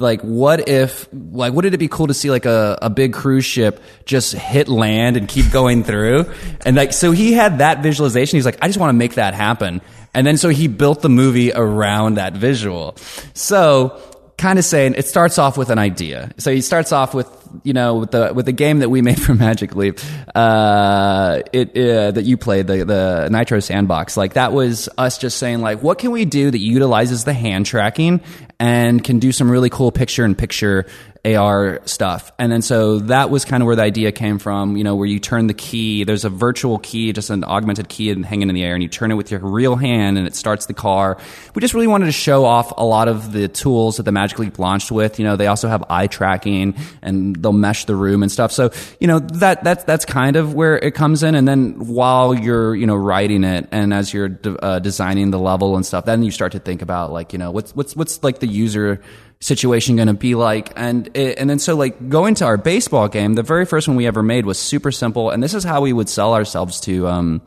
Like, 0.00 0.20
what 0.22 0.68
if, 0.68 1.08
like, 1.12 1.52
wouldn't 1.52 1.74
it 1.74 1.78
be 1.78 1.88
cool 1.88 2.06
to 2.06 2.14
see 2.14 2.30
like 2.30 2.46
a, 2.46 2.78
a 2.82 2.90
big 2.90 3.12
cruise 3.12 3.44
ship 3.44 3.82
just 4.04 4.32
hit 4.32 4.68
land 4.68 5.16
and 5.16 5.28
keep 5.28 5.50
going 5.50 5.84
through? 5.84 6.30
And 6.64 6.76
like, 6.76 6.92
so 6.92 7.12
he 7.12 7.32
had 7.32 7.58
that 7.58 7.82
visualization. 7.82 8.36
He's 8.36 8.46
like, 8.46 8.58
I 8.62 8.66
just 8.66 8.78
want 8.78 8.90
to 8.90 8.98
make 8.98 9.14
that 9.14 9.34
happen. 9.34 9.80
And 10.14 10.26
then 10.26 10.36
so 10.36 10.48
he 10.48 10.68
built 10.68 11.02
the 11.02 11.08
movie 11.08 11.52
around 11.52 12.14
that 12.14 12.32
visual. 12.34 12.96
So 13.34 14.00
kind 14.40 14.58
of 14.58 14.64
saying 14.64 14.94
it 14.96 15.06
starts 15.06 15.38
off 15.38 15.56
with 15.58 15.70
an 15.70 15.78
idea. 15.78 16.32
So 16.38 16.52
he 16.52 16.62
starts 16.62 16.92
off 16.92 17.14
with 17.14 17.28
you 17.62 17.72
know 17.72 17.96
with 17.96 18.10
the 18.10 18.32
with 18.34 18.46
the 18.46 18.52
game 18.52 18.78
that 18.78 18.88
we 18.88 19.02
made 19.02 19.20
for 19.20 19.34
Magic 19.34 19.76
Leap, 19.76 20.00
uh, 20.34 21.42
it 21.52 21.76
uh, 21.76 22.10
that 22.12 22.24
you 22.24 22.36
played 22.36 22.66
the 22.66 22.84
the 22.84 23.28
Nitro 23.30 23.60
Sandbox. 23.60 24.16
Like 24.16 24.34
that 24.34 24.52
was 24.52 24.88
us 24.98 25.18
just 25.18 25.38
saying 25.38 25.60
like 25.60 25.82
what 25.82 25.98
can 25.98 26.10
we 26.10 26.24
do 26.24 26.50
that 26.50 26.58
utilizes 26.58 27.24
the 27.24 27.34
hand 27.34 27.66
tracking 27.66 28.20
and 28.60 29.02
can 29.02 29.18
do 29.18 29.32
some 29.32 29.50
really 29.50 29.70
cool 29.70 29.90
picture 29.90 30.24
in 30.24 30.34
picture 30.34 30.86
AR 31.24 31.80
stuff. 31.84 32.32
And 32.38 32.50
then 32.50 32.62
so 32.62 33.00
that 33.00 33.28
was 33.28 33.44
kind 33.44 33.62
of 33.62 33.66
where 33.66 33.76
the 33.76 33.82
idea 33.82 34.10
came 34.10 34.38
from, 34.38 34.76
you 34.76 34.84
know, 34.84 34.96
where 34.96 35.06
you 35.06 35.18
turn 35.18 35.48
the 35.48 35.54
key, 35.54 36.04
there's 36.04 36.24
a 36.24 36.30
virtual 36.30 36.78
key, 36.78 37.12
just 37.12 37.28
an 37.28 37.44
augmented 37.44 37.88
key 37.88 38.10
and 38.10 38.24
hanging 38.24 38.48
in 38.48 38.54
the 38.54 38.62
air 38.62 38.74
and 38.74 38.82
you 38.82 38.88
turn 38.88 39.10
it 39.10 39.16
with 39.16 39.30
your 39.30 39.40
real 39.40 39.76
hand 39.76 40.16
and 40.16 40.26
it 40.26 40.34
starts 40.34 40.66
the 40.66 40.74
car. 40.74 41.18
We 41.54 41.60
just 41.60 41.74
really 41.74 41.86
wanted 41.86 42.06
to 42.06 42.12
show 42.12 42.46
off 42.46 42.72
a 42.76 42.84
lot 42.84 43.08
of 43.08 43.32
the 43.32 43.48
tools 43.48 43.98
that 43.98 44.04
the 44.04 44.12
Magic 44.12 44.38
Leap 44.38 44.58
launched 44.58 44.90
with. 44.90 45.18
You 45.18 45.26
know, 45.26 45.36
they 45.36 45.46
also 45.46 45.68
have 45.68 45.84
eye 45.90 46.06
tracking 46.06 46.74
and 47.02 47.36
they'll 47.36 47.52
mesh 47.52 47.84
the 47.84 47.96
room 47.96 48.22
and 48.22 48.32
stuff. 48.32 48.50
So, 48.50 48.70
you 48.98 49.06
know, 49.06 49.18
that, 49.18 49.62
that's, 49.62 49.84
that's 49.84 50.06
kind 50.06 50.36
of 50.36 50.54
where 50.54 50.78
it 50.78 50.94
comes 50.94 51.22
in. 51.22 51.34
And 51.34 51.46
then 51.46 51.86
while 51.86 52.34
you're, 52.34 52.74
you 52.74 52.86
know, 52.86 52.96
writing 52.96 53.44
it 53.44 53.68
and 53.72 53.92
as 53.92 54.14
you're 54.14 54.28
de- 54.28 54.64
uh, 54.64 54.78
designing 54.78 55.30
the 55.30 55.38
level 55.38 55.76
and 55.76 55.84
stuff, 55.84 56.06
then 56.06 56.22
you 56.22 56.30
start 56.30 56.52
to 56.52 56.60
think 56.60 56.80
about 56.80 57.12
like, 57.12 57.34
you 57.34 57.38
know, 57.38 57.50
what's, 57.50 57.76
what's, 57.76 57.94
what's 57.94 58.22
like 58.22 58.38
the 58.38 58.46
user 58.46 59.02
situation 59.40 59.96
going 59.96 60.08
to 60.08 60.14
be 60.14 60.34
like 60.34 60.70
and 60.76 61.08
it, 61.16 61.38
and 61.38 61.48
then 61.48 61.58
so 61.58 61.74
like 61.74 62.10
going 62.10 62.34
to 62.34 62.44
our 62.44 62.58
baseball 62.58 63.08
game 63.08 63.34
the 63.34 63.42
very 63.42 63.64
first 63.64 63.88
one 63.88 63.96
we 63.96 64.06
ever 64.06 64.22
made 64.22 64.44
was 64.44 64.58
super 64.58 64.92
simple 64.92 65.30
and 65.30 65.42
this 65.42 65.54
is 65.54 65.64
how 65.64 65.80
we 65.80 65.94
would 65.94 66.10
sell 66.10 66.34
ourselves 66.34 66.78
to 66.78 67.08
um 67.08 67.40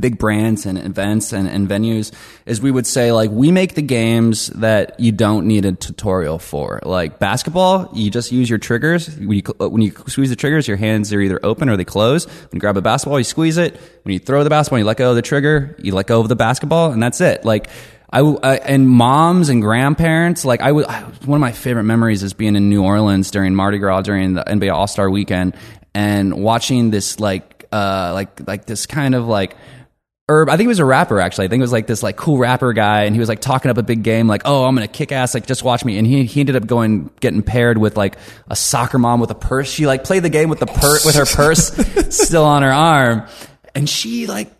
big 0.00 0.18
brands 0.18 0.66
and 0.66 0.78
events 0.78 1.32
and, 1.32 1.48
and 1.48 1.68
venues 1.68 2.12
is 2.44 2.60
we 2.60 2.70
would 2.70 2.86
say 2.86 3.12
like 3.12 3.30
we 3.30 3.50
make 3.50 3.74
the 3.74 3.82
games 3.82 4.48
that 4.48 4.98
you 4.98 5.12
don't 5.12 5.46
need 5.46 5.64
a 5.64 5.72
tutorial 5.72 6.38
for. 6.38 6.80
Like 6.84 7.18
basketball 7.18 7.90
you 7.92 8.10
just 8.10 8.32
use 8.32 8.50
your 8.50 8.58
triggers 8.58 9.08
when 9.16 9.32
you, 9.32 9.42
when 9.58 9.82
you 9.82 9.92
squeeze 10.06 10.30
the 10.30 10.36
triggers 10.36 10.66
your 10.66 10.76
hands 10.76 11.12
are 11.12 11.20
either 11.20 11.40
open 11.42 11.68
or 11.68 11.76
they 11.76 11.84
close. 11.84 12.26
When 12.26 12.50
you 12.54 12.60
grab 12.60 12.76
a 12.76 12.82
basketball 12.82 13.18
you 13.18 13.24
squeeze 13.24 13.58
it. 13.58 13.80
When 14.02 14.12
you 14.12 14.18
throw 14.18 14.44
the 14.44 14.50
basketball 14.50 14.80
you 14.80 14.84
let 14.84 14.96
go 14.96 15.10
of 15.10 15.16
the 15.16 15.22
trigger 15.22 15.76
you 15.78 15.94
let 15.94 16.06
go 16.06 16.20
of 16.20 16.28
the 16.28 16.36
basketball 16.36 16.90
and 16.90 17.02
that's 17.02 17.20
it. 17.20 17.44
Like 17.44 17.68
I, 18.10 18.18
w- 18.18 18.38
I- 18.42 18.56
and 18.56 18.88
moms 18.88 19.48
and 19.48 19.60
grandparents 19.62 20.44
like 20.44 20.60
I 20.60 20.72
was 20.72 20.86
one 21.24 21.36
of 21.36 21.40
my 21.40 21.52
favorite 21.52 21.84
memories 21.84 22.22
is 22.22 22.32
being 22.34 22.56
in 22.56 22.68
New 22.68 22.82
Orleans 22.84 23.30
during 23.30 23.54
Mardi 23.54 23.78
Gras 23.78 24.02
during 24.02 24.34
the 24.34 24.44
NBA 24.44 24.72
All 24.72 24.86
Star 24.86 25.10
Weekend 25.10 25.54
and 25.94 26.34
watching 26.42 26.90
this 26.90 27.18
like 27.20 27.66
uh 27.72 28.12
like 28.14 28.46
like 28.46 28.64
this 28.66 28.86
kind 28.86 29.14
of 29.14 29.26
like 29.26 29.56
Herb, 30.28 30.48
I 30.48 30.56
think 30.56 30.64
it 30.66 30.68
was 30.68 30.80
a 30.80 30.84
rapper 30.84 31.20
actually. 31.20 31.44
I 31.44 31.48
think 31.48 31.60
it 31.60 31.62
was 31.62 31.70
like 31.72 31.86
this 31.86 32.02
like 32.02 32.16
cool 32.16 32.36
rapper 32.38 32.72
guy, 32.72 33.04
and 33.04 33.14
he 33.14 33.20
was 33.20 33.28
like 33.28 33.40
talking 33.40 33.70
up 33.70 33.78
a 33.78 33.82
big 33.84 34.02
game, 34.02 34.26
like, 34.26 34.42
"Oh, 34.44 34.64
I'm 34.64 34.74
gonna 34.74 34.88
kick 34.88 35.12
ass, 35.12 35.34
like 35.34 35.46
just 35.46 35.62
watch 35.62 35.84
me." 35.84 35.98
And 35.98 36.06
he 36.06 36.24
he 36.24 36.40
ended 36.40 36.56
up 36.56 36.66
going 36.66 37.10
getting 37.20 37.42
paired 37.44 37.78
with 37.78 37.96
like 37.96 38.16
a 38.50 38.56
soccer 38.56 38.98
mom 38.98 39.20
with 39.20 39.30
a 39.30 39.36
purse. 39.36 39.70
She 39.70 39.86
like 39.86 40.02
played 40.02 40.24
the 40.24 40.28
game 40.28 40.48
with 40.48 40.58
the 40.58 40.66
per 40.66 40.94
with 41.04 41.14
her 41.14 41.26
purse 41.26 41.66
still 42.16 42.42
on 42.44 42.62
her 42.62 42.72
arm, 42.72 43.28
and 43.76 43.88
she 43.88 44.26
like 44.26 44.50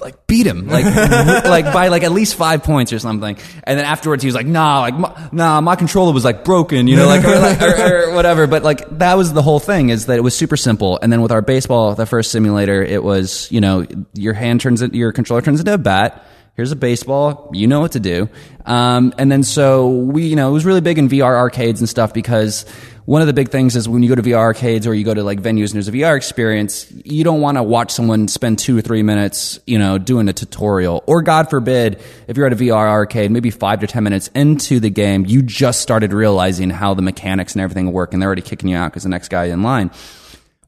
like 0.00 0.26
beat 0.26 0.46
him 0.46 0.66
like 0.66 0.84
like 1.44 1.72
by 1.72 1.88
like 1.88 2.02
at 2.02 2.12
least 2.12 2.34
five 2.34 2.62
points 2.62 2.92
or 2.92 2.98
something. 2.98 3.36
And 3.64 3.78
then 3.78 3.84
afterwards 3.84 4.22
he 4.22 4.26
was 4.26 4.34
like, 4.34 4.46
"Nah, 4.46 4.80
like 4.80 4.94
my, 4.94 5.28
nah, 5.32 5.60
my 5.60 5.76
controller 5.76 6.12
was 6.12 6.24
like 6.24 6.44
broken, 6.44 6.86
you 6.86 6.96
know, 6.96 7.06
like 7.06 7.24
or, 7.24 7.38
like, 7.38 7.60
or, 7.60 8.10
or 8.10 8.14
whatever." 8.14 8.46
But 8.46 8.62
like 8.62 8.98
that 8.98 9.16
was 9.16 9.32
the 9.32 9.42
whole 9.42 9.60
thing 9.60 9.90
is 9.90 10.06
that 10.06 10.16
it 10.16 10.22
was 10.22 10.36
super 10.36 10.56
simple. 10.56 10.98
And 11.02 11.12
then 11.12 11.22
with 11.22 11.32
our 11.32 11.42
baseball, 11.42 11.94
the 11.94 12.06
first 12.06 12.30
simulator, 12.30 12.82
it 12.82 13.02
was 13.02 13.50
you 13.50 13.60
know 13.60 13.86
your 14.14 14.34
hand 14.34 14.60
turns 14.60 14.82
it, 14.82 14.94
your 14.94 15.12
controller 15.12 15.42
turns 15.42 15.60
into 15.60 15.74
a 15.74 15.78
bat. 15.78 16.26
Here's 16.54 16.72
a 16.72 16.76
baseball. 16.76 17.50
You 17.54 17.68
know 17.68 17.80
what 17.80 17.92
to 17.92 18.00
do. 18.00 18.28
Um, 18.66 19.14
and 19.16 19.32
then 19.32 19.42
so 19.42 19.88
we, 19.88 20.26
you 20.26 20.36
know, 20.36 20.50
it 20.50 20.52
was 20.52 20.66
really 20.66 20.82
big 20.82 20.98
in 20.98 21.08
VR 21.08 21.36
arcades 21.36 21.80
and 21.80 21.88
stuff 21.88 22.12
because 22.12 22.66
one 23.10 23.22
of 23.22 23.26
the 23.26 23.32
big 23.32 23.48
things 23.48 23.74
is 23.74 23.88
when 23.88 24.04
you 24.04 24.08
go 24.08 24.14
to 24.14 24.22
VR 24.22 24.36
arcades 24.36 24.86
or 24.86 24.94
you 24.94 25.04
go 25.04 25.12
to 25.12 25.24
like 25.24 25.42
venues 25.42 25.70
and 25.70 25.74
there's 25.74 25.88
a 25.88 25.90
VR 25.90 26.16
experience, 26.16 26.86
you 26.92 27.24
don't 27.24 27.40
want 27.40 27.56
to 27.56 27.62
watch 27.64 27.90
someone 27.90 28.28
spend 28.28 28.60
two 28.60 28.78
or 28.78 28.82
three 28.82 29.02
minutes, 29.02 29.58
you 29.66 29.80
know, 29.80 29.98
doing 29.98 30.28
a 30.28 30.32
tutorial. 30.32 31.02
Or 31.08 31.20
God 31.20 31.50
forbid, 31.50 32.00
if 32.28 32.36
you're 32.36 32.46
at 32.46 32.52
a 32.52 32.56
VR 32.56 32.86
arcade, 32.86 33.32
maybe 33.32 33.50
five 33.50 33.80
to 33.80 33.88
10 33.88 34.04
minutes 34.04 34.28
into 34.28 34.78
the 34.78 34.90
game, 34.90 35.26
you 35.26 35.42
just 35.42 35.80
started 35.80 36.12
realizing 36.12 36.70
how 36.70 36.94
the 36.94 37.02
mechanics 37.02 37.54
and 37.54 37.62
everything 37.62 37.90
work 37.90 38.12
and 38.12 38.22
they're 38.22 38.28
already 38.28 38.42
kicking 38.42 38.68
you 38.68 38.76
out 38.76 38.92
because 38.92 39.02
the 39.02 39.08
next 39.08 39.26
guy 39.26 39.46
in 39.46 39.64
line 39.64 39.90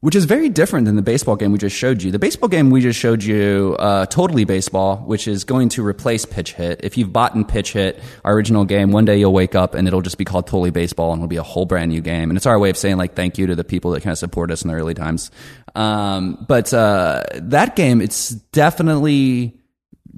which 0.03 0.15
is 0.15 0.25
very 0.25 0.49
different 0.49 0.85
than 0.85 0.97
the 0.97 1.01
baseball 1.01 1.37
game 1.37 1.53
we 1.53 1.57
just 1.57 1.77
showed 1.77 2.03
you. 2.03 2.11
The 2.11 2.19
baseball 2.19 2.49
game 2.49 2.71
we 2.71 2.81
just 2.81 2.99
showed 2.99 3.23
you, 3.23 3.77
uh, 3.79 4.05
totally 4.07 4.43
baseball, 4.43 4.97
which 4.97 5.29
is 5.29 5.45
going 5.45 5.69
to 5.69 5.87
replace 5.87 6.25
Pitch 6.25 6.51
Hit. 6.55 6.81
If 6.83 6.97
you've 6.97 7.13
bought 7.13 7.35
in 7.35 7.45
Pitch 7.45 7.71
Hit, 7.71 8.01
our 8.25 8.33
original 8.33 8.65
game, 8.65 8.91
one 8.91 9.05
day 9.05 9.17
you'll 9.17 9.31
wake 9.31 9.55
up 9.55 9.75
and 9.75 9.87
it'll 9.87 10.01
just 10.01 10.17
be 10.17 10.25
called 10.25 10.45
totally 10.45 10.71
baseball 10.71 11.13
and 11.13 11.21
it'll 11.21 11.29
be 11.29 11.37
a 11.37 11.41
whole 11.41 11.65
brand 11.65 11.89
new 11.89 12.01
game. 12.01 12.29
And 12.29 12.35
it's 12.35 12.45
our 12.45 12.59
way 12.59 12.69
of 12.69 12.75
saying 12.75 12.97
like 12.97 13.15
thank 13.15 13.37
you 13.37 13.47
to 13.47 13.55
the 13.55 13.63
people 13.63 13.91
that 13.91 14.03
kind 14.03 14.11
of 14.11 14.17
support 14.17 14.51
us 14.51 14.61
in 14.61 14.67
the 14.67 14.73
early 14.73 14.93
times. 14.93 15.31
Um, 15.73 16.45
but 16.49 16.73
uh, 16.73 17.23
that 17.35 17.77
game, 17.77 18.01
it's 18.01 18.27
definitely 18.27 19.57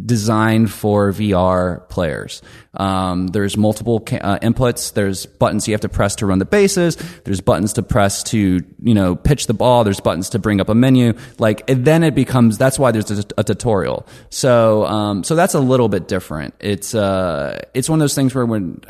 designed 0.03 0.71
for 0.71 1.11
VR 1.11 1.87
players. 1.89 2.41
Um, 2.73 3.27
there's 3.27 3.55
multiple 3.55 4.01
ca- 4.01 4.17
uh, 4.17 4.39
inputs. 4.39 4.93
There's 4.93 5.25
buttons 5.25 5.67
you 5.67 5.73
have 5.73 5.81
to 5.81 5.89
press 5.89 6.15
to 6.17 6.25
run 6.25 6.39
the 6.39 6.45
bases. 6.45 6.97
There's 7.23 7.39
buttons 7.41 7.73
to 7.73 7.83
press 7.83 8.23
to 8.23 8.61
you 8.83 8.93
know 8.93 9.15
pitch 9.15 9.47
the 9.47 9.53
ball. 9.53 9.83
There's 9.83 9.99
buttons 9.99 10.29
to 10.29 10.39
bring 10.39 10.59
up 10.59 10.69
a 10.69 10.75
menu. 10.75 11.13
Like 11.39 11.65
then 11.67 12.03
it 12.03 12.15
becomes 12.15 12.57
that's 12.57 12.77
why 12.77 12.91
there's 12.91 13.11
a, 13.11 13.23
a 13.37 13.43
tutorial. 13.43 14.05
So 14.29 14.85
um, 14.85 15.23
so 15.23 15.35
that's 15.35 15.53
a 15.53 15.59
little 15.59 15.87
bit 15.87 16.07
different. 16.07 16.53
It's 16.59 16.93
uh 16.93 17.61
it's 17.73 17.89
one 17.89 17.99
of 17.99 18.03
those 18.03 18.15
things 18.15 18.35
where 18.35 18.45
when 18.45 18.81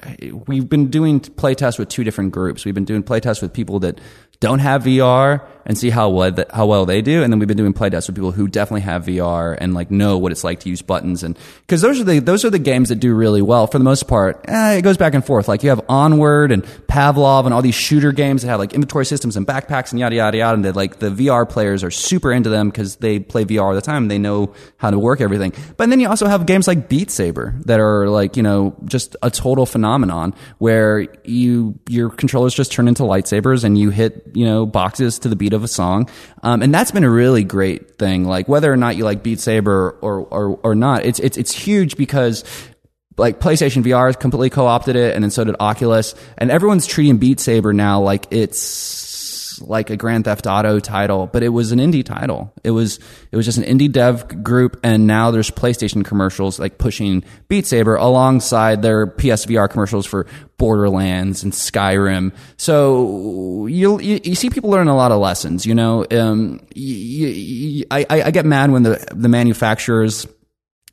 we've 0.47 0.67
been 0.67 0.87
doing 0.87 1.19
playtests 1.19 1.77
with 1.77 1.89
two 1.89 2.03
different 2.03 2.31
groups. 2.31 2.65
We've 2.65 2.73
been 2.75 2.85
doing 2.85 3.03
playtests 3.03 3.41
with 3.41 3.53
people 3.53 3.79
that 3.81 3.99
don't 4.45 4.59
have 4.59 4.83
VR 4.83 5.41
and 5.65 5.77
see 5.77 5.89
how 5.89 6.09
well, 6.09 6.31
how 6.53 6.67
well 6.67 6.85
they 6.85 7.01
do. 7.01 7.23
And 7.23 7.33
then 7.33 7.39
we've 7.39 7.47
been 7.47 7.57
doing 7.57 7.73
play 7.73 7.89
tests 7.89 8.07
with 8.07 8.15
people 8.15 8.31
who 8.31 8.47
definitely 8.47 8.81
have 8.81 9.05
VR 9.05 9.57
and 9.59 9.73
like 9.73 9.89
know 9.89 10.17
what 10.17 10.31
it's 10.31 10.43
like 10.43 10.59
to 10.61 10.69
use 10.69 10.81
buttons. 10.81 11.23
And 11.23 11.37
cause 11.67 11.81
those 11.81 11.99
are 11.99 12.03
the, 12.03 12.19
those 12.19 12.45
are 12.45 12.51
the 12.51 12.59
games 12.59 12.89
that 12.89 12.97
do 12.97 13.13
really 13.15 13.41
well 13.41 13.65
for 13.65 13.79
the 13.79 13.83
most 13.83 14.07
part. 14.07 14.45
Eh, 14.47 14.73
it 14.73 14.81
goes 14.83 14.97
back 14.97 15.15
and 15.15 15.25
forth. 15.25 15.47
Like 15.47 15.63
you 15.63 15.69
have 15.69 15.81
Onward 15.89 16.51
and 16.51 16.63
Pavlov 16.87 17.45
and 17.45 17.53
all 17.53 17.63
these 17.63 17.75
shooter 17.75 18.11
games 18.11 18.43
that 18.43 18.49
have 18.49 18.59
like 18.59 18.73
inventory 18.73 19.07
systems 19.07 19.35
and 19.37 19.47
backpacks 19.47 19.91
and 19.91 19.99
yada, 19.99 20.15
yada, 20.15 20.37
yada. 20.37 20.53
And 20.53 20.63
they 20.63 20.71
like 20.71 20.99
the 20.99 21.09
VR 21.09 21.49
players 21.49 21.83
are 21.83 21.91
super 21.91 22.31
into 22.31 22.49
them 22.49 22.69
because 22.69 22.97
they 22.97 23.19
play 23.19 23.43
VR 23.43 23.63
all 23.63 23.73
the 23.73 23.81
time. 23.81 24.07
They 24.07 24.19
know 24.19 24.53
how 24.77 24.91
to 24.91 24.99
work 24.99 25.19
everything. 25.19 25.53
But 25.77 25.89
then 25.89 25.99
you 25.99 26.07
also 26.07 26.27
have 26.27 26.45
games 26.45 26.67
like 26.67 26.87
Beat 26.87 27.09
Saber 27.09 27.55
that 27.65 27.79
are 27.79 28.07
like, 28.07 28.37
you 28.37 28.43
know, 28.43 28.75
just 28.85 29.15
a 29.23 29.31
total 29.31 29.65
phenomenon 29.65 30.35
where 30.59 31.07
you, 31.23 31.79
your 31.89 32.11
controllers 32.11 32.53
just 32.53 32.71
turn 32.71 32.87
into 32.87 33.01
lightsabers 33.01 33.63
and 33.63 33.77
you 33.79 33.89
hit, 33.89 34.34
you 34.35 34.45
know, 34.45 34.65
boxes 34.65 35.17
to 35.19 35.29
the 35.29 35.35
beat 35.35 35.53
of 35.53 35.63
a 35.63 35.67
song. 35.67 36.09
Um, 36.43 36.61
and 36.61 36.73
that's 36.73 36.91
been 36.91 37.03
a 37.03 37.09
really 37.09 37.43
great 37.43 37.97
thing. 37.97 38.25
Like 38.25 38.47
whether 38.47 38.71
or 38.71 38.77
not 38.77 38.97
you 38.97 39.05
like 39.05 39.23
Beat 39.23 39.39
Saber 39.39 39.97
or, 40.01 40.19
or, 40.19 40.59
or 40.61 40.75
not, 40.75 41.05
it's, 41.05 41.19
it's, 41.19 41.37
it's 41.37 41.51
huge 41.53 41.97
because 41.97 42.43
like 43.17 43.39
PlayStation 43.39 43.81
VR 43.83 44.07
has 44.07 44.17
completely 44.17 44.49
co-opted 44.49 44.95
it 44.95 45.15
and 45.15 45.23
then 45.23 45.31
so 45.31 45.45
did 45.45 45.55
Oculus 45.59 46.15
and 46.37 46.51
everyone's 46.51 46.85
treating 46.85 47.17
Beat 47.17 47.39
Saber 47.39 47.71
now 47.73 48.01
like 48.01 48.27
it's 48.29 49.14
like 49.61 49.89
a 49.89 49.97
Grand 49.97 50.25
Theft 50.25 50.47
Auto 50.47 50.79
title, 50.79 51.27
but 51.27 51.43
it 51.43 51.49
was 51.49 51.71
an 51.71 51.79
indie 51.79 52.03
title. 52.03 52.53
It 52.63 52.71
was 52.71 52.99
it 53.31 53.35
was 53.35 53.45
just 53.45 53.57
an 53.57 53.63
indie 53.63 53.91
dev 53.91 54.43
group, 54.43 54.79
and 54.83 55.07
now 55.07 55.31
there's 55.31 55.51
PlayStation 55.51 56.03
commercials 56.03 56.59
like 56.59 56.77
pushing 56.77 57.23
Beat 57.47 57.65
Saber 57.65 57.95
alongside 57.95 58.81
their 58.81 59.07
PSVR 59.07 59.69
commercials 59.69 60.05
for 60.05 60.25
Borderlands 60.57 61.43
and 61.43 61.51
Skyrim. 61.51 62.33
So 62.57 63.67
you 63.67 63.99
you 63.99 64.35
see 64.35 64.49
people 64.49 64.69
learn 64.69 64.87
a 64.87 64.95
lot 64.95 65.11
of 65.11 65.19
lessons. 65.19 65.65
You 65.65 65.75
know, 65.75 66.05
um, 66.11 66.65
you, 66.73 67.27
you, 67.27 67.85
I 67.91 68.05
I 68.09 68.31
get 68.31 68.45
mad 68.45 68.71
when 68.71 68.83
the 68.83 69.05
the 69.11 69.29
manufacturers 69.29 70.25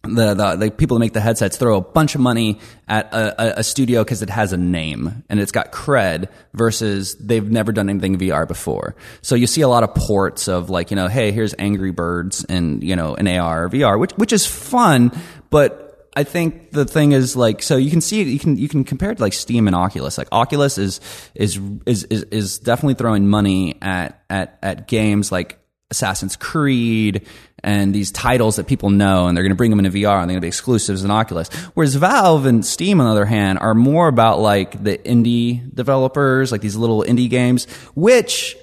the, 0.02 0.34
the, 0.34 0.56
the 0.56 0.70
people 0.70 0.96
that 0.96 1.00
make 1.00 1.12
the 1.12 1.20
headsets 1.20 1.56
throw 1.56 1.76
a 1.76 1.80
bunch 1.80 2.14
of 2.14 2.20
money 2.20 2.58
at 2.88 3.12
a, 3.14 3.60
a 3.60 3.62
studio 3.62 4.02
because 4.02 4.20
it 4.20 4.30
has 4.30 4.52
a 4.52 4.56
name 4.56 5.24
and 5.28 5.38
it's 5.38 5.52
got 5.52 5.70
cred 5.70 6.28
versus 6.54 7.14
they've 7.16 7.48
never 7.48 7.70
done 7.70 7.88
anything 7.88 8.18
VR 8.18 8.46
before. 8.48 8.96
So 9.22 9.36
you 9.36 9.46
see 9.46 9.60
a 9.60 9.68
lot 9.68 9.84
of 9.84 9.94
ports 9.94 10.48
of 10.48 10.70
like, 10.70 10.90
you 10.90 10.96
know, 10.96 11.06
hey, 11.06 11.30
here's 11.30 11.54
Angry 11.56 11.92
Birds 11.92 12.44
and, 12.44 12.82
you 12.82 12.96
know, 12.96 13.14
an 13.14 13.28
AR 13.28 13.64
or 13.64 13.70
VR, 13.70 13.98
which, 13.98 14.12
which 14.12 14.32
is 14.32 14.44
fun, 14.44 15.12
but 15.50 16.10
I 16.14 16.24
think 16.24 16.72
the 16.72 16.84
thing 16.84 17.12
is 17.12 17.36
like 17.36 17.62
so 17.62 17.76
you 17.76 17.90
can 17.90 18.02
see 18.02 18.22
you 18.22 18.38
can 18.38 18.58
you 18.58 18.68
can 18.68 18.84
compare 18.84 19.12
it 19.12 19.16
to 19.16 19.22
like 19.22 19.32
Steam 19.32 19.66
and 19.66 19.74
Oculus. 19.74 20.18
Like 20.18 20.28
Oculus 20.30 20.76
is 20.76 21.00
is 21.34 21.58
is 21.86 22.04
is, 22.04 22.24
is 22.24 22.58
definitely 22.58 22.94
throwing 22.94 23.28
money 23.28 23.78
at 23.80 24.22
at 24.28 24.58
at 24.62 24.88
games 24.88 25.32
like 25.32 25.58
Assassin's 25.90 26.36
Creed 26.36 27.26
and 27.62 27.94
these 27.94 28.10
titles 28.10 28.56
that 28.56 28.66
people 28.66 28.90
know, 28.90 29.26
and 29.26 29.36
they're 29.36 29.44
going 29.44 29.52
to 29.52 29.56
bring 29.56 29.70
them 29.70 29.78
into 29.78 29.90
VR 29.90 30.20
and 30.20 30.28
they're 30.28 30.34
going 30.34 30.36
to 30.36 30.40
be 30.40 30.48
exclusives 30.48 31.04
in 31.04 31.10
Oculus. 31.10 31.48
Whereas 31.74 31.94
Valve 31.94 32.46
and 32.46 32.64
Steam, 32.64 33.00
on 33.00 33.06
the 33.06 33.12
other 33.12 33.24
hand, 33.24 33.58
are 33.58 33.74
more 33.74 34.08
about 34.08 34.40
like 34.40 34.82
the 34.82 34.98
indie 34.98 35.72
developers, 35.74 36.50
like 36.50 36.60
these 36.60 36.76
little 36.76 37.02
indie 37.02 37.30
games, 37.30 37.66
which, 37.94 38.56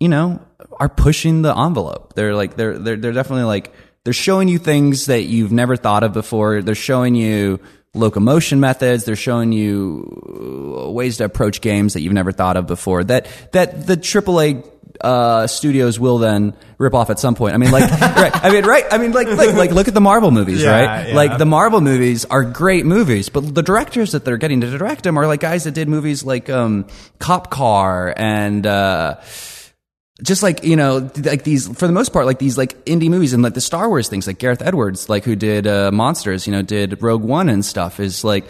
you 0.00 0.08
know, 0.08 0.40
are 0.78 0.88
pushing 0.88 1.42
the 1.42 1.56
envelope. 1.56 2.14
They're 2.14 2.34
like, 2.34 2.56
they're, 2.56 2.78
they're, 2.78 2.96
they're 2.96 3.12
definitely 3.12 3.44
like, 3.44 3.72
they're 4.04 4.12
showing 4.12 4.48
you 4.48 4.58
things 4.58 5.06
that 5.06 5.22
you've 5.22 5.52
never 5.52 5.76
thought 5.76 6.04
of 6.04 6.12
before. 6.12 6.62
They're 6.62 6.74
showing 6.74 7.14
you 7.14 7.60
locomotion 7.96 8.60
methods. 8.60 9.04
They're 9.04 9.16
showing 9.16 9.52
you 9.52 10.84
uh, 10.86 10.90
ways 10.90 11.16
to 11.16 11.24
approach 11.24 11.60
games 11.60 11.94
that 11.94 12.02
you've 12.02 12.12
never 12.12 12.30
thought 12.30 12.56
of 12.56 12.66
before. 12.66 13.02
That 13.02 13.26
that 13.52 13.86
the 13.86 13.96
AAA 13.96 14.75
uh, 15.00 15.46
studios 15.46 15.98
will 15.98 16.18
then 16.18 16.54
rip 16.78 16.94
off 16.94 17.10
at 17.10 17.18
some 17.18 17.34
point. 17.34 17.54
I 17.54 17.58
mean, 17.58 17.70
like, 17.70 17.90
right? 18.00 18.44
I 18.44 18.50
mean, 18.50 18.64
right? 18.64 18.84
I 18.90 18.98
mean, 18.98 19.12
like, 19.12 19.28
like, 19.28 19.54
like, 19.54 19.70
look 19.70 19.88
at 19.88 19.94
the 19.94 20.00
Marvel 20.00 20.30
movies, 20.30 20.62
Yeah, 20.62 20.70
right? 20.70 21.08
yeah. 21.08 21.14
Like, 21.14 21.38
the 21.38 21.46
Marvel 21.46 21.80
movies 21.80 22.24
are 22.24 22.44
great 22.44 22.86
movies, 22.86 23.28
but 23.28 23.54
the 23.54 23.62
directors 23.62 24.12
that 24.12 24.24
they're 24.24 24.36
getting 24.36 24.60
to 24.62 24.78
direct 24.78 25.02
them 25.04 25.18
are 25.18 25.26
like 25.26 25.40
guys 25.40 25.64
that 25.64 25.72
did 25.72 25.88
movies 25.88 26.24
like 26.24 26.48
um, 26.50 26.86
Cop 27.18 27.50
Car 27.50 28.12
and. 28.16 28.66
Uh, 28.66 29.16
just 30.22 30.42
like 30.42 30.64
you 30.64 30.76
know 30.76 31.10
like 31.24 31.44
these 31.44 31.68
for 31.76 31.86
the 31.86 31.92
most 31.92 32.10
part 32.10 32.24
like 32.24 32.38
these 32.38 32.56
like 32.56 32.82
indie 32.86 33.10
movies 33.10 33.34
and 33.34 33.42
like 33.42 33.52
the 33.52 33.60
star 33.60 33.86
wars 33.86 34.08
things 34.08 34.26
like 34.26 34.38
gareth 34.38 34.62
edwards 34.62 35.10
like 35.10 35.24
who 35.24 35.36
did 35.36 35.66
uh, 35.66 35.90
monsters 35.92 36.46
you 36.46 36.52
know 36.54 36.62
did 36.62 37.02
rogue 37.02 37.22
one 37.22 37.50
and 37.50 37.62
stuff 37.62 38.00
is 38.00 38.24
like 38.24 38.46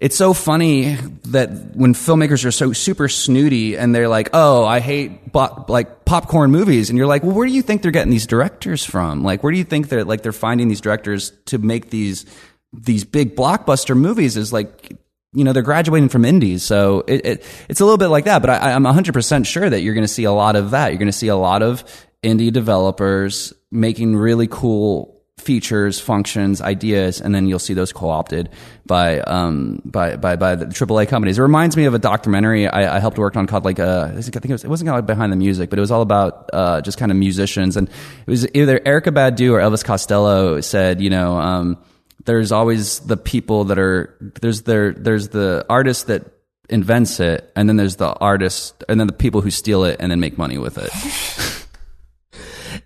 it's 0.00 0.16
so 0.16 0.32
funny 0.32 0.94
that 1.24 1.50
when 1.74 1.92
filmmakers 1.92 2.44
are 2.44 2.52
so 2.52 2.72
super 2.72 3.08
snooty 3.08 3.76
and 3.76 3.94
they're 3.94 4.08
like 4.08 4.30
oh 4.32 4.64
i 4.64 4.80
hate 4.80 5.32
bo- 5.32 5.64
like 5.68 6.04
popcorn 6.04 6.50
movies 6.50 6.88
and 6.88 6.96
you're 6.96 7.06
like 7.06 7.22
well 7.22 7.34
where 7.34 7.46
do 7.46 7.52
you 7.52 7.62
think 7.62 7.82
they're 7.82 7.90
getting 7.92 8.10
these 8.10 8.26
directors 8.26 8.84
from? 8.84 9.22
Like 9.22 9.42
where 9.42 9.52
do 9.52 9.58
you 9.58 9.64
think 9.64 9.88
they're 9.88 10.04
like 10.04 10.22
they're 10.22 10.32
finding 10.32 10.68
these 10.68 10.80
directors 10.80 11.32
to 11.46 11.58
make 11.58 11.90
these 11.90 12.26
these 12.72 13.04
big 13.04 13.36
blockbuster 13.36 13.96
movies 13.96 14.36
is 14.36 14.52
like 14.52 14.96
you 15.32 15.44
know 15.44 15.52
they're 15.52 15.62
graduating 15.62 16.08
from 16.08 16.24
indies. 16.24 16.62
So 16.62 17.04
it, 17.06 17.26
it 17.26 17.44
it's 17.68 17.80
a 17.80 17.84
little 17.84 17.98
bit 17.98 18.08
like 18.08 18.24
that 18.24 18.40
but 18.40 18.50
I, 18.50 18.72
i'm 18.72 18.84
100% 18.84 19.46
sure 19.46 19.68
that 19.68 19.80
you're 19.82 19.94
going 19.94 20.06
to 20.06 20.12
see 20.12 20.24
a 20.24 20.32
lot 20.32 20.56
of 20.56 20.70
that. 20.72 20.88
You're 20.88 20.98
going 20.98 21.06
to 21.06 21.12
see 21.12 21.28
a 21.28 21.36
lot 21.36 21.62
of 21.62 21.84
indie 22.22 22.52
developers 22.52 23.52
making 23.70 24.16
really 24.16 24.48
cool 24.48 25.17
features 25.40 26.00
functions 26.00 26.60
ideas 26.60 27.20
and 27.20 27.34
then 27.34 27.46
you'll 27.46 27.58
see 27.58 27.74
those 27.74 27.92
co-opted 27.92 28.48
by 28.86 29.20
um 29.20 29.80
by 29.84 30.16
by 30.16 30.36
by 30.36 30.54
the 30.54 30.66
AAA 30.66 31.08
companies. 31.08 31.38
It 31.38 31.42
reminds 31.42 31.76
me 31.76 31.84
of 31.84 31.94
a 31.94 31.98
documentary 31.98 32.66
I, 32.66 32.96
I 32.96 33.00
helped 33.00 33.18
work 33.18 33.36
on 33.36 33.46
called 33.46 33.64
like 33.64 33.78
uh 33.78 34.10
I 34.16 34.20
think 34.20 34.44
it, 34.44 34.50
was, 34.50 34.64
it 34.64 34.68
wasn't 34.68 34.90
called 34.90 35.06
behind 35.06 35.32
the 35.32 35.36
music 35.36 35.70
but 35.70 35.78
it 35.78 35.82
was 35.82 35.90
all 35.90 36.02
about 36.02 36.50
uh 36.52 36.80
just 36.80 36.98
kind 36.98 37.10
of 37.10 37.16
musicians. 37.16 37.76
And 37.76 37.88
it 37.88 38.30
was 38.30 38.46
either 38.54 38.78
Erykah 38.78 39.14
Badu 39.14 39.52
or 39.52 39.60
Elvis 39.60 39.84
Costello 39.84 40.60
said 40.60 41.00
you 41.00 41.10
know 41.10 41.38
um 41.38 41.78
there's 42.24 42.52
always 42.52 43.00
the 43.00 43.16
people 43.16 43.64
that 43.64 43.78
are 43.78 44.16
there's 44.40 44.62
there 44.62 44.92
there's 44.92 45.28
the 45.28 45.64
artist 45.68 46.08
that 46.08 46.24
invents 46.68 47.20
it 47.20 47.50
and 47.56 47.68
then 47.68 47.76
there's 47.76 47.96
the 47.96 48.12
artist 48.12 48.84
and 48.88 49.00
then 49.00 49.06
the 49.06 49.12
people 49.12 49.40
who 49.40 49.50
steal 49.50 49.84
it 49.84 49.96
and 50.00 50.10
then 50.10 50.20
make 50.20 50.36
money 50.36 50.58
with 50.58 50.76
it 50.78 50.90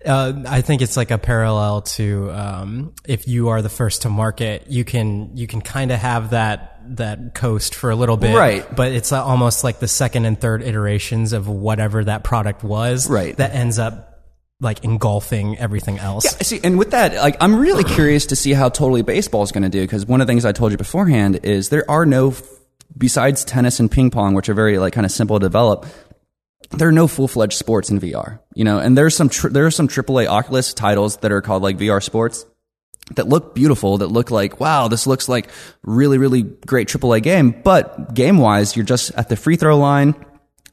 Uh, 0.05 0.43
I 0.47 0.61
think 0.61 0.81
it's 0.81 0.97
like 0.97 1.11
a 1.11 1.17
parallel 1.17 1.81
to 1.81 2.31
um, 2.31 2.93
if 3.05 3.27
you 3.27 3.49
are 3.49 3.61
the 3.61 3.69
first 3.69 4.03
to 4.03 4.09
market, 4.09 4.65
you 4.67 4.83
can 4.83 5.37
you 5.37 5.47
can 5.47 5.61
kind 5.61 5.91
of 5.91 5.99
have 5.99 6.31
that 6.31 6.81
that 6.97 7.33
coast 7.33 7.75
for 7.75 7.89
a 7.89 7.95
little 7.95 8.17
bit, 8.17 8.35
Right. 8.35 8.75
But 8.75 8.91
it's 8.91 9.11
uh, 9.11 9.23
almost 9.23 9.63
like 9.63 9.79
the 9.79 9.87
second 9.87 10.25
and 10.25 10.39
third 10.39 10.61
iterations 10.61 11.31
of 11.33 11.47
whatever 11.47 12.03
that 12.03 12.23
product 12.23 12.63
was, 12.63 13.09
Right. 13.09 13.35
That 13.37 13.53
ends 13.53 13.79
up 13.79 14.13
like 14.59 14.83
engulfing 14.83 15.57
everything 15.57 15.99
else. 15.99 16.25
I 16.39 16.43
see, 16.43 16.59
and 16.63 16.79
with 16.79 16.91
that, 16.91 17.13
like, 17.15 17.35
I'm 17.41 17.55
really 17.55 17.83
curious 17.83 18.27
to 18.27 18.35
see 18.35 18.53
how 18.53 18.69
Totally 18.69 19.01
Baseball 19.01 19.43
is 19.43 19.51
going 19.51 19.63
to 19.63 19.69
do 19.69 19.81
because 19.81 20.05
one 20.05 20.21
of 20.21 20.27
the 20.27 20.31
things 20.31 20.45
I 20.45 20.53
told 20.53 20.71
you 20.71 20.77
beforehand 20.77 21.41
is 21.43 21.69
there 21.69 21.89
are 21.89 22.05
no, 22.05 22.33
besides 22.97 23.43
tennis 23.43 23.79
and 23.79 23.91
ping 23.91 24.09
pong, 24.09 24.33
which 24.33 24.49
are 24.49 24.53
very 24.53 24.77
like 24.79 24.93
kind 24.93 25.05
of 25.05 25.11
simple 25.11 25.39
to 25.39 25.45
develop. 25.45 25.85
There 26.71 26.87
are 26.87 26.93
no 26.93 27.07
full 27.07 27.27
fledged 27.27 27.57
sports 27.57 27.89
in 27.89 27.99
VR, 27.99 28.39
you 28.55 28.63
know, 28.63 28.79
and 28.79 28.97
there's 28.97 29.15
some 29.15 29.29
tr- 29.29 29.49
there 29.49 29.65
are 29.65 29.71
some 29.71 29.87
AAA 29.87 30.27
Oculus 30.27 30.73
titles 30.73 31.17
that 31.17 31.31
are 31.31 31.41
called 31.41 31.61
like 31.61 31.77
VR 31.77 32.01
sports 32.01 32.45
that 33.15 33.27
look 33.27 33.53
beautiful, 33.53 33.99
that 33.99 34.07
look 34.07 34.31
like, 34.31 34.59
wow, 34.59 34.87
this 34.87 35.05
looks 35.05 35.27
like 35.27 35.49
really, 35.83 36.17
really 36.17 36.43
great 36.43 36.87
AAA 36.87 37.21
game. 37.21 37.51
But 37.51 38.13
game 38.13 38.37
wise, 38.37 38.75
you're 38.75 38.85
just 38.85 39.11
at 39.15 39.29
the 39.29 39.35
free 39.35 39.55
throw 39.55 39.77
line. 39.77 40.15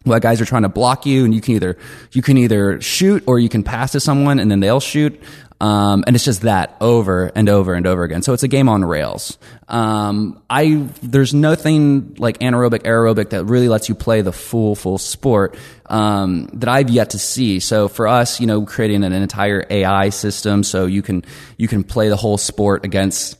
While 0.05 0.21
guys 0.21 0.41
are 0.41 0.47
trying 0.47 0.63
to 0.63 0.71
block 0.71 1.05
you 1.05 1.27
and 1.27 1.35
you 1.35 1.43
can 1.43 1.55
either, 1.55 1.77
you 2.13 2.23
can 2.23 2.39
either 2.39 2.81
shoot 2.81 3.23
or 3.27 3.39
you 3.39 3.51
can 3.51 3.63
pass 3.63 3.93
to 3.93 4.01
someone 4.01 4.39
and 4.39 4.51
then 4.51 4.61
they'll 4.61 4.81
shoot. 4.81 5.21
Um, 5.61 6.05
and 6.07 6.17
it's 6.17 6.25
just 6.25 6.43
that 6.43 6.77
over 6.81 7.27
and 7.35 7.49
over 7.49 7.75
and 7.75 7.87
over 7.87 8.03
again. 8.03 8.23
So 8.23 8.33
it's 8.33 8.43
a 8.43 8.49
game 8.49 8.69
on 8.69 8.83
rails. 8.83 9.37
Um, 9.69 10.43
I, 10.49 10.89
there's 11.03 11.35
nothing 11.35 12.15
like 12.19 12.39
anaerobic, 12.39 12.85
aerobic 12.85 13.31
that 13.31 13.45
really 13.45 13.69
lets 13.69 13.89
you 13.89 13.95
play 13.95 14.23
the 14.23 14.33
full, 14.33 14.75
full 14.75 14.97
sport, 14.97 15.57
um, 15.87 16.47
that 16.55 16.69
I've 16.69 16.89
yet 16.89 17.11
to 17.11 17.19
see. 17.19 17.61
So 17.61 17.89
for 17.89 18.09
us, 18.09 18.41
you 18.41 18.47
know, 18.47 18.65
creating 18.65 19.05
an 19.05 19.13
entire 19.13 19.67
AI 19.69 20.09
system 20.09 20.63
so 20.63 20.87
you 20.87 21.03
can, 21.03 21.25
you 21.59 21.69
can 21.69 21.85
play 21.85 22.09
the 22.09 22.17
whole 22.17 22.39
sport 22.39 22.87
against 22.87 23.37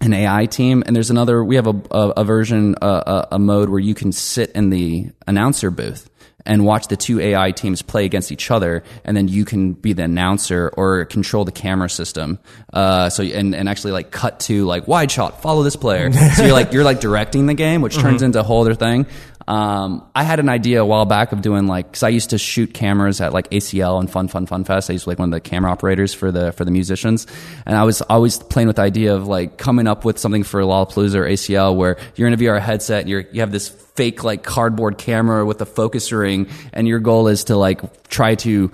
an 0.00 0.12
AI 0.12 0.46
team, 0.46 0.82
and 0.84 0.96
there's 0.96 1.10
another. 1.10 1.44
We 1.44 1.54
have 1.54 1.68
a 1.68 1.80
a, 1.92 2.08
a 2.16 2.24
version, 2.24 2.74
a, 2.82 2.86
a, 2.86 3.28
a 3.32 3.38
mode 3.38 3.68
where 3.68 3.78
you 3.78 3.94
can 3.94 4.10
sit 4.10 4.50
in 4.50 4.70
the 4.70 5.10
announcer 5.28 5.70
booth 5.70 6.10
and 6.44 6.64
watch 6.64 6.88
the 6.88 6.96
two 6.96 7.20
AI 7.20 7.52
teams 7.52 7.82
play 7.82 8.04
against 8.04 8.32
each 8.32 8.50
other, 8.50 8.82
and 9.04 9.16
then 9.16 9.28
you 9.28 9.44
can 9.44 9.72
be 9.72 9.92
the 9.92 10.04
announcer 10.04 10.72
or 10.76 11.04
control 11.06 11.44
the 11.44 11.52
camera 11.52 11.88
system. 11.88 12.38
Uh, 12.72 13.10
so 13.10 13.22
and 13.22 13.54
and 13.54 13.68
actually 13.68 13.92
like 13.92 14.10
cut 14.10 14.40
to 14.40 14.64
like 14.64 14.88
wide 14.88 15.10
shot, 15.10 15.42
follow 15.42 15.62
this 15.62 15.76
player. 15.76 16.12
so 16.36 16.44
you're 16.44 16.52
like 16.52 16.72
you're 16.72 16.84
like 16.84 17.00
directing 17.00 17.46
the 17.46 17.54
game, 17.54 17.80
which 17.80 17.96
turns 17.96 18.22
into 18.22 18.40
a 18.40 18.42
whole 18.42 18.60
other 18.62 18.74
thing. 18.74 19.06
Um, 19.48 20.08
I 20.14 20.22
had 20.22 20.40
an 20.40 20.48
idea 20.48 20.82
a 20.82 20.84
while 20.84 21.04
back 21.04 21.32
of 21.32 21.42
doing 21.42 21.66
like, 21.66 21.92
cause 21.92 22.02
I 22.02 22.08
used 22.08 22.30
to 22.30 22.38
shoot 22.38 22.72
cameras 22.74 23.20
at 23.20 23.32
like 23.32 23.50
ACL 23.50 23.98
and 23.98 24.10
Fun 24.10 24.28
Fun 24.28 24.46
Fun 24.46 24.64
Fest. 24.64 24.90
I 24.90 24.94
used 24.94 25.04
to 25.04 25.08
be 25.08 25.10
like 25.12 25.18
one 25.18 25.32
of 25.32 25.32
the 25.32 25.40
camera 25.40 25.70
operators 25.70 26.14
for 26.14 26.30
the, 26.30 26.52
for 26.52 26.64
the 26.64 26.70
musicians. 26.70 27.26
And 27.66 27.76
I 27.76 27.84
was 27.84 28.02
always 28.02 28.38
playing 28.38 28.68
with 28.68 28.76
the 28.76 28.82
idea 28.82 29.14
of 29.14 29.26
like 29.26 29.58
coming 29.58 29.86
up 29.86 30.04
with 30.04 30.18
something 30.18 30.42
for 30.42 30.60
Lollapalooza 30.60 31.14
or 31.16 31.24
ACL 31.24 31.76
where 31.76 31.98
you're 32.14 32.28
in 32.28 32.34
a 32.34 32.36
VR 32.36 32.60
headset, 32.60 33.08
you're, 33.08 33.24
you 33.32 33.40
have 33.40 33.52
this 33.52 33.68
fake 33.94 34.24
like 34.24 34.42
cardboard 34.42 34.98
camera 34.98 35.44
with 35.44 35.60
a 35.60 35.66
focus 35.66 36.10
ring 36.12 36.48
and 36.72 36.88
your 36.88 36.98
goal 36.98 37.28
is 37.28 37.44
to 37.44 37.56
like 37.56 38.08
try 38.08 38.34
to 38.34 38.70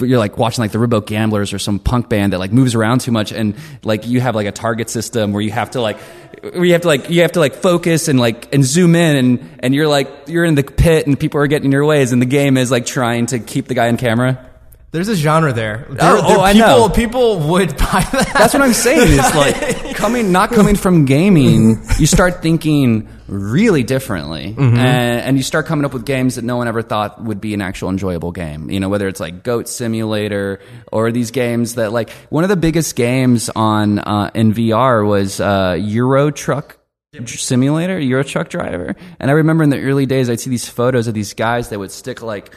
you're 0.00 0.18
like 0.18 0.38
watching 0.38 0.62
like 0.62 0.72
the 0.72 0.78
Riverboat 0.78 1.06
Gamblers 1.06 1.52
or 1.52 1.58
some 1.58 1.78
punk 1.78 2.08
band 2.08 2.32
that 2.32 2.38
like 2.38 2.52
moves 2.52 2.74
around 2.74 3.00
too 3.00 3.10
much 3.10 3.32
and 3.32 3.56
like 3.82 4.06
you 4.06 4.20
have 4.20 4.34
like 4.34 4.46
a 4.46 4.52
target 4.52 4.90
system 4.90 5.32
where 5.32 5.42
you 5.42 5.50
have 5.50 5.72
to 5.72 5.80
like 5.80 5.98
where 6.42 6.64
you 6.64 6.72
have 6.72 6.82
to 6.82 6.88
like 6.88 7.10
you 7.10 7.22
have 7.22 7.32
to 7.32 7.40
like 7.40 7.54
focus 7.54 8.08
and 8.08 8.20
like 8.20 8.52
and 8.54 8.64
zoom 8.64 8.94
in 8.94 9.16
and 9.16 9.60
and 9.60 9.74
you're 9.74 9.88
like 9.88 10.10
you're 10.26 10.44
in 10.44 10.54
the 10.54 10.62
pit 10.62 11.06
and 11.06 11.18
people 11.18 11.40
are 11.40 11.46
getting 11.46 11.66
in 11.66 11.72
your 11.72 11.84
ways 11.84 12.12
and 12.12 12.22
the 12.22 12.26
game 12.26 12.56
is 12.56 12.70
like 12.70 12.86
trying 12.86 13.26
to 13.26 13.38
keep 13.38 13.66
the 13.66 13.74
guy 13.74 13.88
in 13.88 13.96
camera 13.96 14.44
there's 14.90 15.08
a 15.08 15.14
genre 15.14 15.52
there. 15.52 15.86
there, 15.90 15.98
Oh, 16.00 16.26
there 16.28 16.38
oh, 16.38 16.40
I 16.40 16.52
people, 16.54 16.68
know. 16.68 16.88
People 16.88 17.38
would 17.50 17.76
buy 17.76 18.06
that. 18.12 18.30
That's 18.34 18.54
what 18.54 18.62
I'm 18.62 18.72
saying. 18.72 19.18
It's 19.18 19.34
like 19.34 19.96
coming, 19.96 20.32
not 20.32 20.50
coming 20.50 20.76
from 20.76 21.04
gaming. 21.04 21.82
You 21.98 22.06
start 22.06 22.42
thinking 22.42 23.08
really 23.26 23.82
differently, 23.82 24.54
and, 24.56 24.78
and 24.78 25.36
you 25.36 25.42
start 25.42 25.66
coming 25.66 25.84
up 25.84 25.92
with 25.92 26.06
games 26.06 26.36
that 26.36 26.44
no 26.44 26.56
one 26.56 26.68
ever 26.68 26.80
thought 26.80 27.22
would 27.22 27.40
be 27.40 27.52
an 27.52 27.60
actual 27.60 27.90
enjoyable 27.90 28.32
game. 28.32 28.70
You 28.70 28.80
know, 28.80 28.88
whether 28.88 29.06
it's 29.08 29.20
like 29.20 29.42
Goat 29.44 29.68
Simulator 29.68 30.60
or 30.90 31.12
these 31.12 31.30
games 31.32 31.74
that 31.74 31.92
like 31.92 32.10
one 32.30 32.44
of 32.44 32.48
the 32.50 32.56
biggest 32.56 32.96
games 32.96 33.50
on 33.54 33.98
uh, 33.98 34.30
in 34.34 34.54
VR 34.54 35.06
was 35.06 35.40
uh, 35.40 35.76
Euro 35.78 36.30
Truck 36.30 36.78
Simulator, 37.26 37.98
Euro 37.98 38.22
Truck 38.22 38.48
Driver. 38.48 38.94
And 39.18 39.30
I 39.30 39.34
remember 39.34 39.64
in 39.64 39.70
the 39.70 39.80
early 39.80 40.06
days, 40.06 40.30
I'd 40.30 40.40
see 40.40 40.50
these 40.50 40.68
photos 40.68 41.08
of 41.08 41.14
these 41.14 41.34
guys 41.34 41.68
that 41.70 41.78
would 41.78 41.90
stick 41.90 42.22
like 42.22 42.50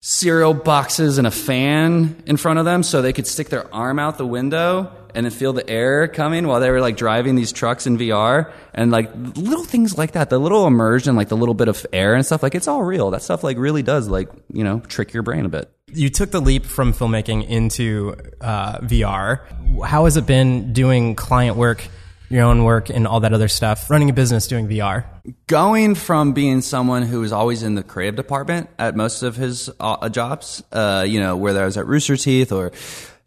cereal 0.00 0.54
boxes 0.54 1.18
and 1.18 1.26
a 1.26 1.30
fan 1.30 2.22
in 2.26 2.36
front 2.36 2.58
of 2.58 2.64
them 2.64 2.82
so 2.82 3.02
they 3.02 3.12
could 3.12 3.26
stick 3.26 3.50
their 3.50 3.72
arm 3.74 3.98
out 3.98 4.16
the 4.16 4.26
window 4.26 4.90
and 5.14 5.26
then 5.26 5.30
feel 5.30 5.52
the 5.52 5.68
air 5.68 6.08
coming 6.08 6.46
while 6.46 6.60
they 6.60 6.70
were 6.70 6.80
like 6.80 6.96
driving 6.96 7.34
these 7.34 7.52
trucks 7.52 7.86
in 7.86 7.98
VR 7.98 8.50
and 8.72 8.90
like 8.90 9.10
little 9.14 9.64
things 9.64 9.98
like 9.98 10.12
that, 10.12 10.30
the 10.30 10.38
little 10.38 10.66
immersion, 10.66 11.16
like 11.16 11.28
the 11.28 11.36
little 11.36 11.54
bit 11.54 11.68
of 11.68 11.84
air 11.92 12.14
and 12.14 12.24
stuff, 12.24 12.42
like 12.42 12.54
it's 12.54 12.68
all 12.68 12.82
real. 12.82 13.10
That 13.10 13.22
stuff 13.22 13.44
like 13.44 13.58
really 13.58 13.82
does 13.82 14.08
like, 14.08 14.30
you 14.52 14.64
know, 14.64 14.80
trick 14.80 15.12
your 15.12 15.22
brain 15.22 15.44
a 15.44 15.48
bit. 15.48 15.70
you 15.92 16.08
took 16.08 16.30
the 16.30 16.40
leap 16.40 16.64
from 16.64 16.92
filmmaking 16.92 17.46
into 17.48 18.16
uh, 18.40 18.78
VR. 18.78 19.40
How 19.84 20.04
has 20.04 20.16
it 20.16 20.26
been 20.26 20.72
doing 20.72 21.14
client 21.16 21.56
work, 21.56 21.86
your 22.30 22.44
own 22.44 22.64
work, 22.64 22.88
and 22.88 23.06
all 23.06 23.20
that 23.20 23.34
other 23.34 23.48
stuff? 23.48 23.90
Running 23.90 24.08
a 24.08 24.12
business, 24.12 24.46
doing 24.46 24.68
VR. 24.68 25.04
going 25.46 25.94
from 25.94 26.32
being 26.32 26.62
someone 26.62 27.02
who 27.02 27.20
was 27.20 27.32
always 27.32 27.62
in 27.62 27.74
the 27.74 27.82
creative 27.82 28.16
department 28.16 28.70
at 28.78 28.96
most 28.96 29.22
of 29.22 29.36
his 29.36 29.68
uh, 29.80 30.08
jobs, 30.08 30.62
uh, 30.72 31.04
you 31.06 31.20
know, 31.20 31.36
whether 31.36 31.62
I 31.62 31.64
was 31.64 31.76
at 31.76 31.86
Rooster 31.86 32.16
Teeth 32.16 32.52
or 32.52 32.72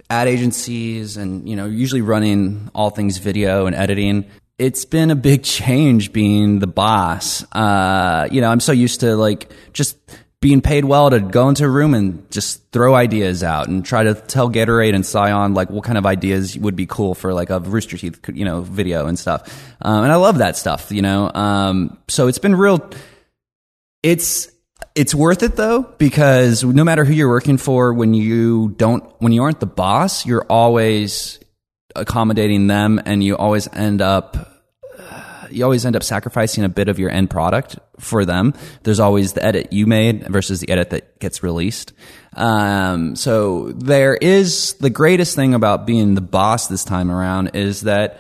ad 0.10 0.28
agencies 0.28 1.18
and, 1.18 1.48
you 1.48 1.56
know, 1.56 1.66
usually 1.66 2.02
running 2.02 2.72
all 2.74 2.90
things 2.90 3.18
video 3.18 3.66
and 3.66 3.76
editing. 3.76 4.26
It's 4.58 4.86
been 4.86 5.12
a 5.12 5.16
big 5.16 5.44
change 5.60 6.14
being 6.14 6.60
the 6.60 6.68
boss. 6.68 7.44
Uh, 7.52 8.28
you 8.32 8.42
know, 8.42 8.50
I'm 8.50 8.60
so 8.60 8.72
used 8.72 9.02
to 9.02 9.16
like 9.16 9.52
just 9.74 9.98
being 10.44 10.60
paid 10.60 10.84
well 10.84 11.10
to 11.10 11.22
go 11.22 11.48
into 11.48 11.64
a 11.64 11.70
room 11.70 11.94
and 11.94 12.30
just 12.30 12.70
throw 12.74 12.96
ideas 12.96 13.46
out 13.46 13.70
and 13.70 13.86
try 13.86 14.04
to 14.04 14.14
tell 14.14 14.50
Gatorade 14.50 14.94
and 14.94 15.06
Scion 15.06 15.54
like 15.54 15.70
what 15.70 15.86
kind 15.86 15.98
of 15.98 16.06
ideas 16.06 16.58
would 16.58 16.76
be 16.76 16.86
cool 16.86 17.16
for 17.16 17.34
like 17.34 17.50
a 17.50 17.62
Rooster 17.62 17.98
Teeth, 17.98 18.20
you 18.34 18.44
know, 18.44 18.60
video 18.60 19.08
and 19.08 19.18
stuff. 19.18 19.74
Um, 19.82 20.04
and 20.04 20.12
I 20.12 20.18
love 20.18 20.40
that 20.40 20.58
stuff, 20.58 20.92
you 20.92 21.02
know. 21.02 21.32
Um, 21.34 21.98
so 22.10 22.28
it's 22.28 22.40
been 22.40 22.56
real. 22.56 22.92
It's 24.04 24.52
it's 24.96 25.16
worth 25.16 25.44
it 25.44 25.56
though 25.56 25.84
because 25.98 26.62
no 26.62 26.84
matter 26.84 27.06
who 27.06 27.14
you're 27.14 27.30
working 27.30 27.58
for, 27.58 27.94
when 27.94 28.14
you 28.14 28.76
don't, 28.76 29.02
when 29.20 29.32
you 29.32 29.44
aren't 29.44 29.62
the 29.62 29.66
boss, 29.66 30.26
you're 30.26 30.46
always 30.50 31.40
accommodating 31.96 32.68
them, 32.68 33.02
and 33.06 33.24
you 33.24 33.38
always 33.38 33.70
end 33.72 34.02
up 34.02 34.53
you 35.54 35.64
always 35.64 35.86
end 35.86 35.96
up 35.96 36.04
sacrificing 36.04 36.64
a 36.64 36.70
bit 36.70 36.90
of 36.90 37.00
your 37.00 37.10
end 37.10 37.30
product 37.30 37.78
for 38.00 38.26
them. 38.26 38.54
There's 38.84 39.00
always 39.00 39.34
the 39.34 39.44
edit 39.44 39.72
you 39.72 39.86
made 39.86 40.28
versus 40.28 40.60
the 40.60 40.70
edit 40.70 40.90
that 40.92 41.20
gets 41.20 41.44
released. 41.44 41.94
Um, 42.36 43.16
so 43.16 43.72
there 43.72 44.16
is 44.16 44.74
the 44.74 44.90
greatest 44.90 45.36
thing 45.36 45.54
about 45.54 45.86
being 45.86 46.16
the 46.16 46.22
boss 46.22 46.68
this 46.68 46.84
time 46.84 47.12
around 47.12 47.52
is 47.56 47.82
that 47.82 48.20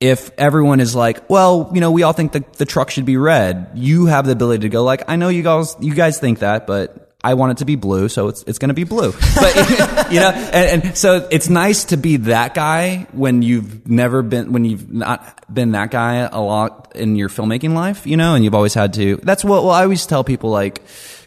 if 0.00 0.30
everyone 0.36 0.80
is 0.80 0.94
like, 0.94 1.30
well, 1.30 1.70
you 1.72 1.80
know, 1.80 1.90
we 1.90 2.02
all 2.02 2.12
think 2.12 2.32
that 2.32 2.54
the 2.54 2.66
truck 2.66 2.90
should 2.90 3.06
be 3.06 3.16
red, 3.16 3.70
you 3.74 4.06
have 4.06 4.26
the 4.26 4.32
ability 4.32 4.62
to 4.62 4.68
go 4.68 4.82
like, 4.84 5.04
I 5.08 5.16
know 5.16 5.28
you 5.28 5.42
guys, 5.42 5.76
you 5.80 5.94
guys 5.94 6.18
think 6.18 6.40
that, 6.40 6.66
but 6.66 7.03
I 7.24 7.34
want 7.34 7.52
it 7.52 7.58
to 7.58 7.64
be 7.64 7.74
blue, 7.74 8.10
so 8.10 8.28
it's 8.28 8.42
it's 8.42 8.58
going 8.58 8.68
to 8.68 8.74
be 8.74 8.84
blue. 8.84 9.12
But 9.34 9.56
you 10.12 10.20
know, 10.20 10.30
and, 10.30 10.84
and 10.84 10.96
so 10.96 11.26
it's 11.30 11.48
nice 11.48 11.84
to 11.86 11.96
be 11.96 12.18
that 12.18 12.54
guy 12.54 13.06
when 13.12 13.40
you've 13.40 13.88
never 13.88 14.20
been 14.20 14.52
when 14.52 14.66
you've 14.66 14.92
not 14.92 15.42
been 15.52 15.72
that 15.72 15.90
guy 15.90 16.16
a 16.16 16.40
lot 16.40 16.92
in 16.94 17.16
your 17.16 17.30
filmmaking 17.30 17.72
life, 17.72 18.06
you 18.06 18.18
know, 18.18 18.34
and 18.34 18.44
you've 18.44 18.54
always 18.54 18.74
had 18.74 18.92
to. 18.94 19.16
That's 19.22 19.42
what 19.42 19.64
well, 19.64 19.72
I 19.72 19.84
always 19.84 20.04
tell 20.04 20.22
people 20.22 20.50
like 20.50 20.82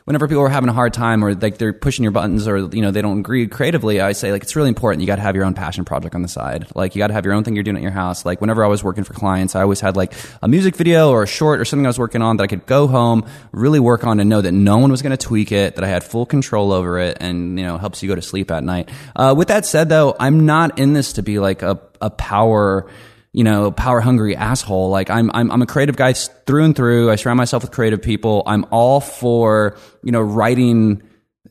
whenever 0.08 0.26
people 0.26 0.42
are 0.42 0.48
having 0.48 0.70
a 0.70 0.74
hard 0.74 0.94
time 0.94 1.22
or 1.22 1.36
like 1.36 1.58
they're 1.58 1.74
pushing 1.74 2.02
your 2.02 2.14
buttons 2.14 2.48
or 2.48 2.60
you 2.74 2.82
know 2.82 2.92
they 2.92 3.02
don't 3.02 3.20
agree 3.20 3.46
creatively 3.46 4.00
i 4.00 4.14
say 4.14 4.32
like 4.32 4.42
it's 4.42 4.56
really 4.56 4.70
important 4.70 5.02
you 5.02 5.08
got 5.08 5.18
to 5.18 5.22
have 5.22 5.36
your 5.36 5.44
own 5.44 5.54
passion 5.54 5.84
project 5.84 6.16
on 6.16 6.22
the 6.22 6.30
side. 6.30 6.66
Like 6.74 6.96
you 6.96 7.00
got 7.00 7.08
to 7.08 7.14
have 7.14 7.26
your 7.26 7.34
own 7.34 7.44
thing 7.44 7.56
you're 7.56 7.64
doing 7.64 7.76
at 7.76 7.84
your 7.84 7.92
house. 7.92 8.26
Like 8.26 8.40
whenever 8.40 8.64
i 8.64 8.68
was 8.70 8.82
working 8.86 9.04
for 9.04 9.14
clients 9.14 9.54
i 9.54 9.62
always 9.62 9.82
had 9.82 9.98
like 9.98 10.14
a 10.42 10.48
music 10.48 10.78
video 10.78 11.10
or 11.10 11.24
a 11.24 11.28
short 11.28 11.60
or 11.60 11.66
something 11.66 11.86
i 11.86 11.90
was 11.90 12.00
working 12.00 12.22
on 12.22 12.38
that 12.38 12.44
i 12.44 12.48
could 12.48 12.66
go 12.66 12.88
home 12.88 13.26
really 13.52 13.82
work 13.82 14.06
on 14.06 14.22
and 14.22 14.30
know 14.30 14.40
that 14.40 14.54
no 14.54 14.78
one 14.78 14.92
was 14.92 15.02
going 15.02 15.12
to 15.16 15.18
tweak 15.18 15.52
it 15.52 15.76
that 15.76 15.84
i 15.84 15.88
had 15.88 16.06
full 16.06 16.26
control 16.26 16.72
over 16.72 17.00
it 17.00 17.18
and 17.20 17.60
you 17.60 17.66
know 17.66 17.78
helps 17.78 18.02
you 18.02 18.08
go 18.08 18.16
to 18.16 18.22
sleep 18.22 18.50
at 18.50 18.64
night. 18.64 18.90
Uh, 19.14 19.36
with 19.38 19.50
that 19.50 19.66
said 19.66 19.90
though 19.90 20.16
i'm 20.22 20.46
not 20.46 20.80
in 20.80 20.94
this 20.94 21.14
to 21.14 21.22
be 21.22 21.38
like 21.38 21.64
a, 21.64 21.82
a 22.00 22.10
power 22.10 22.90
you 23.38 23.44
know, 23.44 23.70
power 23.70 24.02
hungry 24.02 24.36
asshole. 24.36 24.90
Like 24.90 25.12
I'm, 25.12 25.30
I'm, 25.32 25.52
I'm 25.52 25.62
a 25.62 25.68
creative 25.68 25.96
guy 25.96 26.14
through 26.14 26.64
and 26.64 26.76
through. 26.76 27.12
I 27.12 27.18
surround 27.18 27.38
myself 27.38 27.62
with 27.62 27.72
creative 27.72 28.02
people. 28.02 28.42
I'm 28.48 28.66
all 28.72 29.00
for, 29.00 29.78
you 30.02 30.12
know, 30.12 30.22
writing 30.22 31.07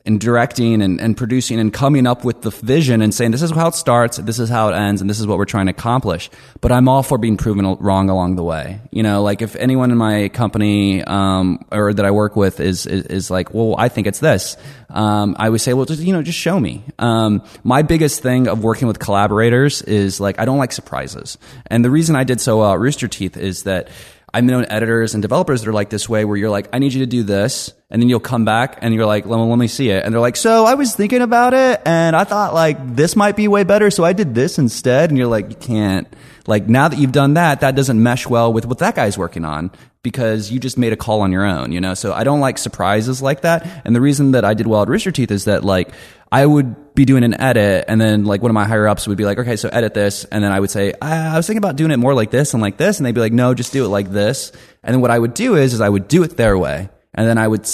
and 0.07 0.19
directing 0.19 0.81
and, 0.81 0.99
and 0.99 1.15
producing 1.15 1.59
and 1.59 1.71
coming 1.73 2.07
up 2.07 2.23
with 2.23 2.41
the 2.41 2.49
vision 2.49 3.01
and 3.01 3.13
saying, 3.13 3.31
this 3.31 3.41
is 3.41 3.51
how 3.51 3.67
it 3.67 3.75
starts, 3.75 4.17
this 4.17 4.39
is 4.39 4.49
how 4.49 4.69
it 4.69 4.75
ends, 4.75 5.01
and 5.01 5.09
this 5.09 5.19
is 5.19 5.27
what 5.27 5.37
we're 5.37 5.45
trying 5.45 5.67
to 5.67 5.71
accomplish. 5.71 6.29
But 6.61 6.71
I'm 6.71 6.87
all 6.87 7.03
for 7.03 7.17
being 7.17 7.37
proven 7.37 7.65
wrong 7.79 8.09
along 8.09 8.37
the 8.37 8.43
way. 8.43 8.79
You 8.89 9.03
know, 9.03 9.21
like 9.21 9.41
if 9.41 9.55
anyone 9.57 9.91
in 9.91 9.97
my 9.97 10.29
company, 10.29 11.03
um, 11.03 11.65
or 11.71 11.93
that 11.93 12.05
I 12.05 12.11
work 12.11 12.35
with 12.35 12.59
is, 12.59 12.85
is, 12.85 13.05
is 13.05 13.29
like, 13.29 13.53
well, 13.53 13.75
I 13.77 13.89
think 13.89 14.07
it's 14.07 14.19
this. 14.19 14.57
Um, 14.89 15.35
I 15.37 15.49
would 15.49 15.61
say, 15.61 15.73
well, 15.73 15.85
just, 15.85 16.01
you 16.01 16.13
know, 16.13 16.23
just 16.23 16.39
show 16.39 16.59
me. 16.59 16.83
Um, 16.97 17.43
my 17.63 17.81
biggest 17.81 18.23
thing 18.23 18.47
of 18.47 18.63
working 18.63 18.87
with 18.87 18.99
collaborators 18.99 19.81
is 19.81 20.19
like, 20.19 20.39
I 20.39 20.45
don't 20.45 20.57
like 20.57 20.71
surprises. 20.71 21.37
And 21.67 21.83
the 21.83 21.91
reason 21.91 22.15
I 22.15 22.23
did 22.23 22.39
so 22.39 22.59
well 22.59 22.73
at 22.73 22.79
Rooster 22.79 23.09
Teeth 23.09 23.35
is 23.35 23.63
that 23.63 23.89
I've 24.37 24.43
known 24.43 24.67
editors 24.69 25.15
and 25.15 25.21
developers 25.23 25.61
that 25.61 25.69
are 25.69 25.73
like 25.73 25.89
this 25.89 26.07
way 26.07 26.23
where 26.23 26.37
you're 26.37 26.51
like, 26.51 26.69
I 26.71 26.77
need 26.77 26.93
you 26.93 26.99
to 26.99 27.07
do 27.07 27.23
this. 27.23 27.73
And 27.89 27.99
then 27.99 28.07
you'll 28.07 28.19
come 28.19 28.45
back 28.45 28.77
and 28.83 28.93
you're 28.93 29.07
like, 29.07 29.25
well, 29.25 29.49
let 29.49 29.57
me 29.57 29.67
see 29.67 29.89
it. 29.89 30.05
And 30.05 30.13
they're 30.13 30.21
like, 30.21 30.35
so 30.35 30.63
I 30.63 30.75
was 30.75 30.95
thinking 30.95 31.23
about 31.23 31.55
it 31.55 31.81
and 31.87 32.15
I 32.15 32.23
thought 32.23 32.53
like 32.53 32.77
this 32.95 33.15
might 33.15 33.35
be 33.35 33.47
way 33.47 33.63
better. 33.63 33.89
So 33.89 34.03
I 34.03 34.13
did 34.13 34.35
this 34.35 34.59
instead. 34.59 35.09
And 35.09 35.17
you're 35.17 35.25
like, 35.25 35.49
you 35.49 35.55
can't. 35.55 36.07
Like 36.45 36.69
now 36.69 36.87
that 36.87 36.99
you've 36.99 37.13
done 37.13 37.33
that, 37.33 37.61
that 37.61 37.75
doesn't 37.75 38.03
mesh 38.03 38.27
well 38.27 38.53
with 38.53 38.67
what 38.67 38.77
that 38.77 38.93
guy's 38.93 39.17
working 39.17 39.43
on 39.43 39.71
because 40.03 40.51
you 40.51 40.59
just 40.59 40.77
made 40.77 40.93
a 40.93 40.97
call 40.97 41.21
on 41.21 41.31
your 41.31 41.43
own, 41.43 41.71
you 41.71 41.81
know? 41.81 41.95
So 41.95 42.13
I 42.13 42.23
don't 42.23 42.39
like 42.39 42.59
surprises 42.59 43.23
like 43.23 43.41
that. 43.41 43.81
And 43.85 43.95
the 43.95 44.01
reason 44.01 44.33
that 44.33 44.45
I 44.45 44.53
did 44.53 44.67
well 44.67 44.83
at 44.83 44.87
Rooster 44.87 45.11
Teeth 45.11 45.31
is 45.31 45.45
that 45.45 45.63
like 45.63 45.89
I 46.31 46.45
would 46.45 46.75
be 46.97 47.05
doing 47.05 47.23
an 47.23 47.39
edit 47.39 47.85
and 47.87 48.01
then 48.01 48.25
like 48.25 48.41
one 48.41 48.49
of 48.49 48.55
my 48.55 48.65
higher 48.65 48.87
ups 48.87 49.07
would 49.07 49.19
be 49.19 49.23
like, 49.23 49.37
okay, 49.37 49.55
so 49.55 49.69
edit 49.69 49.93
this. 49.93 50.25
And 50.25 50.43
then 50.43 50.51
I 50.51 50.59
would 50.59 50.71
say, 50.71 50.93
I, 50.99 51.35
I 51.35 51.37
was 51.37 51.45
thinking 51.45 51.59
about 51.59 51.75
doing 51.75 51.91
it 51.91 51.97
more 51.97 52.15
like 52.15 52.31
this 52.31 52.55
and 52.55 52.61
like 52.61 52.77
this. 52.77 52.97
And 52.97 53.05
they'd 53.05 53.13
be 53.13 53.21
like, 53.21 53.31
no, 53.31 53.53
just 53.53 53.71
do 53.71 53.85
it 53.85 53.89
like 53.89 54.09
this. 54.09 54.51
And 54.83 54.95
then 54.95 54.99
what 54.99 55.11
I 55.11 55.19
would 55.19 55.35
do 55.35 55.55
is, 55.55 55.75
is 55.75 55.79
I 55.79 55.89
would 55.89 56.07
do 56.07 56.23
it 56.23 56.37
their 56.37 56.57
way. 56.57 56.89
And 57.13 57.27
then 57.27 57.37
I 57.37 57.47
would 57.47 57.67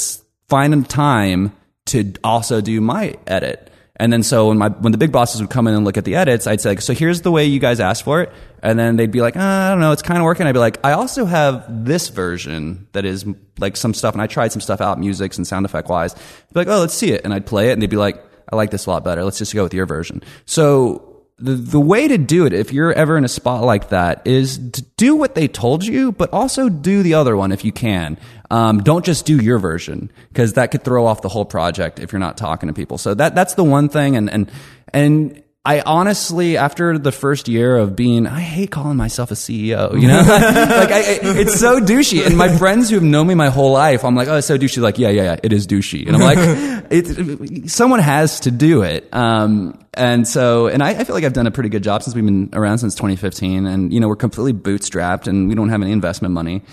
find 0.49 0.73
a 0.73 0.83
time 0.83 1.53
to 1.85 2.13
also 2.21 2.59
do 2.59 2.81
my 2.81 3.15
edit. 3.25 3.71
And 3.95 4.11
then 4.11 4.23
so 4.23 4.49
when 4.49 4.57
my 4.57 4.67
when 4.67 4.91
the 4.91 4.97
big 4.97 5.13
bosses 5.13 5.39
would 5.39 5.49
come 5.49 5.67
in 5.67 5.73
and 5.73 5.85
look 5.85 5.97
at 5.97 6.03
the 6.03 6.15
edits, 6.15 6.45
I'd 6.45 6.59
say, 6.59 6.71
like, 6.71 6.81
so 6.81 6.93
here's 6.93 7.21
the 7.21 7.31
way 7.31 7.45
you 7.45 7.59
guys 7.59 7.79
asked 7.79 8.03
for 8.03 8.23
it. 8.23 8.31
And 8.61 8.77
then 8.77 8.97
they'd 8.97 9.11
be 9.11 9.21
like, 9.21 9.37
uh, 9.37 9.39
I 9.39 9.69
don't 9.69 9.79
know, 9.79 9.93
it's 9.93 10.01
kind 10.01 10.17
of 10.17 10.25
working. 10.25 10.47
I'd 10.47 10.51
be 10.51 10.59
like, 10.59 10.79
I 10.83 10.93
also 10.93 11.23
have 11.23 11.85
this 11.85 12.09
version 12.09 12.87
that 12.91 13.05
is 13.05 13.25
like 13.57 13.77
some 13.77 13.93
stuff, 13.93 14.15
and 14.15 14.21
I 14.21 14.27
tried 14.27 14.51
some 14.51 14.61
stuff 14.61 14.81
out, 14.81 14.99
musics 14.99 15.37
and 15.37 15.47
sound 15.47 15.65
effect 15.65 15.87
wise. 15.87 16.13
Be 16.13 16.21
like, 16.55 16.67
oh, 16.67 16.79
let's 16.79 16.93
see 16.93 17.11
it, 17.11 17.21
and 17.23 17.33
I'd 17.33 17.45
play 17.45 17.69
it, 17.69 17.73
and 17.73 17.81
they'd 17.81 17.89
be 17.89 17.95
like, 17.95 18.21
I 18.51 18.55
like 18.55 18.71
this 18.71 18.85
a 18.85 18.89
lot 18.89 19.03
better. 19.03 19.23
Let's 19.23 19.37
just 19.37 19.53
go 19.53 19.63
with 19.63 19.73
your 19.73 19.85
version. 19.85 20.21
So 20.45 21.13
the 21.37 21.53
the 21.53 21.79
way 21.79 22.07
to 22.07 22.17
do 22.17 22.45
it, 22.45 22.53
if 22.53 22.71
you're 22.71 22.93
ever 22.93 23.17
in 23.17 23.25
a 23.25 23.29
spot 23.29 23.63
like 23.63 23.89
that, 23.89 24.25
is 24.25 24.57
to 24.57 24.81
do 24.97 25.15
what 25.15 25.35
they 25.35 25.47
told 25.47 25.83
you, 25.85 26.11
but 26.11 26.31
also 26.31 26.69
do 26.69 27.03
the 27.03 27.15
other 27.15 27.35
one 27.35 27.51
if 27.51 27.65
you 27.65 27.71
can. 27.71 28.17
Um, 28.51 28.83
don't 28.83 29.03
just 29.03 29.25
do 29.25 29.37
your 29.37 29.57
version 29.57 30.11
because 30.29 30.53
that 30.53 30.71
could 30.71 30.83
throw 30.83 31.05
off 31.05 31.21
the 31.21 31.29
whole 31.29 31.45
project 31.45 31.99
if 31.99 32.11
you're 32.11 32.19
not 32.19 32.37
talking 32.37 32.67
to 32.67 32.73
people. 32.73 32.97
So 32.97 33.13
that 33.15 33.35
that's 33.35 33.55
the 33.55 33.63
one 33.63 33.89
thing, 33.89 34.15
and 34.15 34.29
and 34.29 34.51
and. 34.93 35.39
I 35.65 35.79
honestly, 35.79 36.57
after 36.57 36.97
the 36.97 37.13
first 37.13 37.47
year 37.47 37.77
of 37.77 37.95
being, 37.95 38.27
I 38.27 38.41
hate 38.41 38.69
calling 38.69 38.97
myself 38.97 39.31
a 39.31 39.35
CEO, 39.35 39.93
you 40.01 40.09
know, 40.09 40.17
like 40.27 40.91
I, 40.91 40.97
I- 40.99 41.19
it's 41.39 41.57
so 41.57 41.79
douchey. 41.79 42.25
And 42.25 42.37
my 42.37 42.49
friends 42.57 42.89
who 42.89 42.95
have 42.95 43.03
known 43.03 43.27
me 43.27 43.33
my 43.35 43.47
whole 43.49 43.71
life, 43.71 44.03
I'm 44.03 44.13
like, 44.13 44.27
oh, 44.27 44.35
it's 44.35 44.47
so 44.47 44.57
douchey. 44.57 44.81
Like, 44.81 44.97
yeah, 44.99 45.07
yeah, 45.07 45.23
yeah, 45.23 45.35
it 45.41 45.53
is 45.53 45.65
douchey. 45.65 46.05
And 46.05 46.17
I'm 46.17 46.21
like, 46.21 46.37
it, 46.91 47.69
someone 47.71 47.99
has 48.01 48.41
to 48.41 48.51
do 48.51 48.81
it. 48.81 49.07
Um, 49.13 49.79
and 49.93 50.27
so, 50.27 50.67
and 50.67 50.83
I, 50.83 50.89
I 50.89 51.03
feel 51.05 51.15
like 51.15 51.23
I've 51.23 51.31
done 51.31 51.47
a 51.47 51.51
pretty 51.51 51.69
good 51.69 51.83
job 51.83 52.03
since 52.03 52.13
we've 52.13 52.25
been 52.25 52.49
around 52.51 52.79
since 52.79 52.95
2015. 52.95 53.65
And, 53.65 53.93
you 53.93 54.01
know, 54.01 54.09
we're 54.09 54.17
completely 54.17 54.51
bootstrapped 54.53 55.27
and 55.27 55.47
we 55.47 55.55
don't 55.55 55.69
have 55.69 55.81
any 55.81 55.93
investment 55.93 56.33
money. 56.33 56.63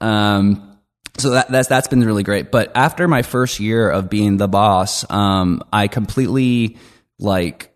Um, 0.00 0.76
so 1.18 1.30
that, 1.30 1.50
that's 1.50 1.68
that's 1.68 1.86
been 1.86 2.00
really 2.04 2.22
great. 2.24 2.50
But 2.50 2.72
after 2.74 3.06
my 3.06 3.22
first 3.22 3.60
year 3.60 3.88
of 3.90 4.10
being 4.10 4.38
the 4.38 4.48
boss, 4.48 5.08
um, 5.08 5.62
I 5.72 5.86
completely 5.86 6.78
like 7.18 7.69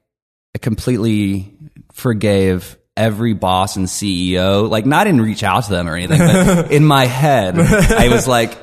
I 0.54 0.58
completely 0.58 1.52
forgave 1.92 2.76
every 2.96 3.34
boss 3.34 3.76
and 3.76 3.86
CEO. 3.86 4.68
Like 4.68 4.86
not 4.86 5.06
in 5.06 5.20
reach 5.20 5.42
out 5.42 5.64
to 5.64 5.70
them 5.70 5.88
or 5.88 5.96
anything, 5.96 6.18
but 6.18 6.70
in 6.70 6.84
my 6.84 7.06
head, 7.06 7.58
I 7.58 8.08
was 8.08 8.28
like, 8.28 8.56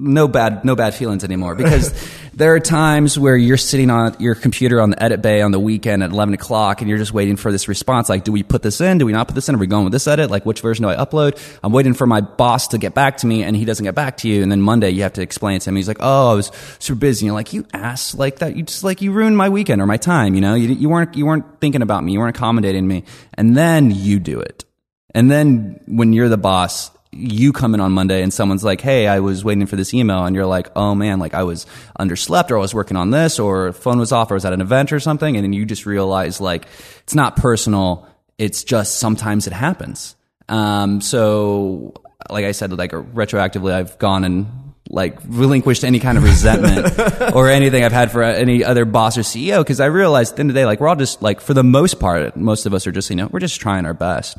no 0.00 0.28
bad 0.28 0.64
no 0.64 0.76
bad 0.76 0.94
feelings 0.94 1.24
anymore. 1.24 1.56
Because 1.56 1.92
there 2.34 2.54
are 2.54 2.60
times 2.60 3.18
where 3.18 3.36
you're 3.36 3.56
sitting 3.56 3.90
on 3.90 4.14
your 4.20 4.36
computer 4.36 4.80
on 4.80 4.90
the 4.90 5.02
edit 5.02 5.22
bay 5.22 5.42
on 5.42 5.50
the 5.50 5.58
weekend 5.58 6.04
at 6.04 6.10
11 6.10 6.34
o'clock 6.34 6.80
and 6.80 6.88
you're 6.88 6.98
just 6.98 7.12
waiting 7.12 7.36
for 7.36 7.50
this 7.50 7.66
response 7.66 8.08
like 8.08 8.22
do 8.22 8.30
we 8.30 8.44
put 8.44 8.62
this 8.62 8.80
in? 8.80 8.98
Do 8.98 9.06
we 9.06 9.12
not 9.12 9.26
put 9.26 9.34
this 9.34 9.48
in? 9.48 9.56
Are 9.56 9.58
we 9.58 9.66
going 9.66 9.84
with 9.84 9.92
this 9.92 10.06
edit? 10.06 10.30
Like 10.30 10.46
which 10.46 10.60
version 10.60 10.84
do 10.84 10.88
i 10.88 10.94
upload? 10.94 11.36
I'm 11.64 11.72
waiting 11.72 11.94
for 11.94 12.06
my 12.06 12.20
boss 12.20 12.68
to 12.68 12.78
get 12.78 12.94
back 12.94 13.16
to 13.18 13.26
me 13.26 13.42
and 13.42 13.56
he 13.56 13.64
doesn't 13.64 13.84
get 13.84 13.96
back 13.96 14.18
to 14.18 14.28
you. 14.28 14.42
And 14.42 14.52
then 14.52 14.60
monday 14.60 14.90
you 14.90 15.02
have 15.02 15.14
to 15.14 15.22
explain 15.22 15.58
to 15.58 15.70
him. 15.70 15.76
He's 15.76 15.88
like 15.88 15.98
oh 16.00 16.32
i 16.32 16.34
was 16.34 16.52
super 16.78 16.98
busy. 16.98 17.24
And 17.24 17.26
you're 17.28 17.34
like 17.34 17.52
you 17.52 17.66
ass 17.72 18.14
like 18.14 18.38
that 18.38 18.56
you 18.56 18.62
just 18.62 18.84
like 18.84 19.02
you 19.02 19.10
ruined 19.10 19.36
my 19.36 19.48
weekend 19.48 19.82
or 19.82 19.86
my 19.86 19.96
time 19.96 20.34
you 20.34 20.40
know? 20.40 20.54
You, 20.54 20.68
you 20.68 20.88
weren't 20.88 21.16
you 21.16 21.26
weren't 21.26 21.60
thinking 21.60 21.82
about 21.82 22.04
me 22.04 22.12
you 22.12 22.20
weren't 22.20 22.36
accommodating 22.36 22.86
me. 22.86 23.02
And 23.34 23.56
then 23.56 23.90
you 23.90 24.20
do 24.20 24.38
it. 24.40 24.64
And 25.12 25.28
then 25.28 25.80
when 25.86 26.12
you're 26.12 26.28
the 26.28 26.36
boss 26.36 26.92
you 27.12 27.52
come 27.52 27.74
in 27.74 27.80
on 27.80 27.92
Monday 27.92 28.22
and 28.22 28.32
someone's 28.32 28.64
like, 28.64 28.80
Hey, 28.80 29.06
I 29.06 29.20
was 29.20 29.44
waiting 29.44 29.66
for 29.66 29.76
this 29.76 29.94
email. 29.94 30.24
And 30.24 30.36
you're 30.36 30.46
like, 30.46 30.68
Oh 30.76 30.94
man, 30.94 31.18
like 31.18 31.34
I 31.34 31.42
was 31.42 31.66
underslept 31.98 32.50
or 32.50 32.58
I 32.58 32.60
was 32.60 32.74
working 32.74 32.96
on 32.96 33.10
this 33.10 33.38
or 33.38 33.72
phone 33.72 33.98
was 33.98 34.12
off 34.12 34.30
or 34.30 34.34
I 34.34 34.36
was 34.36 34.44
at 34.44 34.52
an 34.52 34.60
event 34.60 34.92
or 34.92 35.00
something. 35.00 35.36
And 35.36 35.44
then 35.44 35.52
you 35.52 35.64
just 35.64 35.86
realize 35.86 36.40
like 36.40 36.66
it's 37.00 37.14
not 37.14 37.36
personal. 37.36 38.06
It's 38.36 38.62
just 38.62 38.98
sometimes 38.98 39.46
it 39.46 39.52
happens. 39.52 40.16
Um, 40.48 41.00
so 41.00 41.94
like 42.30 42.44
I 42.44 42.52
said, 42.52 42.72
like 42.72 42.92
retroactively, 42.92 43.72
I've 43.72 43.98
gone 43.98 44.24
and 44.24 44.46
like 44.90 45.18
relinquished 45.26 45.84
any 45.84 46.00
kind 46.00 46.16
of 46.16 46.24
resentment 46.24 46.98
or 47.34 47.48
anything 47.48 47.84
I've 47.84 47.92
had 47.92 48.10
for 48.10 48.22
any 48.22 48.64
other 48.64 48.84
boss 48.84 49.18
or 49.18 49.22
CEO. 49.22 49.66
Cause 49.66 49.80
I 49.80 49.86
realized 49.86 50.32
at 50.32 50.36
the 50.36 50.40
end 50.40 50.50
of 50.50 50.54
the 50.54 50.60
day, 50.60 50.66
like 50.66 50.80
we're 50.80 50.88
all 50.88 50.96
just 50.96 51.22
like, 51.22 51.40
for 51.40 51.54
the 51.54 51.64
most 51.64 52.00
part, 52.00 52.36
most 52.36 52.66
of 52.66 52.74
us 52.74 52.86
are 52.86 52.92
just, 52.92 53.10
you 53.10 53.16
know, 53.16 53.28
we're 53.30 53.40
just 53.40 53.60
trying 53.60 53.86
our 53.86 53.94
best. 53.94 54.38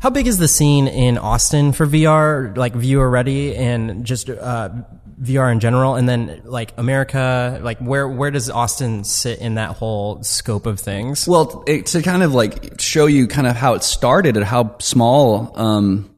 How 0.00 0.10
big 0.10 0.26
is 0.26 0.38
the 0.38 0.48
scene 0.48 0.86
in 0.86 1.18
Austin 1.18 1.72
for 1.72 1.86
VR, 1.86 2.56
like 2.56 2.74
viewer 2.74 3.08
ready 3.08 3.56
and 3.56 4.04
just 4.04 4.28
uh, 4.28 4.70
VR 5.20 5.50
in 5.50 5.60
general? 5.60 5.94
And 5.94 6.08
then 6.08 6.42
like 6.44 6.74
America, 6.76 7.58
like 7.62 7.78
where 7.78 8.08
where 8.08 8.30
does 8.30 8.50
Austin 8.50 9.04
sit 9.04 9.38
in 9.38 9.54
that 9.54 9.76
whole 9.76 10.22
scope 10.22 10.66
of 10.66 10.80
things? 10.80 11.26
Well, 11.26 11.64
it, 11.66 11.86
to 11.86 12.02
kind 12.02 12.22
of 12.22 12.34
like 12.34 12.80
show 12.80 13.06
you 13.06 13.26
kind 13.26 13.46
of 13.46 13.56
how 13.56 13.74
it 13.74 13.82
started 13.82 14.36
and 14.36 14.44
how 14.44 14.76
small 14.78 15.52
um, 15.58 16.13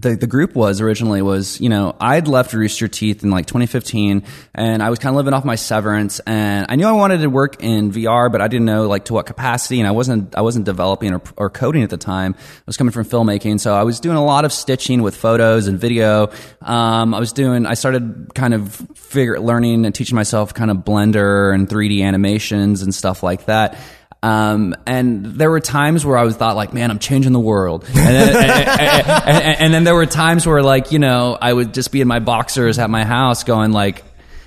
the, 0.00 0.16
the 0.16 0.26
group 0.26 0.54
was 0.54 0.80
originally 0.80 1.22
was, 1.22 1.60
you 1.60 1.68
know, 1.68 1.96
I'd 2.00 2.28
left 2.28 2.52
Rooster 2.52 2.88
Teeth 2.88 3.24
in 3.24 3.30
like 3.30 3.46
2015 3.46 4.22
and 4.54 4.82
I 4.82 4.90
was 4.90 4.98
kind 4.98 5.12
of 5.12 5.16
living 5.16 5.34
off 5.34 5.44
my 5.44 5.56
severance 5.56 6.20
and 6.20 6.66
I 6.68 6.76
knew 6.76 6.86
I 6.86 6.92
wanted 6.92 7.18
to 7.18 7.28
work 7.28 7.62
in 7.62 7.90
VR, 7.90 8.30
but 8.30 8.40
I 8.40 8.48
didn't 8.48 8.66
know 8.66 8.86
like 8.86 9.06
to 9.06 9.14
what 9.14 9.26
capacity 9.26 9.80
and 9.80 9.88
I 9.88 9.90
wasn't, 9.90 10.36
I 10.36 10.42
wasn't 10.42 10.66
developing 10.66 11.14
or, 11.14 11.22
or 11.36 11.50
coding 11.50 11.82
at 11.82 11.90
the 11.90 11.96
time. 11.96 12.34
I 12.38 12.62
was 12.66 12.76
coming 12.76 12.92
from 12.92 13.06
filmmaking. 13.06 13.60
So 13.60 13.74
I 13.74 13.82
was 13.82 13.98
doing 13.98 14.16
a 14.16 14.24
lot 14.24 14.44
of 14.44 14.52
stitching 14.52 15.02
with 15.02 15.16
photos 15.16 15.66
and 15.66 15.78
video. 15.78 16.30
Um, 16.62 17.14
I 17.14 17.18
was 17.18 17.32
doing, 17.32 17.66
I 17.66 17.74
started 17.74 18.30
kind 18.34 18.54
of 18.54 18.74
figure, 18.94 19.40
learning 19.40 19.84
and 19.84 19.94
teaching 19.94 20.16
myself 20.16 20.54
kind 20.54 20.70
of 20.70 20.78
Blender 20.78 21.52
and 21.52 21.68
3D 21.68 22.02
animations 22.02 22.82
and 22.82 22.94
stuff 22.94 23.22
like 23.22 23.46
that. 23.46 23.78
Um, 24.22 24.74
and 24.84 25.24
there 25.24 25.50
were 25.50 25.60
times 25.60 26.04
where 26.04 26.18
I 26.18 26.24
was 26.24 26.36
thought 26.36 26.56
like, 26.56 26.72
man, 26.72 26.90
I'm 26.90 26.98
changing 26.98 27.32
the 27.32 27.40
world. 27.40 27.84
And 27.86 27.96
then, 27.96 28.36
and, 28.36 29.44
and, 29.44 29.60
and 29.60 29.74
then 29.74 29.84
there 29.84 29.94
were 29.94 30.06
times 30.06 30.46
where 30.46 30.62
like, 30.62 30.90
you 30.90 30.98
know, 30.98 31.38
I 31.40 31.52
would 31.52 31.72
just 31.72 31.92
be 31.92 32.00
in 32.00 32.08
my 32.08 32.18
boxers 32.18 32.78
at 32.78 32.90
my 32.90 33.04
house 33.04 33.44
going 33.44 33.72
like, 33.72 34.04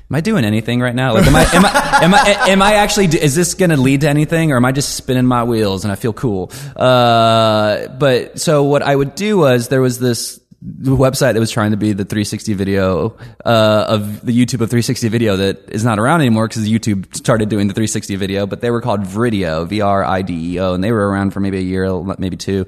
am 0.09 0.15
I 0.15 0.19
doing 0.22 0.43
anything 0.43 0.82
right 0.82 0.93
now? 0.93 1.13
Like, 1.13 1.26
am 1.26 1.36
I, 1.36 1.43
am 1.53 1.65
I, 1.65 1.99
am 2.03 2.13
I, 2.13 2.49
am 2.49 2.61
I 2.61 2.74
actually, 2.76 3.05
is 3.05 3.34
this 3.34 3.53
going 3.53 3.69
to 3.69 3.78
lead 3.78 4.01
to 4.01 4.09
anything 4.09 4.51
or 4.51 4.57
am 4.57 4.65
I 4.65 4.74
just 4.74 4.95
spinning 4.95 5.26
my 5.26 5.45
wheels 5.45 5.86
and 5.86 5.91
I 5.91 5.95
feel 5.95 6.11
cool? 6.11 6.51
Uh, 6.76 7.88
but 7.88 8.39
so 8.39 8.63
what 8.63 8.82
I 8.82 8.93
would 8.93 9.15
do 9.15 9.38
was 9.38 9.69
there 9.69 9.82
was 9.82 9.99
this, 9.99 10.41
website 10.64 11.34
that 11.34 11.39
was 11.39 11.51
trying 11.51 11.72
to 11.72 11.78
be 11.78 11.93
the 11.93 12.05
360 12.05 12.53
video 12.53 13.18
uh, 13.43 13.86
of 13.88 14.24
the 14.24 14.32
YouTube 14.32 14.62
of 14.62 14.70
360 14.70 15.07
video 15.07 15.36
that 15.38 15.70
is 15.70 15.84
not 15.84 15.97
around 15.97 16.22
anymore 16.22 16.47
because 16.47 16.70
YouTube 16.70 17.16
started 17.16 17.49
doing 17.49 17.68
the 17.68 17.74
360 17.74 18.16
video, 18.16 18.45
but 18.45 18.62
they 18.62 18.70
were 18.70 18.82
called 18.82 19.01
Vrideo, 19.01 19.68
V 19.68 19.82
R 19.82 20.03
I 20.03 20.22
D 20.22 20.53
E 20.53 20.59
O, 20.59 20.74
and 20.74 20.84
they 20.84 20.91
were 20.91 21.09
around 21.09 21.32
for 21.32 21.39
maybe 21.39 21.57
a 21.57 21.62
year, 21.62 21.91
maybe 22.18 22.38
two. 22.38 22.68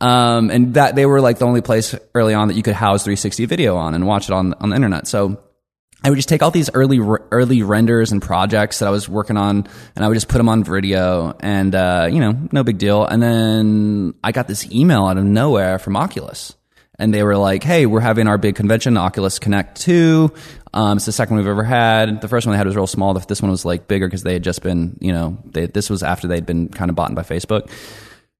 Um, 0.00 0.50
and 0.50 0.74
that 0.74 0.96
they 0.96 1.06
were 1.06 1.20
like 1.20 1.38
the 1.38 1.46
only 1.46 1.60
place 1.60 1.94
early 2.14 2.34
on 2.34 2.48
that 2.48 2.54
you 2.54 2.62
could 2.62 2.74
house 2.74 3.02
360 3.04 3.44
video 3.44 3.76
on 3.76 3.94
and 3.94 4.06
watch 4.06 4.28
it 4.28 4.32
on 4.32 4.54
on 4.54 4.70
the 4.70 4.76
internet. 4.76 5.06
So 5.06 5.38
I 6.02 6.08
would 6.08 6.16
just 6.16 6.28
take 6.28 6.42
all 6.42 6.50
these 6.50 6.70
early 6.72 6.98
early 7.30 7.62
renders 7.62 8.10
and 8.10 8.20
projects 8.20 8.78
that 8.78 8.88
I 8.88 8.90
was 8.90 9.08
working 9.08 9.36
on, 9.36 9.68
and 9.94 10.04
I 10.04 10.08
would 10.08 10.14
just 10.14 10.28
put 10.28 10.38
them 10.38 10.48
on 10.48 10.64
Vrideo, 10.64 11.36
and 11.38 11.74
uh, 11.74 12.08
you 12.10 12.18
know, 12.18 12.36
no 12.50 12.64
big 12.64 12.78
deal. 12.78 13.04
And 13.04 13.22
then 13.22 14.14
I 14.24 14.32
got 14.32 14.48
this 14.48 14.68
email 14.72 15.04
out 15.06 15.18
of 15.18 15.24
nowhere 15.24 15.78
from 15.78 15.96
Oculus 15.96 16.56
and 17.00 17.12
they 17.12 17.22
were 17.22 17.36
like, 17.36 17.64
"Hey, 17.64 17.86
we're 17.86 18.00
having 18.00 18.28
our 18.28 18.38
big 18.38 18.54
convention, 18.54 18.96
Oculus 18.96 19.38
Connect 19.38 19.80
2. 19.80 20.32
Um, 20.72 20.98
it's 20.98 21.06
the 21.06 21.12
second 21.12 21.36
we've 21.36 21.46
ever 21.46 21.64
had. 21.64 22.20
The 22.20 22.28
first 22.28 22.46
one 22.46 22.52
they 22.52 22.58
had 22.58 22.66
was 22.66 22.76
real 22.76 22.86
small. 22.86 23.14
This 23.14 23.42
one 23.42 23.50
was 23.50 23.64
like 23.64 23.88
bigger 23.88 24.06
because 24.06 24.22
they 24.22 24.34
had 24.34 24.44
just 24.44 24.62
been, 24.62 24.96
you 25.00 25.12
know, 25.12 25.38
they, 25.44 25.66
this 25.66 25.90
was 25.90 26.02
after 26.02 26.28
they'd 26.28 26.46
been 26.46 26.68
kind 26.68 26.90
of 26.90 26.94
bought 26.94 27.12
by 27.14 27.22
Facebook. 27.22 27.68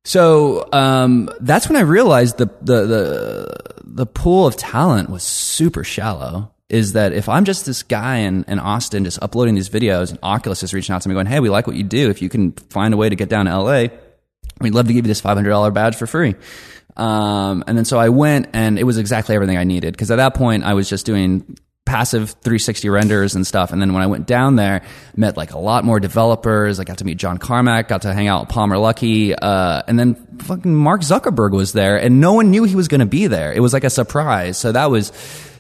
So 0.04 0.68
um, 0.72 1.28
that's 1.40 1.68
when 1.68 1.76
I 1.76 1.80
realized 1.80 2.38
the, 2.38 2.46
the 2.62 2.86
the 2.86 3.56
the 3.84 4.06
pool 4.06 4.46
of 4.46 4.56
talent 4.56 5.10
was 5.10 5.22
super 5.22 5.84
shallow. 5.84 6.52
Is 6.68 6.92
that 6.92 7.12
if 7.12 7.28
I'm 7.28 7.44
just 7.44 7.66
this 7.66 7.82
guy 7.82 8.18
in, 8.18 8.44
in 8.46 8.60
Austin 8.60 9.04
just 9.04 9.20
uploading 9.20 9.56
these 9.56 9.68
videos, 9.68 10.10
and 10.10 10.18
Oculus 10.22 10.62
is 10.62 10.72
reaching 10.72 10.94
out 10.94 11.02
to 11.02 11.08
me 11.08 11.14
going, 11.14 11.26
"Hey, 11.26 11.40
we 11.40 11.50
like 11.50 11.66
what 11.66 11.76
you 11.76 11.82
do. 11.82 12.10
If 12.10 12.22
you 12.22 12.28
can 12.28 12.52
find 12.52 12.94
a 12.94 12.96
way 12.96 13.08
to 13.08 13.16
get 13.16 13.28
down 13.28 13.46
to 13.46 13.58
LA, 13.58 13.88
we'd 14.60 14.72
love 14.72 14.86
to 14.86 14.92
give 14.92 15.04
you 15.04 15.08
this 15.08 15.20
$500 15.20 15.74
badge 15.74 15.96
for 15.96 16.06
free." 16.06 16.36
Um, 17.00 17.64
and 17.66 17.78
then 17.78 17.86
so 17.86 17.98
I 17.98 18.10
went 18.10 18.48
and 18.52 18.78
it 18.78 18.84
was 18.84 18.98
exactly 18.98 19.34
everything 19.34 19.56
I 19.56 19.64
needed 19.64 19.92
because 19.92 20.10
at 20.10 20.16
that 20.16 20.34
point 20.34 20.64
I 20.64 20.74
was 20.74 20.88
just 20.88 21.06
doing 21.06 21.56
passive 21.86 22.30
360 22.42 22.88
renders 22.90 23.34
and 23.34 23.46
stuff. 23.46 23.72
And 23.72 23.80
then 23.80 23.94
when 23.94 24.02
I 24.02 24.06
went 24.06 24.26
down 24.26 24.56
there, 24.56 24.82
met 25.16 25.36
like 25.36 25.52
a 25.52 25.58
lot 25.58 25.82
more 25.82 25.98
developers. 25.98 26.78
I 26.78 26.84
got 26.84 26.98
to 26.98 27.04
meet 27.04 27.16
John 27.16 27.38
Carmack, 27.38 27.88
got 27.88 28.02
to 28.02 28.12
hang 28.12 28.28
out 28.28 28.42
with 28.42 28.50
Palmer 28.50 28.76
Luckey. 28.76 29.34
Uh, 29.40 29.82
and 29.88 29.98
then 29.98 30.14
fucking 30.42 30.74
Mark 30.74 31.00
Zuckerberg 31.00 31.52
was 31.52 31.72
there 31.72 31.98
and 31.98 32.20
no 32.20 32.34
one 32.34 32.50
knew 32.50 32.64
he 32.64 32.76
was 32.76 32.86
going 32.86 33.00
to 33.00 33.06
be 33.06 33.26
there. 33.26 33.52
It 33.52 33.60
was 33.60 33.72
like 33.72 33.84
a 33.84 33.90
surprise. 33.90 34.58
So 34.58 34.70
that 34.70 34.90
was, 34.90 35.10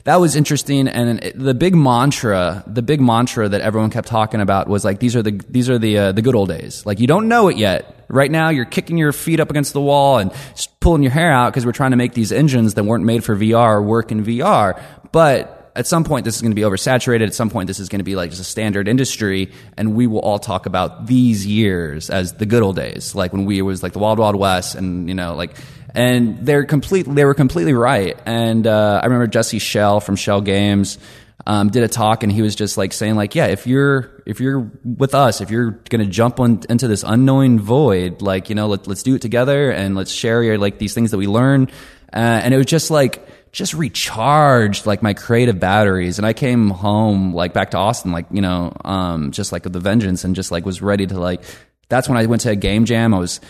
that 0.04 0.16
was 0.16 0.36
interesting. 0.36 0.88
And 0.88 1.20
the 1.34 1.54
big 1.54 1.74
mantra, 1.74 2.64
the 2.66 2.82
big 2.82 3.00
mantra 3.00 3.48
that 3.48 3.62
everyone 3.62 3.90
kept 3.90 4.08
talking 4.08 4.40
about 4.40 4.68
was 4.68 4.84
like, 4.84 5.00
these 5.00 5.16
are 5.16 5.22
the, 5.22 5.40
these 5.48 5.70
are 5.70 5.78
the, 5.78 5.98
uh, 5.98 6.12
the 6.12 6.22
good 6.22 6.36
old 6.36 6.50
days. 6.50 6.84
Like 6.84 7.00
you 7.00 7.06
don't 7.06 7.28
know 7.28 7.48
it 7.48 7.56
yet. 7.56 7.96
Right 8.10 8.30
now 8.30 8.48
you're 8.48 8.64
kicking 8.64 8.98
your 8.98 9.12
feet 9.12 9.40
up 9.40 9.50
against 9.50 9.72
the 9.72 9.80
wall 9.80 10.18
and 10.18 10.32
pulling 10.80 11.02
your 11.02 11.12
hair 11.12 11.30
out 11.30 11.52
because 11.52 11.64
we're 11.64 11.72
trying 11.72 11.92
to 11.92 11.96
make 11.96 12.12
these 12.14 12.32
engines 12.32 12.74
that 12.74 12.84
weren't 12.84 13.04
made 13.04 13.22
for 13.22 13.36
VR 13.36 13.82
work 13.82 14.10
in 14.10 14.24
VR. 14.24 14.80
But 15.12 15.72
at 15.76 15.86
some 15.86 16.04
point 16.04 16.24
this 16.24 16.34
is 16.36 16.42
going 16.42 16.50
to 16.50 16.56
be 16.56 16.62
oversaturated. 16.62 17.26
At 17.26 17.34
some 17.34 17.50
point 17.50 17.66
this 17.68 17.78
is 17.78 17.88
going 17.88 18.00
to 18.00 18.04
be 18.04 18.16
like 18.16 18.30
just 18.30 18.42
a 18.42 18.44
standard 18.44 18.88
industry, 18.88 19.52
and 19.76 19.94
we 19.94 20.06
will 20.06 20.20
all 20.20 20.38
talk 20.38 20.66
about 20.66 21.06
these 21.06 21.46
years 21.46 22.10
as 22.10 22.34
the 22.34 22.46
good 22.46 22.62
old 22.62 22.76
days, 22.76 23.14
like 23.14 23.32
when 23.32 23.44
we 23.44 23.62
was 23.62 23.82
like 23.82 23.92
the 23.92 23.98
wild 23.98 24.18
wild 24.18 24.36
west, 24.36 24.74
and 24.74 25.08
you 25.08 25.14
know 25.14 25.34
like 25.34 25.56
and 25.94 26.44
they're 26.44 26.64
complete. 26.64 27.06
They 27.06 27.24
were 27.24 27.34
completely 27.34 27.74
right. 27.74 28.18
And 28.26 28.66
uh, 28.66 29.00
I 29.02 29.06
remember 29.06 29.26
Jesse 29.26 29.58
Schell 29.58 30.00
from 30.00 30.16
Schell 30.16 30.40
Games 30.40 30.98
um, 31.46 31.70
did 31.70 31.82
a 31.82 31.88
talk, 31.88 32.22
and 32.22 32.30
he 32.30 32.42
was 32.42 32.54
just 32.54 32.76
like 32.76 32.92
saying, 32.92 33.16
like, 33.16 33.34
yeah, 33.34 33.46
if 33.46 33.66
you're 33.66 34.22
if 34.26 34.40
you're 34.40 34.70
with 34.84 35.14
us, 35.14 35.40
if 35.40 35.50
you're 35.50 35.72
gonna 35.88 36.06
jump 36.06 36.40
on, 36.40 36.62
into 36.68 36.88
this 36.88 37.02
unknowing 37.02 37.58
void, 37.58 38.22
like 38.22 38.48
you 38.48 38.54
know, 38.54 38.66
let, 38.66 38.86
let's 38.86 39.02
do 39.02 39.14
it 39.14 39.22
together 39.22 39.70
and 39.70 39.94
let's 39.94 40.10
share 40.10 40.42
your, 40.42 40.58
like 40.58 40.78
these 40.78 40.94
things 40.94 41.10
that 41.10 41.18
we 41.18 41.26
learn. 41.26 41.68
Uh, 42.12 42.40
and 42.42 42.52
it 42.52 42.56
was 42.56 42.66
just 42.66 42.90
like 42.90 43.26
just 43.52 43.74
recharged 43.74 44.86
like 44.86 45.02
my 45.02 45.12
creative 45.12 45.58
batteries 45.58 46.18
and 46.18 46.26
i 46.26 46.32
came 46.32 46.70
home 46.70 47.34
like 47.34 47.52
back 47.52 47.72
to 47.72 47.76
austin 47.76 48.12
like 48.12 48.26
you 48.30 48.40
know 48.40 48.72
um, 48.84 49.32
just 49.32 49.50
like 49.50 49.64
with 49.64 49.72
the 49.72 49.80
vengeance 49.80 50.22
and 50.22 50.36
just 50.36 50.52
like 50.52 50.64
was 50.64 50.80
ready 50.80 51.04
to 51.04 51.18
like 51.18 51.42
that's 51.88 52.08
when 52.08 52.16
i 52.16 52.24
went 52.26 52.42
to 52.42 52.50
a 52.50 52.54
game 52.54 52.84
jam 52.84 53.12
i 53.12 53.18
was 53.18 53.40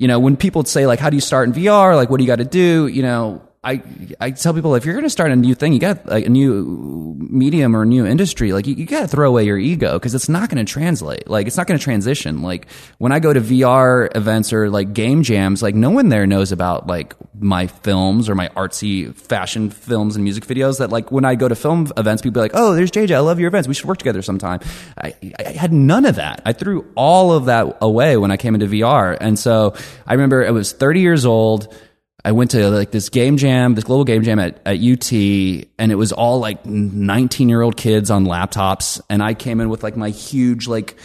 you 0.00 0.08
know, 0.08 0.18
when 0.18 0.36
people 0.36 0.64
say 0.64 0.86
like, 0.86 0.98
how 0.98 1.10
do 1.10 1.16
you 1.16 1.20
start 1.20 1.46
in 1.46 1.54
VR? 1.54 1.94
Like, 1.94 2.08
what 2.08 2.16
do 2.16 2.24
you 2.24 2.26
got 2.26 2.36
to 2.36 2.44
do? 2.44 2.86
You 2.86 3.02
know, 3.02 3.42
I 3.62 3.82
I 4.18 4.30
tell 4.30 4.54
people 4.54 4.74
if 4.74 4.86
you're 4.86 4.94
going 4.94 5.04
to 5.04 5.10
start 5.10 5.32
a 5.32 5.36
new 5.36 5.54
thing, 5.54 5.74
you 5.74 5.80
got 5.80 6.06
like, 6.06 6.24
a 6.24 6.30
new 6.30 7.14
medium 7.18 7.76
or 7.76 7.82
a 7.82 7.86
new 7.86 8.06
industry, 8.06 8.54
like 8.54 8.66
you, 8.66 8.74
you 8.74 8.86
got 8.86 9.00
to 9.00 9.08
throw 9.08 9.28
away 9.28 9.44
your 9.44 9.58
ego 9.58 9.98
because 9.98 10.14
it's 10.14 10.30
not 10.30 10.48
going 10.48 10.64
to 10.64 10.70
translate. 10.70 11.28
Like 11.28 11.46
it's 11.46 11.58
not 11.58 11.66
going 11.66 11.78
to 11.78 11.84
transition. 11.84 12.40
Like 12.40 12.70
when 12.96 13.12
I 13.12 13.20
go 13.20 13.34
to 13.34 13.40
VR 13.40 14.16
events 14.16 14.54
or 14.54 14.70
like 14.70 14.94
game 14.94 15.22
jams, 15.22 15.62
like 15.62 15.74
no 15.74 15.90
one 15.90 16.08
there 16.08 16.26
knows 16.26 16.52
about 16.52 16.86
like 16.86 17.14
my 17.38 17.66
films 17.66 18.30
or 18.30 18.34
my 18.34 18.48
artsy 18.48 19.14
fashion 19.14 19.68
films 19.68 20.16
and 20.16 20.24
music 20.24 20.46
videos. 20.46 20.78
That 20.78 20.88
like 20.88 21.12
when 21.12 21.26
I 21.26 21.34
go 21.34 21.46
to 21.46 21.54
film 21.54 21.92
events, 21.98 22.22
people 22.22 22.40
are 22.40 22.44
like, 22.44 22.52
"Oh, 22.54 22.74
there's 22.74 22.90
JJ. 22.90 23.14
I 23.14 23.20
love 23.20 23.38
your 23.38 23.48
events. 23.48 23.68
We 23.68 23.74
should 23.74 23.84
work 23.86 23.98
together 23.98 24.22
sometime." 24.22 24.60
I, 24.96 25.14
I 25.38 25.50
had 25.50 25.70
none 25.70 26.06
of 26.06 26.16
that. 26.16 26.40
I 26.46 26.54
threw 26.54 26.90
all 26.94 27.32
of 27.32 27.44
that 27.44 27.76
away 27.82 28.16
when 28.16 28.30
I 28.30 28.38
came 28.38 28.54
into 28.54 28.68
VR, 28.68 29.18
and 29.20 29.38
so 29.38 29.74
I 30.06 30.14
remember 30.14 30.42
it 30.42 30.54
was 30.54 30.72
30 30.72 31.00
years 31.00 31.26
old. 31.26 31.76
I 32.24 32.32
went 32.32 32.50
to 32.52 32.68
like 32.70 32.90
this 32.90 33.08
game 33.08 33.36
jam, 33.36 33.74
this 33.74 33.84
global 33.84 34.04
game 34.04 34.22
jam 34.22 34.38
at, 34.38 34.60
at 34.66 34.78
UT, 34.78 35.12
and 35.12 35.92
it 35.92 35.96
was 35.96 36.12
all 36.12 36.38
like 36.38 36.64
19 36.66 37.48
year 37.48 37.62
old 37.62 37.76
kids 37.76 38.10
on 38.10 38.26
laptops. 38.26 39.00
And 39.08 39.22
I 39.22 39.34
came 39.34 39.60
in 39.60 39.68
with 39.70 39.82
like 39.82 39.96
my 39.96 40.10
huge, 40.10 40.68
like, 40.68 40.96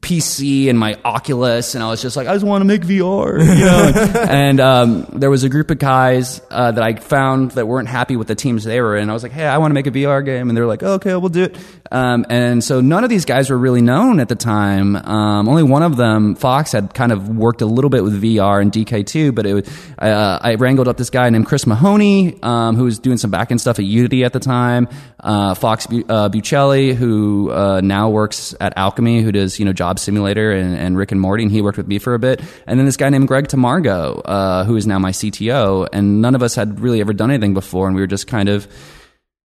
PC 0.00 0.68
and 0.68 0.78
my 0.78 0.98
Oculus, 1.04 1.74
and 1.74 1.84
I 1.84 1.88
was 1.88 2.02
just 2.02 2.16
like, 2.16 2.26
I 2.26 2.32
just 2.34 2.44
want 2.44 2.62
to 2.62 2.64
make 2.64 2.82
VR. 2.82 3.38
You 3.40 3.64
know? 3.64 4.20
and 4.28 4.60
um, 4.60 5.06
there 5.12 5.30
was 5.30 5.44
a 5.44 5.48
group 5.48 5.70
of 5.70 5.78
guys 5.78 6.40
uh, 6.50 6.72
that 6.72 6.82
I 6.82 6.94
found 6.94 7.52
that 7.52 7.66
weren't 7.66 7.88
happy 7.88 8.16
with 8.16 8.26
the 8.26 8.34
teams 8.34 8.64
they 8.64 8.80
were 8.80 8.96
in. 8.96 9.08
I 9.08 9.12
was 9.12 9.22
like, 9.22 9.32
Hey, 9.32 9.46
I 9.46 9.58
want 9.58 9.70
to 9.70 9.74
make 9.74 9.86
a 9.86 9.90
VR 9.92 10.24
game, 10.24 10.48
and 10.48 10.56
they 10.56 10.60
were 10.60 10.66
like, 10.66 10.82
oh, 10.82 10.94
Okay, 10.94 11.14
we'll 11.14 11.28
do 11.28 11.44
it. 11.44 11.56
Um, 11.92 12.26
and 12.28 12.64
so 12.64 12.80
none 12.80 13.04
of 13.04 13.10
these 13.10 13.24
guys 13.24 13.48
were 13.48 13.58
really 13.58 13.82
known 13.82 14.18
at 14.18 14.28
the 14.28 14.34
time. 14.34 14.96
Um, 14.96 15.48
only 15.48 15.62
one 15.62 15.82
of 15.82 15.96
them, 15.96 16.34
Fox, 16.34 16.72
had 16.72 16.92
kind 16.92 17.12
of 17.12 17.28
worked 17.28 17.62
a 17.62 17.66
little 17.66 17.90
bit 17.90 18.02
with 18.02 18.20
VR 18.20 18.60
and 18.60 18.72
DK2, 18.72 19.34
but 19.34 19.46
it 19.46 19.54
was, 19.54 19.68
uh, 19.98 20.38
I 20.42 20.56
wrangled 20.56 20.88
up 20.88 20.96
this 20.96 21.10
guy 21.10 21.30
named 21.30 21.46
Chris 21.46 21.66
Mahoney, 21.66 22.38
um, 22.42 22.74
who 22.76 22.84
was 22.84 22.98
doing 22.98 23.18
some 23.18 23.30
backend 23.30 23.60
stuff 23.60 23.78
at 23.78 23.84
Unity 23.84 24.24
at 24.24 24.32
the 24.32 24.40
time. 24.40 24.88
Uh, 25.20 25.54
Fox 25.54 25.86
Bu- 25.86 26.04
uh, 26.08 26.28
Buchele, 26.28 26.94
who 26.94 27.50
uh, 27.52 27.80
now 27.82 28.10
works 28.10 28.54
at 28.60 28.76
Owlchemy, 28.76 29.22
who 29.22 29.32
does 29.32 29.58
you 29.58 29.64
know 29.64 29.72
Job 29.76 29.98
Simulator 29.98 30.52
and, 30.52 30.76
and 30.76 30.96
Rick 30.96 31.12
and 31.12 31.20
Morty, 31.20 31.44
and 31.44 31.52
he 31.52 31.62
worked 31.62 31.78
with 31.78 31.86
me 31.86 31.98
for 31.98 32.14
a 32.14 32.18
bit. 32.18 32.40
And 32.66 32.78
then 32.78 32.86
this 32.86 32.96
guy 32.96 33.08
named 33.10 33.28
Greg 33.28 33.48
Tamargo, 33.48 34.22
uh, 34.24 34.64
who 34.64 34.76
is 34.76 34.86
now 34.86 34.98
my 34.98 35.12
CTO, 35.12 35.88
and 35.92 36.20
none 36.20 36.34
of 36.34 36.42
us 36.42 36.54
had 36.54 36.80
really 36.80 37.00
ever 37.00 37.12
done 37.12 37.30
anything 37.30 37.54
before, 37.54 37.86
and 37.86 37.94
we 37.94 38.02
were 38.02 38.06
just 38.06 38.26
kind 38.26 38.48
of 38.48 38.66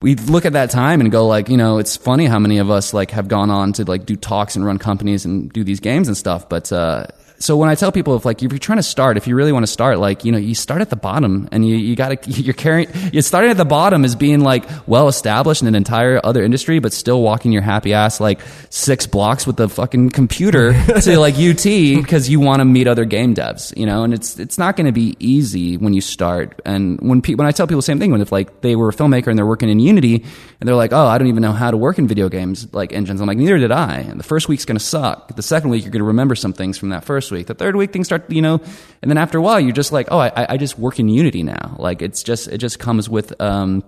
we 0.02 0.16
look 0.16 0.46
at 0.46 0.54
that 0.54 0.70
time 0.70 1.02
and 1.02 1.12
go 1.12 1.26
like, 1.26 1.50
you 1.50 1.58
know, 1.58 1.80
it's 1.80 1.98
funny 1.98 2.26
how 2.26 2.38
many 2.38 2.60
of 2.60 2.70
us 2.70 2.94
like 2.94 3.12
have 3.12 3.28
gone 3.28 3.50
on 3.50 3.74
to 3.74 3.84
like 3.84 4.06
do 4.06 4.16
talks 4.16 4.56
and 4.56 4.64
run 4.66 4.78
companies 4.78 5.26
and 5.26 5.52
do 5.52 5.64
these 5.64 5.80
games 5.80 6.08
and 6.08 6.16
stuff. 6.16 6.48
But 6.48 6.72
uh, 6.72 7.08
so 7.40 7.56
when 7.56 7.70
I 7.70 7.76
tell 7.76 7.92
people 7.92 8.16
if 8.16 8.26
like 8.26 8.42
if 8.42 8.52
you're 8.52 8.60
trying 8.60 8.80
to 8.80 8.84
start, 8.84 9.18
if 9.18 9.28
you 9.28 9.36
really 9.36 9.52
want 9.52 9.64
to 9.64 9.72
start, 9.72 10.00
like 10.00 10.26
you 10.26 10.32
know, 10.32 10.38
you 10.38 10.56
start 10.56 10.82
at 10.82 10.90
the 10.90 10.96
bottom 10.96 11.48
and 11.52 11.68
you 11.68 11.76
you 11.76 11.96
got 11.96 12.24
to 12.24 12.32
you're 12.42 12.54
carrying 12.54 12.90
you're 13.14 13.22
starting 13.22 13.52
at 13.52 13.58
the 13.58 13.66
bottom 13.66 14.04
as 14.06 14.16
being 14.16 14.42
like 14.42 14.66
well 14.88 15.08
established 15.08 15.62
in 15.62 15.68
an 15.68 15.76
entire 15.76 16.20
other 16.24 16.44
industry, 16.44 16.80
but 16.80 16.94
still 16.94 17.22
walking 17.22 17.52
your 17.52 17.62
happy 17.62 17.94
ass 17.94 18.20
like 18.20 18.42
six 18.70 19.06
blocks 19.06 19.46
with 19.46 19.58
the 19.58 19.70
fucking 19.70 20.10
computer 20.10 20.74
to 21.02 21.20
like 21.20 21.36
UT 21.36 21.64
because 21.64 22.30
you 22.30 22.40
want 22.40 22.60
to 22.60 22.66
meet 22.66 22.88
other 22.88 23.06
game 23.06 23.36
devs, 23.36 23.76
you 23.78 23.86
know, 23.86 24.04
and 24.04 24.14
it's 24.14 24.40
it's 24.40 24.58
not 24.58 24.76
going 24.76 24.88
to 24.88 24.92
be 24.92 25.16
easy 25.20 25.78
when 25.78 25.94
you 25.94 26.02
start. 26.02 26.60
And 26.66 27.00
when 27.02 27.22
pe- 27.22 27.36
when 27.36 27.48
I 27.48 27.52
tell 27.52 27.68
people 27.68 27.80
the 27.80 27.84
same 27.84 28.00
thing, 28.00 28.12
when 28.12 28.22
if 28.22 28.32
like 28.32 28.62
they 28.62 28.76
were 28.76 28.90
a 28.90 28.94
filmmaker 28.94 29.28
and 29.28 29.38
they're 29.38 29.46
working 29.46 29.70
in 29.70 29.80
Unity 29.80 30.26
and 30.60 30.68
they're 30.68 30.76
like, 30.76 30.92
oh, 30.92 31.06
I 31.06 31.18
don't 31.18 31.28
even 31.28 31.44
know 31.44 31.52
how 31.52 31.70
to 31.70 31.78
work 31.78 32.00
in 32.00 32.08
video 32.08 32.30
games 32.30 32.74
like 32.74 32.92
engines. 32.92 33.22
I'm 33.22 33.28
like, 33.28 33.38
neither 33.38 33.58
did 33.60 33.72
I. 33.72 33.98
And 33.98 34.20
the 34.20 34.24
first 34.24 34.50
week's 34.50 34.66
going 34.66 34.78
to 34.78 34.84
suck. 34.84 35.36
The 35.36 35.44
second 35.44 35.70
week, 35.70 35.84
you're 35.84 35.92
going 35.92 36.02
to 36.02 36.06
remember 36.06 36.36
some 36.36 36.54
things 36.54 36.78
from 36.78 36.90
that 36.90 37.06
first 37.06 37.32
week. 37.32 37.48
The 37.48 37.54
third 37.54 37.76
week, 37.76 37.94
things 37.94 38.08
start, 38.08 38.32
you 38.32 38.42
know, 38.42 38.60
and 39.02 39.12
then 39.12 39.18
after 39.18 39.38
a 39.38 39.42
while, 39.42 39.60
you're 39.60 39.72
just 39.72 39.92
like, 39.92 40.08
oh, 40.10 40.18
I, 40.18 40.54
I 40.54 40.58
just 40.58 40.80
work 40.80 41.00
in 41.00 41.10
Unity 41.10 41.44
now. 41.44 41.76
Like 41.78 42.02
it's 42.02 42.24
just, 42.24 42.48
it 42.48 42.58
just 42.58 42.80
comes 42.80 43.08
with, 43.08 43.40
um, 43.40 43.84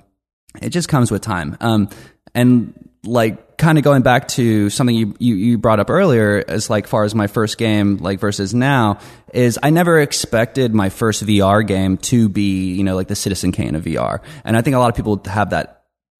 it 0.62 0.70
just 0.70 0.90
comes 0.90 1.10
with 1.10 1.22
time. 1.22 1.58
Um, 1.60 1.90
and 2.36 2.74
like 3.04 3.58
kind 3.58 3.78
of 3.78 3.84
going 3.84 4.04
back 4.04 4.28
to 4.28 4.70
something 4.70 4.96
you, 4.96 5.16
you, 5.20 5.36
you 5.36 5.58
brought 5.58 5.80
up 5.80 5.90
earlier 5.90 6.44
as 6.48 6.70
like 6.70 6.86
far 6.86 7.04
as 7.04 7.16
my 7.16 7.28
first 7.28 7.58
game 7.58 7.98
like 7.98 8.20
versus 8.20 8.54
now 8.54 9.00
is 9.34 9.58
I 9.62 9.70
never 9.70 10.00
expected 10.00 10.74
my 10.74 10.90
first 10.90 11.26
VR 11.26 11.66
game 11.66 11.98
to 11.98 12.30
be, 12.30 12.74
you 12.74 12.84
know, 12.84 12.96
like 12.96 13.08
the 13.08 13.16
Citizen 13.16 13.52
Kane 13.52 13.76
of 13.76 13.86
VR. 13.86 14.20
And 14.44 14.56
I 14.56 14.62
think 14.62 14.76
a 14.76 14.80
lot 14.80 14.90
of 14.90 14.96
people 14.96 15.22
have 15.26 15.52
that 15.52 15.79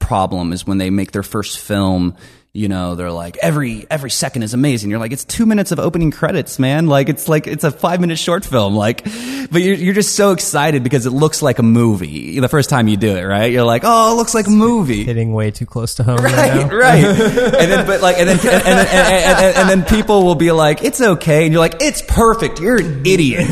problem 0.10 0.54
is 0.54 0.66
when 0.66 0.80
they 0.80 0.90
make 0.90 1.12
their 1.12 1.22
first 1.22 1.60
film 1.60 2.16
you 2.52 2.68
know 2.68 2.96
they're 2.96 3.12
like 3.12 3.38
every 3.38 3.86
every 3.92 4.10
second 4.10 4.42
is 4.42 4.56
amazing. 4.56 4.90
You're 4.90 4.98
like 5.00 5.12
it's 5.12 5.24
two 5.24 5.46
minutes 5.46 5.72
of 5.72 5.78
opening 5.78 6.10
credits 6.10 6.58
man. 6.58 6.88
Like 6.88 7.08
it's 7.08 7.30
like 7.30 7.46
it's 7.46 7.64
a 7.64 7.70
five 7.70 8.02
minute 8.02 8.18
short 8.18 8.44
film. 8.44 8.76
Like 8.76 9.04
but 9.52 9.62
you're, 9.62 9.76
you're 9.76 9.94
just 9.94 10.16
so 10.16 10.32
excited 10.32 10.84
because 10.84 11.06
it 11.06 11.12
looks 11.12 11.44
like 11.44 11.60
a 11.60 11.64
movie 11.64 12.40
the 12.40 12.50
first 12.50 12.72
time 12.72 12.88
you 12.88 12.98
do 12.98 13.16
it 13.16 13.24
right? 13.24 13.52
You're 13.52 13.66
like 13.66 13.84
oh 13.86 14.14
it 14.14 14.16
looks 14.16 14.34
like 14.34 14.48
a 14.48 14.50
movie. 14.50 15.04
Hitting 15.04 15.32
way 15.32 15.52
too 15.52 15.68
close 15.68 15.94
to 15.96 16.04
home 16.04 16.18
right 16.18 16.72
right 16.72 16.72
right. 16.72 17.04
And 17.60 17.72
then 17.72 17.86
but 17.86 18.02
like 18.02 18.18
and 18.18 18.28
then 18.28 18.40
and, 18.40 18.48
and, 18.48 18.66
and, 18.66 18.90
and, 18.90 19.40
and, 19.46 19.58
and 19.58 19.70
then 19.70 19.86
people 19.86 20.26
will 20.26 20.34
be 20.34 20.52
like 20.52 20.84
it's 20.84 21.00
okay. 21.00 21.44
And 21.44 21.54
you're 21.54 21.62
like 21.62 21.76
it's 21.82 22.02
perfect. 22.02 22.60
You're 22.60 22.82
an 22.82 23.06
idiot 23.06 23.48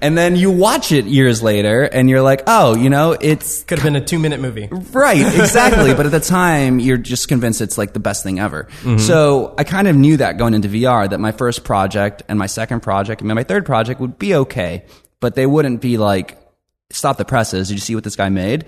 and 0.00 0.16
then 0.16 0.36
you 0.36 0.50
watch 0.50 0.92
it 0.92 1.04
years 1.06 1.42
later 1.42 1.82
and 1.82 2.08
you're 2.08 2.22
like 2.22 2.42
oh 2.46 2.76
you 2.76 2.90
know 2.90 3.12
it's 3.12 3.64
Could 3.64 3.78
have 3.78 3.84
been 3.84 3.96
a 3.96 4.04
two 4.04 4.18
minute 4.18 4.40
movie. 4.40 4.68
Right, 4.70 5.20
exactly. 5.40 5.94
but 5.94 6.06
at 6.06 6.12
the 6.12 6.20
time, 6.20 6.80
you're 6.80 6.96
just 6.98 7.28
convinced 7.28 7.60
it's 7.60 7.78
like 7.78 7.92
the 7.92 8.00
best 8.00 8.22
thing 8.22 8.38
ever. 8.38 8.64
Mm-hmm. 8.64 8.98
So 8.98 9.54
I 9.58 9.64
kind 9.64 9.88
of 9.88 9.96
knew 9.96 10.16
that 10.18 10.38
going 10.38 10.54
into 10.54 10.68
VR 10.68 11.08
that 11.08 11.18
my 11.18 11.32
first 11.32 11.64
project 11.64 12.22
and 12.28 12.38
my 12.38 12.46
second 12.46 12.80
project 12.80 13.20
and 13.20 13.28
my 13.28 13.42
third 13.44 13.66
project 13.66 14.00
would 14.00 14.18
be 14.18 14.34
okay, 14.34 14.84
but 15.20 15.34
they 15.34 15.46
wouldn't 15.46 15.80
be 15.80 15.98
like, 15.98 16.38
stop 16.90 17.18
the 17.18 17.24
presses. 17.24 17.68
Did 17.68 17.74
you 17.74 17.80
see 17.80 17.94
what 17.94 18.04
this 18.04 18.16
guy 18.16 18.28
made? 18.28 18.64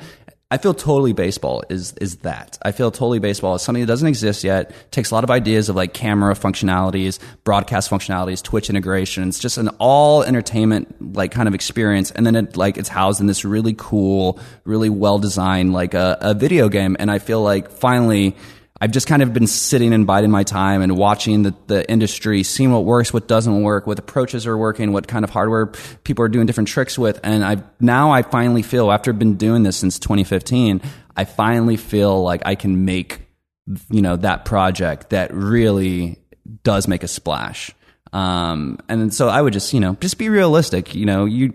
I 0.52 0.58
feel 0.58 0.74
totally 0.74 1.12
baseball 1.12 1.62
is 1.70 1.94
is 2.00 2.16
that. 2.18 2.58
I 2.62 2.72
feel 2.72 2.90
totally 2.90 3.20
baseball 3.20 3.54
is 3.54 3.62
something 3.62 3.82
that 3.82 3.86
doesn't 3.86 4.08
exist 4.08 4.42
yet. 4.42 4.72
Takes 4.90 5.12
a 5.12 5.14
lot 5.14 5.22
of 5.22 5.30
ideas 5.30 5.68
of 5.68 5.76
like 5.76 5.94
camera 5.94 6.34
functionalities, 6.34 7.20
broadcast 7.44 7.88
functionalities, 7.88 8.42
Twitch 8.42 8.68
integrations, 8.68 9.38
just 9.38 9.58
an 9.58 9.68
all 9.78 10.24
entertainment 10.24 11.14
like 11.14 11.30
kind 11.30 11.46
of 11.46 11.54
experience. 11.54 12.10
And 12.10 12.26
then 12.26 12.34
it 12.34 12.56
like 12.56 12.78
it's 12.78 12.88
housed 12.88 13.20
in 13.20 13.28
this 13.28 13.44
really 13.44 13.74
cool, 13.78 14.40
really 14.64 14.90
well 14.90 15.20
designed 15.20 15.72
like 15.72 15.94
a, 15.94 16.18
a 16.20 16.34
video 16.34 16.68
game. 16.68 16.96
And 16.98 17.12
I 17.12 17.20
feel 17.20 17.42
like 17.42 17.70
finally 17.70 18.34
I've 18.80 18.92
just 18.92 19.06
kind 19.06 19.22
of 19.22 19.34
been 19.34 19.46
sitting 19.46 19.92
and 19.92 20.06
biding 20.06 20.30
my 20.30 20.42
time 20.42 20.80
and 20.80 20.96
watching 20.96 21.42
the, 21.42 21.54
the 21.66 21.90
industry, 21.90 22.42
seeing 22.42 22.72
what 22.72 22.84
works, 22.84 23.12
what 23.12 23.28
doesn't 23.28 23.62
work, 23.62 23.86
what 23.86 23.98
approaches 23.98 24.46
are 24.46 24.56
working, 24.56 24.92
what 24.92 25.06
kind 25.06 25.22
of 25.22 25.30
hardware 25.30 25.66
people 25.66 26.24
are 26.24 26.28
doing 26.28 26.46
different 26.46 26.68
tricks 26.68 26.98
with. 26.98 27.20
And 27.22 27.44
I 27.44 27.62
now 27.78 28.10
I 28.10 28.22
finally 28.22 28.62
feel 28.62 28.90
after 28.90 29.10
I've 29.10 29.18
been 29.18 29.36
doing 29.36 29.64
this 29.64 29.76
since 29.76 29.98
2015, 29.98 30.80
I 31.14 31.24
finally 31.24 31.76
feel 31.76 32.22
like 32.22 32.42
I 32.46 32.54
can 32.54 32.86
make 32.86 33.26
you 33.90 34.02
know 34.02 34.16
that 34.16 34.44
project 34.44 35.10
that 35.10 35.32
really 35.34 36.18
does 36.62 36.88
make 36.88 37.02
a 37.02 37.08
splash. 37.08 37.72
Um, 38.12 38.78
and 38.88 39.12
so 39.12 39.28
I 39.28 39.42
would 39.42 39.52
just 39.52 39.74
you 39.74 39.80
know 39.80 39.96
just 40.00 40.16
be 40.16 40.30
realistic. 40.30 40.94
You 40.94 41.04
know 41.04 41.26
you 41.26 41.52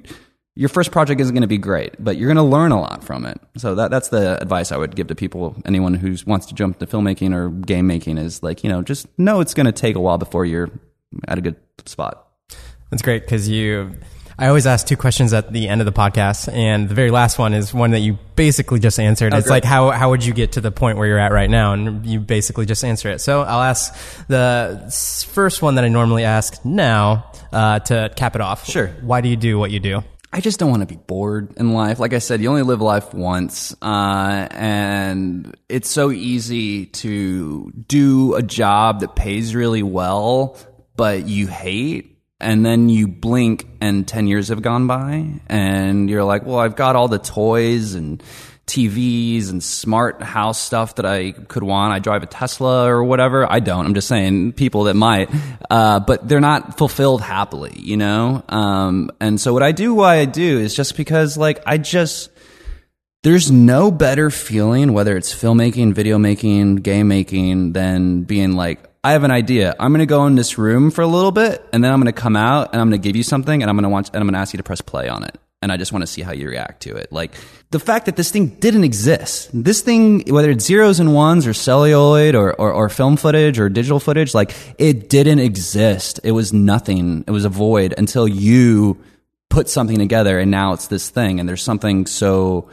your 0.55 0.69
first 0.69 0.91
project 0.91 1.19
isn't 1.19 1.33
going 1.33 1.41
to 1.41 1.47
be 1.47 1.57
great, 1.57 1.95
but 1.99 2.15
you're 2.15 2.27
going 2.33 2.37
to 2.37 2.43
learn 2.43 2.71
a 2.71 2.79
lot 2.79 3.03
from 3.03 3.25
it. 3.25 3.39
So 3.57 3.75
that 3.75 3.91
that's 3.91 4.07
the 4.09 4.41
advice 4.41 4.71
I 4.71 4.77
would 4.77 4.95
give 4.95 5.07
to 5.07 5.15
people, 5.15 5.55
anyone 5.65 5.93
who 5.93 6.15
wants 6.25 6.45
to 6.47 6.55
jump 6.55 6.79
to 6.79 6.87
filmmaking 6.87 7.33
or 7.33 7.49
game 7.49 7.87
making 7.87 8.17
is 8.17 8.41
like, 8.41 8.63
you 8.63 8.69
know, 8.69 8.81
just 8.81 9.07
know 9.19 9.41
it's 9.41 9.53
going 9.53 9.65
to 9.65 9.73
take 9.73 9.95
a 9.95 9.99
while 9.99 10.17
before 10.17 10.45
you're 10.45 10.69
at 11.27 11.37
a 11.37 11.41
good 11.41 11.57
spot. 11.85 12.27
That's 12.89 13.01
great 13.01 13.23
because 13.23 13.49
you. 13.49 13.95
I 14.37 14.47
always 14.47 14.67
ask 14.67 14.85
two 14.85 14.97
questions 14.97 15.31
at 15.31 15.53
the 15.53 15.69
end 15.69 15.79
of 15.79 15.85
the 15.85 15.93
podcast, 15.93 16.51
and 16.51 16.89
the 16.89 16.95
very 16.95 17.09
last 17.09 17.39
one 17.39 17.53
is 17.53 17.73
one 17.73 17.91
that 17.91 17.99
you 17.99 18.19
basically 18.35 18.81
just 18.81 18.99
answered. 18.99 19.33
it's 19.33 19.47
great. 19.47 19.63
like 19.63 19.63
how 19.63 19.91
how 19.91 20.09
would 20.09 20.25
you 20.25 20.33
get 20.33 20.53
to 20.53 20.61
the 20.61 20.71
point 20.71 20.97
where 20.97 21.07
you're 21.07 21.19
at 21.19 21.31
right 21.31 21.49
now, 21.49 21.71
and 21.73 22.05
you 22.05 22.19
basically 22.19 22.65
just 22.65 22.83
answer 22.83 23.09
it. 23.09 23.19
So 23.21 23.41
I'll 23.43 23.61
ask 23.61 23.93
the 24.27 24.93
first 25.31 25.61
one 25.61 25.75
that 25.75 25.85
I 25.85 25.87
normally 25.87 26.25
ask 26.25 26.63
now 26.65 27.31
uh, 27.53 27.79
to 27.79 28.11
cap 28.15 28.35
it 28.35 28.41
off. 28.41 28.65
Sure. 28.65 28.87
Why 29.01 29.21
do 29.21 29.29
you 29.29 29.37
do 29.37 29.57
what 29.57 29.71
you 29.71 29.79
do? 29.79 30.03
I 30.35 30.41
just 30.41 30.59
don't 30.59 30.69
want 30.69 30.81
to 30.81 30.85
be 30.85 30.97
bored 30.97 31.53
in 31.55 31.71
life. 31.71 31.97
Like 31.97 32.11
I 32.11 32.19
said, 32.19 32.41
you 32.41 32.49
only 32.49 32.63
live 32.63 32.81
life 32.81 33.13
once, 33.13 33.73
uh, 33.81 34.47
and 34.51 35.55
it's 35.69 35.89
so 35.89 36.11
easy 36.11 36.87
to 36.87 37.71
do 37.87 38.35
a 38.35 38.43
job 38.43 38.99
that 38.99 39.15
pays 39.15 39.55
really 39.55 39.81
well, 39.81 40.57
but 40.97 41.25
you 41.25 41.47
hate. 41.47 42.19
And 42.41 42.65
then 42.65 42.89
you 42.89 43.07
blink 43.07 43.65
and 43.79 44.05
10 44.05 44.27
years 44.27 44.49
have 44.49 44.61
gone 44.61 44.87
by 44.87 45.39
and 45.47 46.09
you're 46.09 46.25
like, 46.25 46.45
well, 46.45 46.59
I've 46.59 46.75
got 46.75 46.97
all 46.97 47.07
the 47.07 47.17
toys 47.17 47.93
and 47.95 48.21
TVs 48.67 49.49
and 49.49 49.63
smart 49.63 50.21
house 50.21 50.59
stuff 50.59 50.95
that 50.95 51.05
I 51.05 51.31
could 51.31 51.63
want. 51.63 51.93
I 51.93 51.99
drive 51.99 52.23
a 52.23 52.25
Tesla 52.25 52.89
or 52.89 53.03
whatever. 53.03 53.49
I 53.49 53.59
don't. 53.59 53.85
I'm 53.85 53.93
just 53.93 54.07
saying 54.07 54.53
people 54.53 54.85
that 54.85 54.95
might, 54.95 55.29
uh, 55.69 55.99
but 55.99 56.27
they're 56.27 56.39
not 56.39 56.77
fulfilled 56.77 57.21
happily, 57.21 57.73
you 57.77 57.95
know? 57.95 58.43
Um, 58.49 59.11
and 59.19 59.39
so 59.39 59.53
what 59.53 59.61
I 59.61 59.71
do, 59.71 59.93
why 59.93 60.17
I 60.17 60.25
do 60.25 60.59
is 60.59 60.73
just 60.73 60.97
because 60.97 61.37
like 61.37 61.61
I 61.67 61.77
just, 61.77 62.31
there's 63.21 63.51
no 63.51 63.91
better 63.91 64.29
feeling, 64.29 64.93
whether 64.93 65.15
it's 65.17 65.33
filmmaking, 65.33 65.93
video 65.93 66.17
making, 66.17 66.77
game 66.77 67.07
making, 67.07 67.73
than 67.73 68.21
being 68.23 68.53
like, 68.53 68.87
I 69.03 69.11
have 69.11 69.23
an 69.23 69.31
idea. 69.31 69.75
I'm 69.79 69.91
going 69.91 69.99
to 69.99 70.07
go 70.07 70.25
in 70.25 70.33
this 70.33 70.57
room 70.57 70.89
for 70.89 71.01
a 71.01 71.07
little 71.07 71.31
bit, 71.31 71.63
and 71.71 71.83
then 71.83 71.91
I'm 71.91 71.99
going 72.01 72.11
to 72.11 72.21
come 72.21 72.35
out, 72.35 72.73
and 72.73 72.81
I'm 72.81 72.89
going 72.89 72.99
to 72.99 73.07
give 73.07 73.15
you 73.15 73.21
something, 73.21 73.61
and 73.61 73.69
I'm 73.69 73.75
going 73.75 73.83
to 73.83 73.89
want, 73.89 74.09
and 74.09 74.17
I'm 74.17 74.23
going 74.23 74.33
to 74.33 74.39
ask 74.39 74.53
you 74.53 74.57
to 74.57 74.63
press 74.63 74.81
play 74.81 75.07
on 75.07 75.23
it, 75.23 75.39
and 75.65 75.71
I 75.71 75.77
just 75.77 75.91
want 75.91 76.03
to 76.03 76.07
see 76.07 76.21
how 76.21 76.31
you 76.31 76.47
react 76.47 76.83
to 76.83 76.95
it. 76.95 77.11
Like 77.11 77.31
the 77.71 77.79
fact 77.79 78.05
that 78.05 78.15
this 78.15 78.29
thing 78.29 78.49
didn't 78.49 78.83
exist, 78.83 79.49
this 79.51 79.81
thing, 79.81 80.23
whether 80.27 80.51
it's 80.51 80.63
zeros 80.63 80.99
and 80.99 81.11
ones 81.15 81.47
or 81.47 81.55
celluloid 81.55 82.35
or, 82.35 82.53
or, 82.53 82.71
or 82.71 82.87
film 82.87 83.17
footage 83.17 83.57
or 83.57 83.67
digital 83.67 83.99
footage, 83.99 84.35
like 84.35 84.53
it 84.77 85.09
didn't 85.09 85.39
exist. 85.39 86.19
It 86.23 86.33
was 86.33 86.53
nothing. 86.53 87.23
It 87.25 87.31
was 87.31 87.45
a 87.45 87.49
void 87.49 87.95
until 87.97 88.27
you 88.27 89.01
put 89.49 89.67
something 89.67 89.97
together, 89.97 90.37
and 90.37 90.51
now 90.51 90.73
it's 90.73 90.85
this 90.85 91.09
thing, 91.09 91.39
and 91.39 91.49
there's 91.49 91.63
something 91.63 92.05
so 92.05 92.69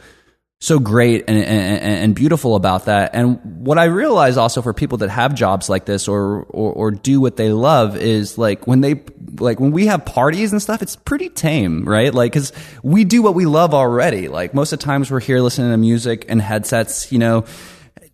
so 0.63 0.79
great 0.79 1.25
and, 1.27 1.37
and, 1.37 1.83
and, 1.83 2.15
beautiful 2.15 2.55
about 2.55 2.85
that. 2.85 3.13
And 3.13 3.37
what 3.65 3.77
I 3.77 3.83
realize 3.83 4.37
also 4.37 4.61
for 4.61 4.73
people 4.73 4.99
that 4.99 5.09
have 5.09 5.35
jobs 5.35 5.67
like 5.67 5.83
this 5.83 6.07
or, 6.07 6.43
or, 6.43 6.71
or 6.71 6.91
do 6.91 7.19
what 7.19 7.35
they 7.35 7.51
love 7.51 7.97
is 7.97 8.37
like 8.37 8.65
when 8.65 8.79
they, 8.79 9.03
like 9.39 9.59
when 9.59 9.71
we 9.73 9.87
have 9.87 10.05
parties 10.05 10.53
and 10.53 10.61
stuff, 10.61 10.81
it's 10.81 10.95
pretty 10.95 11.27
tame, 11.27 11.83
right? 11.83 12.13
Like, 12.13 12.31
cause 12.31 12.53
we 12.81 13.03
do 13.03 13.21
what 13.21 13.35
we 13.35 13.45
love 13.45 13.73
already. 13.73 14.29
Like 14.29 14.53
most 14.53 14.71
of 14.71 14.79
the 14.79 14.85
times 14.85 15.11
we're 15.11 15.19
here 15.19 15.41
listening 15.41 15.69
to 15.71 15.77
music 15.77 16.27
and 16.29 16.41
headsets, 16.41 17.11
you 17.11 17.19
know, 17.19 17.43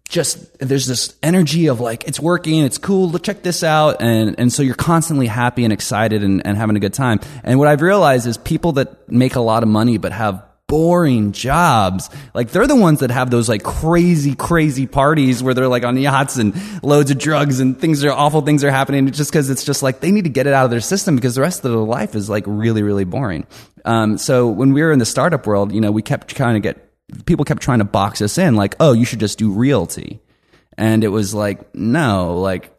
just 0.10 0.58
there's 0.58 0.88
this 0.88 1.16
energy 1.22 1.68
of 1.68 1.80
like 1.80 2.08
it's 2.08 2.20
working 2.20 2.64
it's 2.64 2.80
cool 2.80 3.16
check 3.20 3.44
this 3.44 3.64
out 3.64 4.02
and 4.02 4.40
and 4.40 4.52
so 4.52 4.64
you're 4.64 4.74
constantly 4.74 5.28
happy 5.28 5.64
and 5.64 5.72
excited 5.72 6.24
and, 6.24 6.44
and 6.48 6.58
having 6.58 6.76
a 6.76 6.80
good 6.80 6.96
time 6.96 7.20
and 7.44 7.60
what 7.60 7.68
i've 7.68 7.84
realized 7.84 8.26
is 8.26 8.36
people 8.36 8.72
that 8.72 9.08
make 9.08 9.36
a 9.36 9.40
lot 9.40 9.62
of 9.62 9.70
money 9.70 10.00
but 10.00 10.12
have 10.12 10.49
boring 10.70 11.34
jobs. 11.34 12.10
Like 12.34 12.52
they're 12.52 12.68
the 12.68 12.76
ones 12.76 13.00
that 13.00 13.12
have 13.12 13.30
those 13.32 13.50
like 13.50 13.64
crazy, 13.64 14.36
crazy 14.36 14.88
parties 14.88 15.44
where 15.44 15.54
they're 15.54 15.68
like 15.68 15.84
on 15.84 15.98
yachts 15.98 16.38
and 16.38 16.54
loads 16.84 17.12
of 17.12 17.18
drugs 17.18 17.60
and 17.60 17.78
things 17.78 18.06
are 18.06 18.12
awful 18.12 18.42
things 18.42 18.64
are 18.64 18.72
happening 18.72 19.10
just 19.12 19.32
because 19.32 19.50
it's 19.50 19.66
just 19.66 19.84
like 19.84 20.00
they 20.00 20.12
need 20.12 20.24
to 20.24 20.30
get 20.30 20.48
it 20.48 20.54
out 20.54 20.66
of 20.66 20.72
their 20.72 20.80
system 20.80 21.16
because 21.16 21.36
the 21.36 21.42
rest 21.42 21.66
of 21.66 21.72
their 21.72 21.82
life 21.82 22.16
is 22.16 22.30
like 22.30 22.44
really, 22.48 22.84
really 22.84 23.04
boring. 23.04 23.46
Um, 23.84 24.18
so 24.18 24.48
when 24.48 24.72
we 24.74 24.84
were 24.84 24.92
in 24.92 25.00
the 25.00 25.06
startup 25.06 25.48
world, 25.48 25.74
you 25.74 25.82
know, 25.82 25.92
we 25.92 26.04
kept 26.04 26.30
trying 26.30 26.54
to 26.54 26.60
get 26.60 26.86
people 27.26 27.44
kept 27.44 27.64
trying 27.64 27.80
to 27.80 27.86
box 27.86 28.22
us 28.22 28.38
in 28.38 28.56
like, 28.56 28.76
oh, 28.80 28.94
you 28.94 29.06
should 29.06 29.20
just 29.20 29.40
do 29.40 29.52
realty. 29.52 30.22
And 30.78 31.04
it 31.04 31.10
was 31.10 31.34
like, 31.34 31.74
no, 31.76 32.38
like 32.38 32.72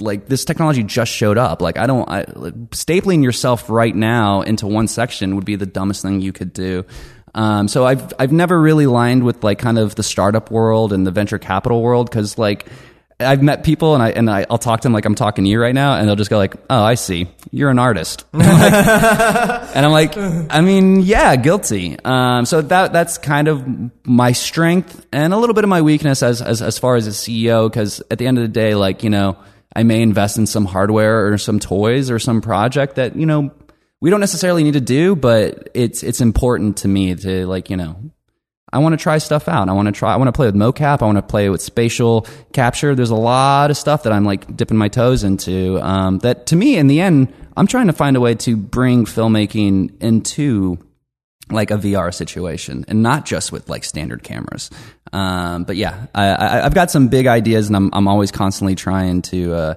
like 0.00 0.26
this 0.26 0.44
technology 0.44 0.82
just 0.82 1.12
showed 1.12 1.38
up. 1.38 1.62
Like 1.62 1.78
I 1.78 1.86
don't 1.86 2.08
I, 2.08 2.24
stapling 2.24 3.22
yourself 3.22 3.70
right 3.70 3.94
now 3.94 4.42
into 4.42 4.66
one 4.66 4.88
section 4.88 5.36
would 5.36 5.44
be 5.44 5.54
the 5.54 5.66
dumbest 5.66 6.02
thing 6.02 6.20
you 6.20 6.32
could 6.32 6.52
do. 6.52 6.84
Um, 7.34 7.68
so 7.68 7.86
I've 7.86 8.12
I've 8.18 8.32
never 8.32 8.60
really 8.60 8.86
lined 8.86 9.24
with 9.24 9.44
like 9.44 9.58
kind 9.58 9.78
of 9.78 9.94
the 9.94 10.02
startup 10.02 10.50
world 10.50 10.92
and 10.92 11.06
the 11.06 11.10
venture 11.10 11.38
capital 11.38 11.82
world 11.82 12.10
because 12.10 12.38
like 12.38 12.66
I've 13.20 13.42
met 13.42 13.64
people 13.64 13.94
and 13.94 14.02
I 14.02 14.10
and 14.10 14.30
I, 14.30 14.46
will 14.48 14.58
talk 14.58 14.80
to 14.80 14.86
them 14.86 14.92
like 14.92 15.04
I'm 15.04 15.16
talking 15.16 15.44
to 15.44 15.50
you 15.50 15.60
right 15.60 15.74
now, 15.74 15.94
and 15.94 16.08
they'll 16.08 16.14
just 16.14 16.30
go 16.30 16.38
like, 16.38 16.54
"Oh, 16.70 16.82
I 16.82 16.94
see, 16.94 17.26
you're 17.50 17.70
an 17.70 17.78
artist," 17.78 18.24
and 18.32 18.42
I'm 18.44 19.90
like, 19.90 20.16
"I 20.16 20.60
mean, 20.60 21.00
yeah, 21.00 21.34
guilty." 21.34 21.96
Um, 22.04 22.46
so 22.46 22.62
that 22.62 22.92
that's 22.92 23.18
kind 23.18 23.48
of 23.48 23.66
my 24.06 24.30
strength 24.30 25.04
and 25.12 25.32
a 25.32 25.36
little 25.36 25.54
bit 25.54 25.64
of 25.64 25.70
my 25.70 25.82
weakness 25.82 26.22
as 26.22 26.40
as 26.40 26.62
as 26.62 26.78
far 26.78 26.94
as 26.94 27.08
a 27.08 27.10
CEO, 27.10 27.68
because 27.68 28.00
at 28.08 28.18
the 28.18 28.26
end 28.28 28.38
of 28.38 28.42
the 28.42 28.48
day, 28.48 28.76
like 28.76 29.02
you 29.02 29.10
know, 29.10 29.36
I 29.74 29.82
may 29.82 30.00
invest 30.00 30.38
in 30.38 30.46
some 30.46 30.64
hardware 30.64 31.26
or 31.32 31.38
some 31.38 31.58
toys 31.58 32.12
or 32.12 32.20
some 32.20 32.40
project 32.40 32.94
that 32.96 33.16
you 33.16 33.26
know 33.26 33.50
we 34.00 34.10
don't 34.10 34.20
necessarily 34.20 34.62
need 34.62 34.74
to 34.74 34.80
do, 34.80 35.16
but 35.16 35.70
it's 35.74 36.02
it's 36.02 36.20
important 36.20 36.78
to 36.78 36.88
me 36.88 37.14
to 37.14 37.46
like 37.46 37.70
you 37.70 37.76
know 37.76 37.96
I 38.72 38.78
want 38.78 38.92
to 38.92 39.02
try 39.02 39.18
stuff 39.18 39.48
out. 39.48 39.68
I 39.68 39.72
want 39.72 39.86
to 39.86 39.92
try. 39.92 40.12
I 40.12 40.16
want 40.16 40.28
to 40.28 40.32
play 40.32 40.46
with 40.46 40.54
mocap. 40.54 41.02
I 41.02 41.06
want 41.06 41.16
to 41.16 41.22
play 41.22 41.48
with 41.48 41.62
spatial 41.62 42.26
capture. 42.52 42.94
There's 42.94 43.10
a 43.10 43.16
lot 43.16 43.70
of 43.70 43.76
stuff 43.76 44.02
that 44.02 44.12
I'm 44.12 44.24
like 44.24 44.56
dipping 44.56 44.76
my 44.76 44.88
toes 44.88 45.24
into. 45.24 45.80
Um, 45.80 46.18
that 46.18 46.46
to 46.46 46.56
me, 46.56 46.76
in 46.76 46.86
the 46.86 47.00
end, 47.00 47.32
I'm 47.56 47.66
trying 47.66 47.86
to 47.86 47.92
find 47.92 48.16
a 48.16 48.20
way 48.20 48.34
to 48.36 48.56
bring 48.56 49.06
filmmaking 49.06 50.02
into 50.02 50.78
like 51.50 51.70
a 51.70 51.78
VR 51.78 52.12
situation, 52.12 52.84
and 52.88 53.02
not 53.02 53.24
just 53.24 53.52
with 53.52 53.70
like 53.70 53.84
standard 53.84 54.22
cameras. 54.22 54.70
Um, 55.14 55.64
but 55.64 55.76
yeah, 55.76 56.06
I, 56.14 56.60
have 56.60 56.74
got 56.74 56.90
some 56.90 57.08
big 57.08 57.26
ideas, 57.26 57.68
and 57.68 57.76
I'm 57.76 57.90
I'm 57.94 58.06
always 58.06 58.30
constantly 58.30 58.74
trying 58.74 59.22
to. 59.22 59.54
Uh, 59.54 59.74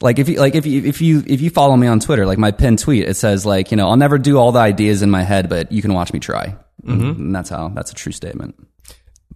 like 0.00 0.18
if 0.18 0.28
you 0.28 0.38
like 0.38 0.54
if 0.54 0.64
you 0.64 0.84
if 0.84 1.00
you 1.00 1.24
if 1.26 1.40
you 1.40 1.50
follow 1.50 1.76
me 1.76 1.86
on 1.86 2.00
Twitter, 2.00 2.24
like 2.26 2.38
my 2.38 2.50
pinned 2.50 2.78
tweet, 2.78 3.08
it 3.08 3.14
says 3.14 3.44
like 3.44 3.70
you 3.70 3.76
know 3.76 3.88
I'll 3.88 3.96
never 3.96 4.18
do 4.18 4.38
all 4.38 4.52
the 4.52 4.60
ideas 4.60 5.02
in 5.02 5.10
my 5.10 5.22
head, 5.22 5.48
but 5.48 5.72
you 5.72 5.82
can 5.82 5.92
watch 5.92 6.12
me 6.12 6.20
try. 6.20 6.56
Mm-hmm. 6.84 7.20
And 7.20 7.34
that's 7.34 7.50
how 7.50 7.68
that's 7.68 7.90
a 7.90 7.94
true 7.94 8.12
statement. 8.12 8.54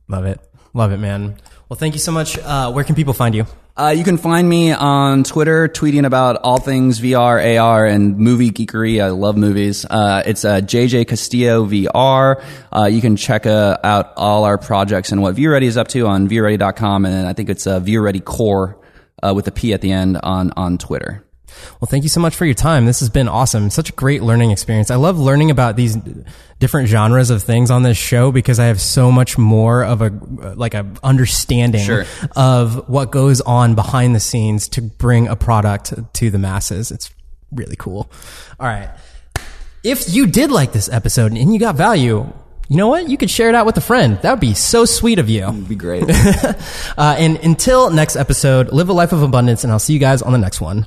Love 0.08 0.24
it, 0.24 0.40
love 0.72 0.92
it, 0.92 0.98
man. 0.98 1.36
Well, 1.68 1.78
thank 1.78 1.94
you 1.94 2.00
so 2.00 2.12
much. 2.12 2.38
Uh, 2.38 2.70
where 2.70 2.84
can 2.84 2.94
people 2.94 3.14
find 3.14 3.34
you? 3.34 3.46
Uh, 3.74 3.94
you 3.96 4.04
can 4.04 4.18
find 4.18 4.46
me 4.46 4.70
on 4.70 5.24
Twitter, 5.24 5.66
tweeting 5.66 6.04
about 6.04 6.36
all 6.36 6.58
things 6.58 7.00
VR, 7.00 7.58
AR, 7.58 7.86
and 7.86 8.18
movie 8.18 8.50
geekery. 8.50 9.02
I 9.02 9.08
love 9.08 9.38
movies. 9.38 9.86
Uh, 9.86 10.22
it's 10.26 10.44
uh, 10.44 10.60
JJ 10.60 11.08
Castillo 11.08 11.64
VR. 11.64 12.44
Uh, 12.70 12.84
you 12.84 13.00
can 13.00 13.16
check 13.16 13.46
uh, 13.46 13.78
out 13.82 14.12
all 14.18 14.44
our 14.44 14.58
projects 14.58 15.10
and 15.10 15.22
what 15.22 15.34
ViewReady 15.34 15.62
is 15.62 15.78
up 15.78 15.88
to 15.88 16.06
on 16.06 16.28
viewready.com, 16.28 17.06
and 17.06 17.26
I 17.26 17.32
think 17.32 17.48
it's 17.48 17.66
uh, 17.66 17.80
ViewReady 17.80 18.22
Core 18.22 18.78
uh, 19.22 19.32
with 19.34 19.46
a 19.46 19.52
P 19.52 19.72
at 19.72 19.80
the 19.80 19.92
end 19.92 20.18
on 20.22 20.52
on 20.56 20.78
Twitter. 20.78 21.24
Well, 21.80 21.88
thank 21.88 22.02
you 22.02 22.08
so 22.08 22.20
much 22.20 22.34
for 22.34 22.44
your 22.44 22.54
time. 22.54 22.86
This 22.86 23.00
has 23.00 23.10
been 23.10 23.28
awesome. 23.28 23.70
Such 23.70 23.90
a 23.90 23.92
great 23.92 24.22
learning 24.22 24.50
experience. 24.50 24.90
I 24.90 24.96
love 24.96 25.18
learning 25.18 25.50
about 25.50 25.76
these 25.76 25.96
different 26.58 26.88
genres 26.88 27.30
of 27.30 27.42
things 27.42 27.70
on 27.70 27.82
this 27.82 27.96
show 27.96 28.32
because 28.32 28.58
I 28.58 28.66
have 28.66 28.80
so 28.80 29.10
much 29.10 29.36
more 29.36 29.84
of 29.84 30.00
a 30.00 30.10
like 30.54 30.74
a 30.74 30.86
understanding 31.02 31.84
sure. 31.84 32.04
of 32.36 32.88
what 32.88 33.10
goes 33.10 33.40
on 33.40 33.74
behind 33.74 34.14
the 34.14 34.20
scenes 34.20 34.68
to 34.70 34.82
bring 34.82 35.28
a 35.28 35.36
product 35.36 35.92
to 36.14 36.30
the 36.30 36.38
masses. 36.38 36.90
It's 36.90 37.10
really 37.50 37.76
cool. 37.76 38.10
All 38.58 38.66
right. 38.66 38.90
If 39.82 40.14
you 40.14 40.26
did 40.26 40.50
like 40.50 40.72
this 40.72 40.88
episode 40.88 41.32
and 41.32 41.52
you 41.52 41.58
got 41.58 41.74
value, 41.74 42.32
you 42.68 42.76
know 42.76 42.88
what? 42.88 43.08
You 43.08 43.16
could 43.16 43.30
share 43.30 43.48
it 43.48 43.54
out 43.54 43.66
with 43.66 43.76
a 43.76 43.80
friend. 43.80 44.18
That 44.22 44.30
would 44.30 44.40
be 44.40 44.54
so 44.54 44.84
sweet 44.84 45.18
of 45.18 45.28
you. 45.28 45.44
It'd 45.44 45.68
be 45.68 45.74
great. 45.74 46.04
uh, 46.08 46.56
and 47.18 47.36
until 47.38 47.90
next 47.90 48.16
episode, 48.16 48.72
live 48.72 48.88
a 48.88 48.92
life 48.92 49.12
of 49.12 49.22
abundance, 49.22 49.64
and 49.64 49.72
I'll 49.72 49.78
see 49.78 49.92
you 49.92 49.98
guys 49.98 50.22
on 50.22 50.32
the 50.32 50.38
next 50.38 50.60
one. 50.60 50.86